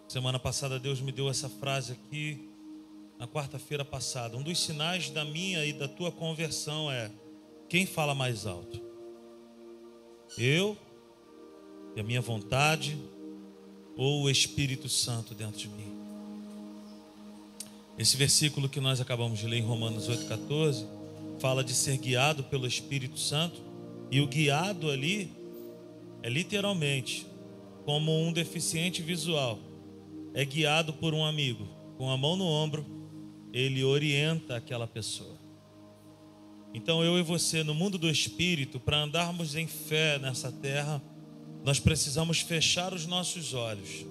Semana 0.08 0.40
passada 0.40 0.80
Deus 0.80 1.02
me 1.02 1.12
deu 1.12 1.30
essa 1.30 1.50
frase 1.50 1.92
aqui, 1.92 2.50
na 3.20 3.28
quarta-feira 3.28 3.84
passada. 3.84 4.38
Um 4.38 4.42
dos 4.42 4.60
sinais 4.60 5.10
da 5.10 5.26
minha 5.26 5.66
e 5.66 5.74
da 5.74 5.88
tua 5.88 6.12
conversão 6.12 6.92
é: 6.92 7.12
quem 7.70 7.86
fala 7.86 8.16
mais 8.16 8.48
alto? 8.48 8.82
Eu 10.38 10.76
e 11.96 12.00
a 12.00 12.04
minha 12.04 12.20
vontade 12.20 12.98
ou 13.96 14.24
o 14.24 14.30
Espírito 14.30 14.90
Santo 14.90 15.36
dentro 15.36 15.60
de 15.60 15.68
mim? 15.70 15.94
Esse 17.98 18.18
versículo 18.18 18.68
que 18.68 18.80
nós 18.80 19.00
acabamos 19.00 19.40
de 19.40 19.46
ler 19.46 19.58
em 19.58 19.62
Romanos 19.62 20.10
8,14 20.10 20.86
fala 21.40 21.64
de 21.64 21.74
ser 21.74 21.98
guiado 21.98 22.44
pelo 22.44 22.68
Espírito 22.68 23.18
Santo, 23.18 23.62
e 24.12 24.20
o 24.20 24.28
guiado 24.28 24.90
ali 24.90 25.32
é 26.22 26.30
literalmente 26.30 27.26
como 27.86 28.12
um 28.12 28.34
deficiente 28.34 29.02
visual, 29.02 29.60
é 30.34 30.44
guiado 30.44 30.94
por 30.94 31.14
um 31.14 31.24
amigo, 31.24 31.68
com 31.98 32.10
a 32.10 32.18
mão 32.18 32.36
no 32.36 32.46
ombro, 32.46 32.86
ele 33.54 33.84
orienta 33.84 34.56
aquela 34.56 34.86
pessoa. 34.86 35.39
Então 36.74 37.04
eu 37.04 37.18
e 37.18 37.24
você, 37.24 37.64
no 37.64 37.74
mundo 37.74 37.98
do 37.98 38.10
espírito, 38.10 38.80
para 38.80 39.02
andarmos 39.02 39.56
em 39.56 39.68
fé 39.68 40.20
nessa 40.20 40.52
terra, 40.52 41.02
nós 41.64 41.80
precisamos 41.80 42.40
fechar 42.40 42.94
os 42.94 43.06
nossos 43.06 43.54
olhos 43.54 44.06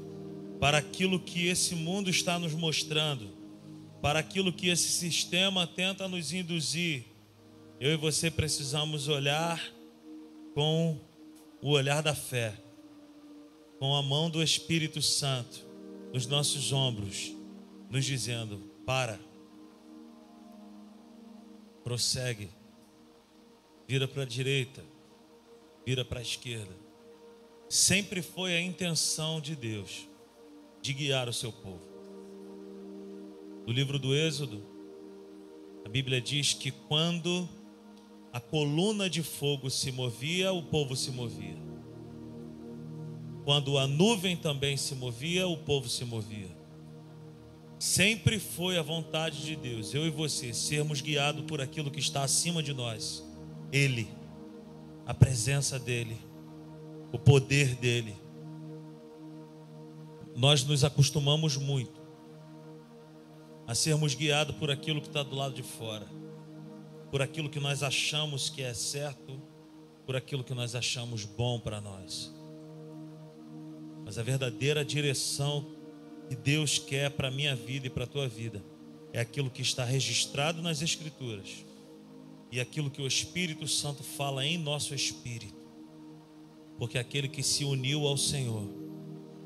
para 0.60 0.78
aquilo 0.78 1.20
que 1.20 1.46
esse 1.46 1.74
mundo 1.74 2.10
está 2.10 2.38
nos 2.38 2.52
mostrando, 2.52 3.30
para 4.02 4.18
aquilo 4.18 4.52
que 4.52 4.68
esse 4.68 4.88
sistema 4.88 5.66
tenta 5.66 6.08
nos 6.08 6.32
induzir. 6.32 7.04
Eu 7.80 7.92
e 7.92 7.96
você 7.96 8.30
precisamos 8.30 9.06
olhar 9.06 9.62
com 10.54 10.98
o 11.62 11.70
olhar 11.70 12.02
da 12.02 12.14
fé, 12.14 12.54
com 13.78 13.94
a 13.94 14.02
mão 14.02 14.28
do 14.28 14.42
Espírito 14.42 15.00
Santo 15.00 15.64
nos 16.12 16.26
nossos 16.26 16.72
ombros, 16.72 17.32
nos 17.88 18.04
dizendo: 18.04 18.58
para 18.84 19.20
prossegue, 21.88 22.50
vira 23.86 24.06
para 24.06 24.24
a 24.24 24.26
direita, 24.26 24.84
vira 25.86 26.04
para 26.04 26.18
a 26.18 26.22
esquerda. 26.22 26.76
Sempre 27.66 28.20
foi 28.20 28.54
a 28.54 28.60
intenção 28.60 29.40
de 29.40 29.56
Deus 29.56 30.06
de 30.82 30.92
guiar 30.92 31.30
o 31.30 31.32
seu 31.32 31.50
povo. 31.50 31.80
No 33.66 33.72
livro 33.72 33.98
do 33.98 34.14
Êxodo, 34.14 34.62
a 35.82 35.88
Bíblia 35.88 36.20
diz 36.20 36.52
que 36.52 36.70
quando 36.70 37.48
a 38.34 38.38
coluna 38.38 39.08
de 39.08 39.22
fogo 39.22 39.70
se 39.70 39.90
movia, 39.90 40.52
o 40.52 40.62
povo 40.64 40.94
se 40.94 41.10
movia. 41.10 41.56
Quando 43.46 43.78
a 43.78 43.86
nuvem 43.86 44.36
também 44.36 44.76
se 44.76 44.94
movia, 44.94 45.48
o 45.48 45.56
povo 45.56 45.88
se 45.88 46.04
movia. 46.04 46.54
Sempre 47.78 48.40
foi 48.40 48.76
a 48.76 48.82
vontade 48.82 49.40
de 49.44 49.54
Deus, 49.54 49.94
eu 49.94 50.04
e 50.04 50.10
você, 50.10 50.52
sermos 50.52 51.00
guiados 51.00 51.44
por 51.44 51.60
aquilo 51.60 51.90
que 51.90 52.00
está 52.00 52.24
acima 52.24 52.60
de 52.60 52.74
nós. 52.74 53.24
Ele, 53.72 54.08
a 55.06 55.14
presença 55.14 55.78
dEle, 55.78 56.18
o 57.12 57.18
poder 57.18 57.76
dEle. 57.76 58.16
Nós 60.34 60.64
nos 60.64 60.82
acostumamos 60.82 61.56
muito 61.56 62.00
a 63.64 63.74
sermos 63.76 64.14
guiados 64.14 64.56
por 64.56 64.70
aquilo 64.70 65.00
que 65.00 65.06
está 65.06 65.22
do 65.22 65.36
lado 65.36 65.54
de 65.54 65.62
fora, 65.62 66.06
por 67.12 67.22
aquilo 67.22 67.48
que 67.48 67.60
nós 67.60 67.84
achamos 67.84 68.50
que 68.50 68.62
é 68.62 68.74
certo, 68.74 69.40
por 70.04 70.16
aquilo 70.16 70.42
que 70.42 70.54
nós 70.54 70.74
achamos 70.74 71.24
bom 71.24 71.60
para 71.60 71.80
nós. 71.80 72.34
Mas 74.04 74.18
a 74.18 74.22
verdadeira 74.22 74.84
direção 74.84 75.77
que 76.28 76.36
Deus 76.36 76.78
quer 76.78 77.10
para 77.10 77.28
a 77.28 77.30
minha 77.30 77.56
vida 77.56 77.86
e 77.86 77.90
para 77.90 78.04
a 78.04 78.06
tua 78.06 78.28
vida 78.28 78.62
é 79.12 79.20
aquilo 79.20 79.50
que 79.50 79.62
está 79.62 79.84
registrado 79.84 80.60
nas 80.62 80.82
Escrituras 80.82 81.64
e 82.52 82.60
aquilo 82.60 82.90
que 82.90 83.02
o 83.02 83.06
Espírito 83.06 83.66
Santo 83.66 84.02
fala 84.02 84.44
em 84.44 84.58
nosso 84.58 84.94
espírito. 84.94 85.56
Porque 86.78 86.98
aquele 86.98 87.28
que 87.28 87.42
se 87.42 87.64
uniu 87.64 88.06
ao 88.06 88.16
Senhor 88.16 88.66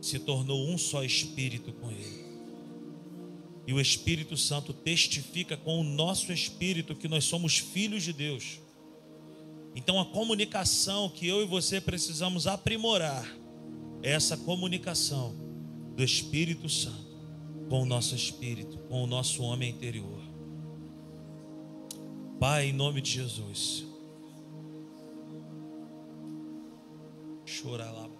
se 0.00 0.18
tornou 0.18 0.68
um 0.68 0.76
só 0.76 1.02
espírito 1.02 1.72
com 1.72 1.90
Ele. 1.90 2.22
E 3.66 3.72
o 3.72 3.80
Espírito 3.80 4.36
Santo 4.36 4.72
testifica 4.72 5.56
com 5.56 5.80
o 5.80 5.84
nosso 5.84 6.32
espírito 6.32 6.94
que 6.94 7.08
nós 7.08 7.24
somos 7.24 7.58
filhos 7.58 8.02
de 8.02 8.12
Deus. 8.12 8.60
Então 9.74 10.00
a 10.00 10.04
comunicação 10.04 11.08
que 11.08 11.26
eu 11.26 11.42
e 11.42 11.46
você 11.46 11.80
precisamos 11.80 12.46
aprimorar 12.46 13.26
é 14.02 14.10
essa 14.10 14.36
comunicação 14.36 15.41
do 15.94 16.02
Espírito 16.02 16.68
Santo 16.68 17.12
com 17.72 17.82
o 17.82 17.86
nosso 17.86 18.14
espírito, 18.14 18.76
com 18.88 19.02
o 19.02 19.06
nosso 19.06 19.42
homem 19.42 19.70
interior. 19.70 20.20
Pai, 22.38 22.66
em 22.66 22.72
nome 22.74 23.00
de 23.00 23.12
Jesus. 23.12 23.86
Chora 27.46 27.90
lá, 27.90 28.10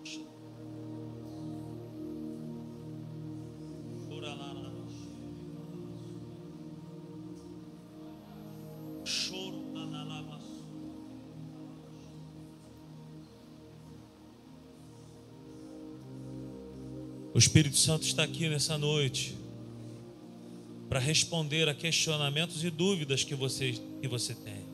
Espírito 17.42 17.76
Santo 17.76 18.04
está 18.04 18.22
aqui 18.22 18.48
nessa 18.48 18.78
noite 18.78 19.36
para 20.88 21.00
responder 21.00 21.68
a 21.68 21.74
questionamentos 21.74 22.62
e 22.62 22.70
dúvidas 22.70 23.24
que 23.24 23.34
você, 23.34 23.72
que 24.00 24.06
você 24.06 24.32
tem. 24.32 24.64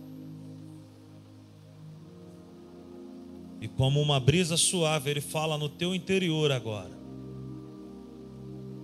E 3.59 3.69
como 3.69 4.03
uma 4.03 4.21
brisa 4.21 4.59
suave, 4.59 5.11
Ele 5.11 5.23
fala 5.23 5.57
no 5.57 5.71
teu 5.71 5.95
interior 5.95 6.53
agora. 6.53 6.93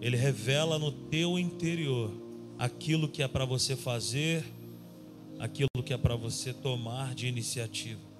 Ele 0.00 0.16
revela 0.16 0.78
no 0.78 0.90
teu 0.90 1.38
interior 1.38 2.10
aquilo 2.58 3.06
que 3.06 3.22
é 3.22 3.28
para 3.28 3.44
você 3.44 3.76
fazer, 3.76 4.42
aquilo 5.38 5.68
que 5.84 5.92
é 5.92 5.98
para 5.98 6.16
você 6.16 6.54
tomar 6.54 7.14
de 7.14 7.26
iniciativa. 7.26 8.13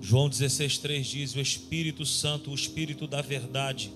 João 0.00 0.28
16,3 0.28 1.02
diz: 1.02 1.34
O 1.34 1.40
Espírito 1.40 2.06
Santo, 2.06 2.50
o 2.50 2.54
Espírito 2.54 3.06
da 3.06 3.20
Verdade, 3.20 3.92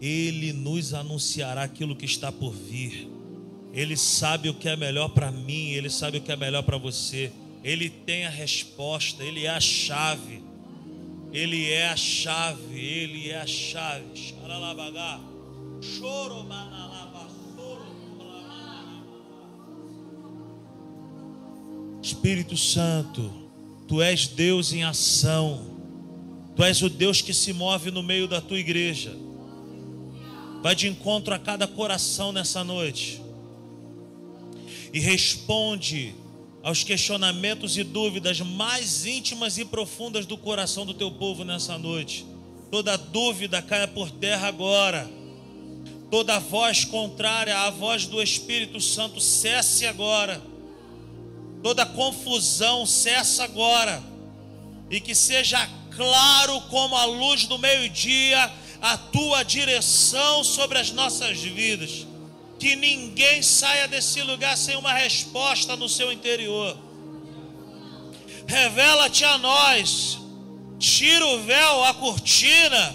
ele 0.00 0.52
nos 0.52 0.94
anunciará 0.94 1.62
aquilo 1.62 1.94
que 1.94 2.06
está 2.06 2.32
por 2.32 2.52
vir. 2.52 3.08
Ele 3.72 3.96
sabe 3.96 4.48
o 4.48 4.54
que 4.54 4.68
é 4.68 4.76
melhor 4.76 5.08
para 5.10 5.30
mim, 5.30 5.70
ele 5.70 5.88
sabe 5.88 6.18
o 6.18 6.20
que 6.20 6.32
é 6.32 6.36
melhor 6.36 6.62
para 6.62 6.76
você. 6.76 7.32
Ele 7.62 7.88
tem 7.88 8.24
a 8.26 8.30
resposta, 8.30 9.22
ele 9.22 9.44
é 9.44 9.50
a 9.50 9.60
chave. 9.60 10.42
Ele 11.32 11.70
é 11.70 11.88
a 11.88 11.96
chave, 11.96 12.78
ele 12.78 13.30
é 13.30 13.40
a 13.40 13.46
chave. 13.46 14.04
Choro 15.80 16.46
Espírito 22.02 22.56
Santo, 22.56 23.41
tu 23.92 24.00
és 24.00 24.26
Deus 24.26 24.72
em 24.72 24.82
ação. 24.84 25.66
Tu 26.56 26.64
és 26.64 26.80
o 26.80 26.88
Deus 26.88 27.20
que 27.20 27.34
se 27.34 27.52
move 27.52 27.90
no 27.90 28.02
meio 28.02 28.26
da 28.26 28.40
tua 28.40 28.58
igreja. 28.58 29.14
Vai 30.62 30.74
de 30.74 30.88
encontro 30.88 31.34
a 31.34 31.38
cada 31.38 31.66
coração 31.66 32.32
nessa 32.32 32.64
noite. 32.64 33.20
E 34.94 34.98
responde 34.98 36.14
aos 36.62 36.82
questionamentos 36.82 37.76
e 37.76 37.84
dúvidas 37.84 38.40
mais 38.40 39.04
íntimas 39.04 39.58
e 39.58 39.64
profundas 39.66 40.24
do 40.24 40.38
coração 40.38 40.86
do 40.86 40.94
teu 40.94 41.10
povo 41.10 41.44
nessa 41.44 41.76
noite. 41.76 42.24
Toda 42.70 42.96
dúvida 42.96 43.60
caia 43.60 43.86
por 43.86 44.10
terra 44.10 44.48
agora. 44.48 45.06
Toda 46.10 46.38
voz 46.38 46.86
contrária 46.86 47.58
à 47.58 47.68
voz 47.68 48.06
do 48.06 48.22
Espírito 48.22 48.80
Santo 48.80 49.20
cesse 49.20 49.84
agora. 49.84 50.51
Toda 51.62 51.86
confusão 51.86 52.84
cessa 52.84 53.44
agora. 53.44 54.02
E 54.90 55.00
que 55.00 55.14
seja 55.14 55.68
claro 55.96 56.60
como 56.62 56.96
a 56.96 57.04
luz 57.04 57.46
do 57.46 57.58
meio-dia 57.58 58.50
a 58.80 58.96
tua 58.96 59.44
direção 59.44 60.42
sobre 60.42 60.78
as 60.78 60.90
nossas 60.90 61.40
vidas. 61.40 62.06
Que 62.58 62.74
ninguém 62.74 63.42
saia 63.42 63.86
desse 63.86 64.22
lugar 64.22 64.56
sem 64.56 64.76
uma 64.76 64.92
resposta 64.92 65.76
no 65.76 65.88
seu 65.88 66.12
interior. 66.12 66.76
Revela-te 68.46 69.24
a 69.24 69.38
nós, 69.38 70.18
tira 70.78 71.24
o 71.26 71.42
véu, 71.44 71.84
a 71.84 71.94
cortina, 71.94 72.94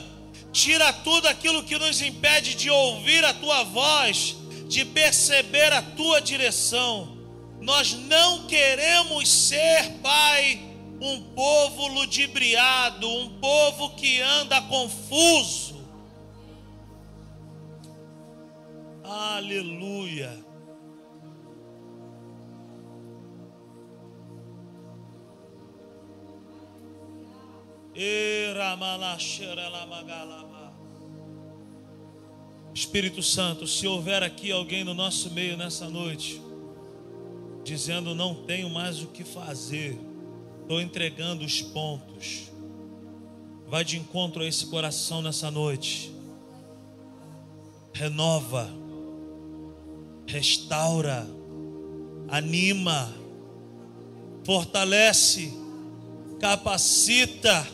tira 0.52 0.92
tudo 0.92 1.28
aquilo 1.28 1.64
que 1.64 1.78
nos 1.78 2.02
impede 2.02 2.56
de 2.56 2.70
ouvir 2.70 3.24
a 3.24 3.34
tua 3.34 3.64
voz, 3.64 4.36
de 4.68 4.84
perceber 4.84 5.72
a 5.72 5.82
tua 5.82 6.20
direção. 6.20 7.17
Nós 7.68 7.94
não 7.94 8.48
queremos 8.48 9.28
ser, 9.28 10.00
Pai, 10.02 10.60
um 11.02 11.22
povo 11.36 11.88
ludibriado, 11.90 13.08
um 13.08 13.38
povo 13.40 13.90
que 13.92 14.22
anda 14.22 14.60
confuso 14.64 15.68
Aleluia. 19.10 20.46
Espírito 32.74 33.24
Santo, 33.24 33.66
se 33.66 33.88
houver 33.88 34.22
aqui 34.24 34.52
alguém 34.52 34.84
no 34.84 34.94
nosso 34.94 35.32
meio 35.32 35.56
nessa 35.56 35.90
noite, 35.90 36.42
dizendo 37.68 38.16
não 38.16 38.34
tenho 38.34 38.70
mais 38.70 39.04
o 39.04 39.08
que 39.08 39.26
fazer, 39.26 40.00
estou 40.62 40.80
entregando 40.80 41.44
os 41.44 41.62
pontos, 41.62 42.50
vai 43.68 43.84
de 43.84 43.98
encontro 43.98 44.42
a 44.42 44.48
esse 44.48 44.68
coração 44.68 45.22
nessa 45.22 45.52
noite, 45.52 46.12
renova 47.94 48.74
restaura, 50.28 51.26
anima, 52.28 53.14
fortalece, 54.44 55.54
capacita, 56.40 57.68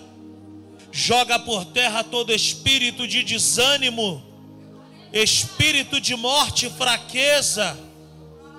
joga 0.92 1.40
por 1.40 1.66
terra 1.66 2.04
todo 2.04 2.32
espírito 2.32 3.08
de 3.08 3.24
desânimo, 3.24 4.24
espírito 5.12 6.00
de 6.00 6.16
morte 6.16 6.68
e 6.68 6.70
fraqueza. 6.70 7.78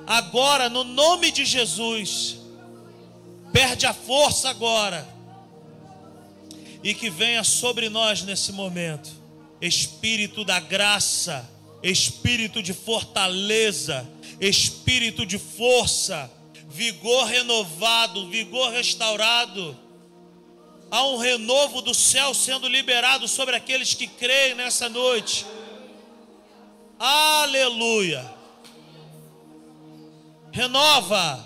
Agora, 0.07 0.69
no 0.69 0.85
nome 0.85 1.31
de 1.31 1.45
Jesus, 1.45 2.39
perde 3.53 3.87
a 3.87 3.95
força 3.95 4.51
agora. 4.51 5.09
E 6.83 6.93
que 6.93 7.09
venha 7.09 7.43
sobre 7.43 7.89
nós 7.89 8.23
nesse 8.23 8.53
momento, 8.53 9.11
espírito 9.61 10.45
da 10.45 10.61
graça, 10.61 11.49
espírito 11.83 12.63
de 12.63 12.75
fortaleza, 12.75 14.07
espírito 14.39 15.25
de 15.25 15.39
força, 15.39 16.31
vigor 16.69 17.27
renovado, 17.27 18.29
vigor 18.29 18.71
restaurado. 18.71 19.77
Há 20.91 21.07
um 21.07 21.17
renovo 21.17 21.81
do 21.81 21.95
céu 21.95 22.35
sendo 22.35 22.69
liberado 22.69 23.27
sobre 23.27 23.57
aqueles 23.57 23.95
que 23.95 24.07
creem 24.07 24.55
nessa 24.55 24.89
noite. 24.89 25.47
Aleluia. 26.99 28.44
Renova, 30.55 31.45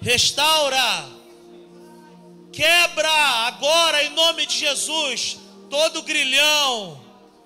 restaura, 0.00 1.08
quebra 2.52 3.10
agora 3.48 4.04
em 4.04 4.10
nome 4.10 4.46
de 4.46 4.58
Jesus 4.58 5.38
todo 5.68 6.02
grilhão, 6.02 7.00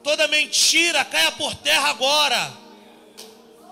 Toda 0.05 0.29
mentira 0.29 1.03
caia 1.03 1.33
por 1.33 1.55
terra 1.55 1.89
agora. 1.89 2.53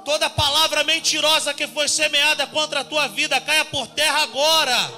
Toda 0.03 0.31
palavra 0.31 0.83
mentirosa 0.83 1.53
que 1.53 1.69
foi 1.69 1.87
semeada 1.87 2.47
contra 2.47 2.81
a 2.81 2.85
tua 2.85 3.07
vida 3.07 3.39
caia 3.39 3.67
por 3.67 3.87
terra 3.89 4.23
agora. 4.23 4.93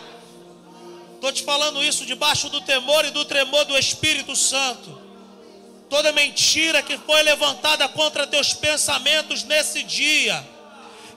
Estou 1.17 1.33
te 1.33 1.43
falando 1.43 1.83
isso 1.83 2.07
debaixo 2.07 2.49
do 2.49 2.61
temor 2.61 3.05
e 3.05 3.11
do 3.11 3.25
tremor 3.25 3.65
do 3.65 3.77
Espírito 3.77 4.37
Santo. 4.37 5.03
Toda 5.91 6.13
mentira 6.13 6.81
que 6.83 6.97
foi 6.99 7.21
levantada 7.25 7.89
contra 7.89 8.29
teus 8.29 8.55
pensamentos 8.55 9.43
nesse 9.43 9.83
dia, 9.83 10.47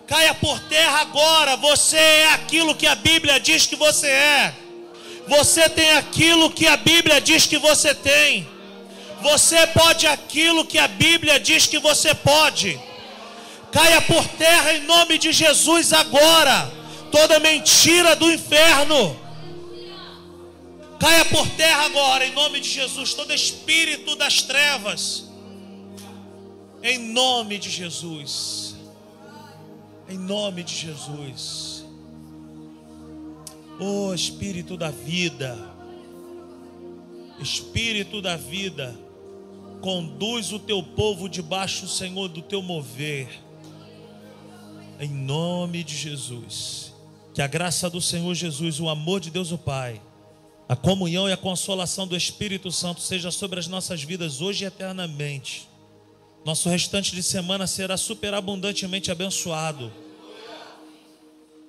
caia 0.08 0.34
por 0.34 0.60
terra 0.62 1.02
agora. 1.02 1.58
Você 1.58 1.98
é 1.98 2.34
aquilo 2.34 2.74
que 2.74 2.88
a 2.88 2.96
Bíblia 2.96 3.40
diz 3.40 3.66
que 3.66 3.76
você 3.76 4.08
é. 4.08 4.56
Você 5.28 5.70
tem 5.70 5.92
aquilo 5.92 6.50
que 6.50 6.66
a 6.66 6.78
Bíblia 6.78 7.20
diz 7.20 7.46
que 7.46 7.58
você 7.58 7.94
tem. 7.94 8.48
Você 9.22 9.68
pode 9.68 10.08
aquilo 10.08 10.66
que 10.66 10.78
a 10.78 10.88
Bíblia 10.88 11.40
diz 11.40 11.68
que 11.68 11.80
você 11.80 12.16
pode. 12.16 12.80
Caia 13.72 14.02
por 14.02 14.26
terra 14.30 14.74
em 14.74 14.84
nome 14.84 15.18
de 15.18 15.34
Jesus 15.34 15.92
agora. 15.92 16.72
Toda 17.12 17.40
mentira 17.40 18.16
do 18.16 18.32
inferno. 18.32 19.20
Caia 21.00 21.26
por 21.26 21.48
terra 21.50 21.86
agora 21.86 22.26
em 22.26 22.32
nome 22.32 22.60
de 22.62 22.70
Jesus. 22.70 23.14
Todo 23.14 23.34
espírito 23.34 24.16
das 24.16 24.42
trevas. 24.42 25.26
Em 26.82 26.98
nome 26.98 27.58
de 27.58 27.70
Jesus. 27.70 28.67
Em 30.10 30.18
nome 30.18 30.64
de 30.64 30.76
Jesus. 30.76 31.86
Oh 33.80 34.14
Espírito 34.14 34.78
da 34.78 34.92
vida. 34.92 35.58
Espírito 37.40 38.22
da 38.22 38.36
vida 38.36 39.08
Conduz 39.82 40.52
o 40.52 40.60
teu 40.60 40.82
povo 40.82 41.30
debaixo, 41.30 41.88
Senhor, 41.88 42.28
do 42.28 42.42
teu 42.42 42.62
mover. 42.62 43.30
Em 45.00 45.10
nome 45.10 45.84
de 45.84 45.96
Jesus. 45.96 46.94
Que 47.34 47.42
a 47.42 47.48
graça 47.48 47.90
do 47.90 48.02
Senhor 48.02 48.34
Jesus, 48.34 48.80
o 48.80 48.90
amor 48.90 49.20
de 49.20 49.30
Deus 49.30 49.52
o 49.52 49.58
Pai, 49.58 50.02
a 50.68 50.76
comunhão 50.76 51.30
e 51.30 51.32
a 51.32 51.38
consolação 51.38 52.08
do 52.08 52.18
Espírito 52.18 52.72
Santo 52.72 53.02
seja 53.02 53.30
sobre 53.30 53.60
as 53.60 53.68
nossas 53.68 54.02
vidas 54.02 54.42
hoje 54.42 54.64
e 54.64 54.68
eternamente. 54.68 55.67
Nosso 56.46 56.70
restante 56.70 57.14
de 57.14 57.22
semana 57.22 57.68
será 57.68 57.98
superabundantemente 57.98 59.12
abençoado. 59.12 59.92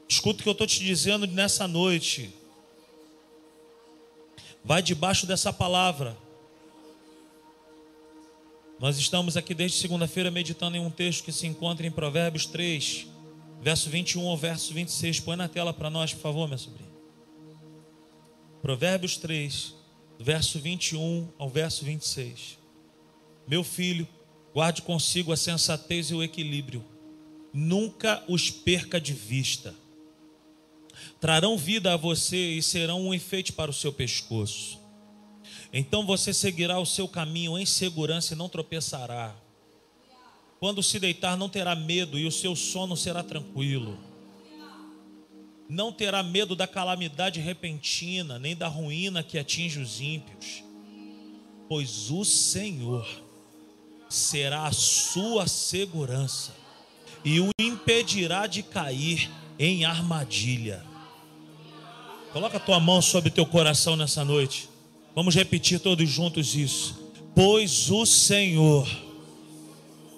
Escuta 0.08 0.40
o 0.40 0.42
que 0.42 0.48
eu 0.48 0.52
estou 0.52 0.66
te 0.66 0.80
dizendo 0.80 1.26
nessa 1.26 1.66
noite. 1.68 2.32
Vai 4.64 4.82
debaixo 4.82 5.26
dessa 5.26 5.52
palavra 5.52 6.16
Nós 8.78 8.96
estamos 8.96 9.36
aqui 9.36 9.54
desde 9.54 9.76
segunda-feira 9.78 10.30
meditando 10.30 10.76
em 10.76 10.80
um 10.80 10.88
texto 10.88 11.24
que 11.24 11.32
se 11.32 11.48
encontra 11.48 11.84
em 11.84 11.90
Provérbios 11.90 12.46
3, 12.46 13.08
verso 13.60 13.90
21 13.90 14.28
ao 14.28 14.36
verso 14.36 14.72
26. 14.72 15.18
Põe 15.18 15.34
na 15.34 15.48
tela 15.48 15.74
para 15.74 15.90
nós, 15.90 16.14
por 16.14 16.20
favor, 16.20 16.46
minha 16.46 16.58
sobrinha. 16.58 16.88
Provérbios 18.62 19.16
3, 19.16 19.74
verso 20.20 20.60
21 20.60 21.28
ao 21.36 21.48
verso 21.48 21.84
26. 21.84 22.56
Meu 23.48 23.64
filho, 23.64 24.06
guarde 24.54 24.82
consigo 24.82 25.32
a 25.32 25.36
sensatez 25.36 26.10
e 26.10 26.14
o 26.14 26.22
equilíbrio. 26.22 26.84
Nunca 27.52 28.22
os 28.28 28.50
perca 28.50 29.00
de 29.00 29.12
vista. 29.12 29.74
Trarão 31.20 31.56
vida 31.56 31.94
a 31.94 31.96
você 31.96 32.36
e 32.36 32.62
serão 32.62 33.06
um 33.06 33.14
enfeite 33.14 33.52
para 33.52 33.70
o 33.70 33.74
seu 33.74 33.92
pescoço. 33.92 34.78
Então 35.72 36.06
você 36.06 36.32
seguirá 36.32 36.78
o 36.78 36.86
seu 36.86 37.06
caminho 37.08 37.58
em 37.58 37.66
segurança 37.66 38.34
e 38.34 38.36
não 38.36 38.48
tropeçará. 38.48 39.34
Quando 40.58 40.82
se 40.82 40.98
deitar, 40.98 41.36
não 41.36 41.48
terá 41.48 41.74
medo 41.74 42.18
e 42.18 42.26
o 42.26 42.32
seu 42.32 42.56
sono 42.56 42.96
será 42.96 43.22
tranquilo. 43.22 43.98
Não 45.68 45.92
terá 45.92 46.22
medo 46.22 46.56
da 46.56 46.66
calamidade 46.66 47.40
repentina, 47.40 48.38
nem 48.38 48.56
da 48.56 48.66
ruína 48.66 49.22
que 49.22 49.38
atinge 49.38 49.78
os 49.78 50.00
ímpios, 50.00 50.64
pois 51.68 52.10
o 52.10 52.24
Senhor 52.24 53.06
será 54.08 54.66
a 54.66 54.72
sua 54.72 55.46
segurança 55.46 56.52
e 57.24 57.40
o 57.40 57.50
impedirá 57.60 58.46
de 58.46 58.62
cair 58.62 59.30
em 59.58 59.84
armadilha. 59.84 60.84
Coloca 62.32 62.58
a 62.58 62.60
tua 62.60 62.78
mão 62.78 63.02
sobre 63.02 63.30
teu 63.30 63.46
coração 63.46 63.96
nessa 63.96 64.24
noite. 64.24 64.68
Vamos 65.14 65.34
repetir 65.34 65.80
todos 65.80 66.08
juntos 66.08 66.54
isso. 66.54 66.96
Pois 67.34 67.90
o 67.90 68.04
Senhor, 68.04 68.88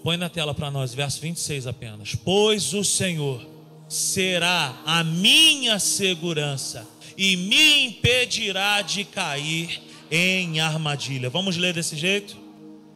põe 0.02 0.16
na 0.16 0.28
tela 0.28 0.54
para 0.54 0.70
nós, 0.70 0.92
verso 0.92 1.20
26 1.20 1.66
apenas. 1.66 2.14
Pois 2.14 2.74
o 2.74 2.84
Senhor 2.84 3.46
será 3.88 4.80
a 4.86 5.02
minha 5.02 5.78
segurança 5.78 6.86
e 7.16 7.36
me 7.36 7.86
impedirá 7.86 8.82
de 8.82 9.04
cair 9.04 9.80
em 10.10 10.60
armadilha. 10.60 11.28
Vamos 11.28 11.56
ler 11.56 11.74
desse 11.74 11.96
jeito? 11.96 12.39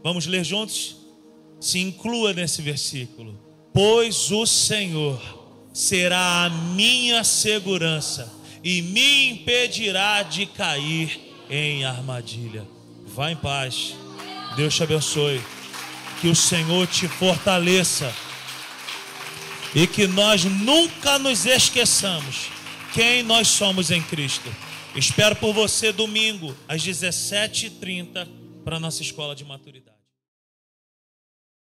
Vamos 0.05 0.27
ler 0.27 0.45
juntos? 0.45 0.97
Se 1.59 1.79
inclua 1.79 2.35
nesse 2.35 2.61
versículo. 2.61 3.41
Pois 3.73 4.31
o 4.31 4.45
Senhor 4.45 5.19
será 5.73 6.45
a 6.45 6.51
minha 6.51 7.25
segurança 7.25 8.31
e 8.63 8.83
me 8.83 9.31
impedirá 9.31 10.23
de 10.23 10.45
cair 10.45 11.19
em 11.49 11.87
armadilha. 11.87 12.69
Vá 13.07 13.33
em 13.33 13.37
paz. 13.37 13.95
Deus 14.55 14.75
te 14.75 14.83
abençoe. 14.83 15.41
Que 16.21 16.29
o 16.29 16.37
Senhor 16.37 16.87
te 16.87 17.09
fortaleça. 17.09 18.15
E 19.75 19.87
que 19.87 20.07
nós 20.07 20.45
nunca 20.45 21.19
nos 21.19 21.47
esqueçamos 21.47 22.51
quem 22.93 23.23
nós 23.23 23.49
somos 23.49 23.91
em 23.91 24.03
Cristo. 24.03 24.55
Espero 24.95 25.35
por 25.35 25.55
você 25.55 25.93
domingo 25.93 26.55
às 26.69 26.83
17h30 26.83 28.29
para 28.65 28.77
a 28.77 28.81
nossa 28.81 29.01
escola 29.03 29.35
de 29.35 29.45
maturidade. 29.45 29.94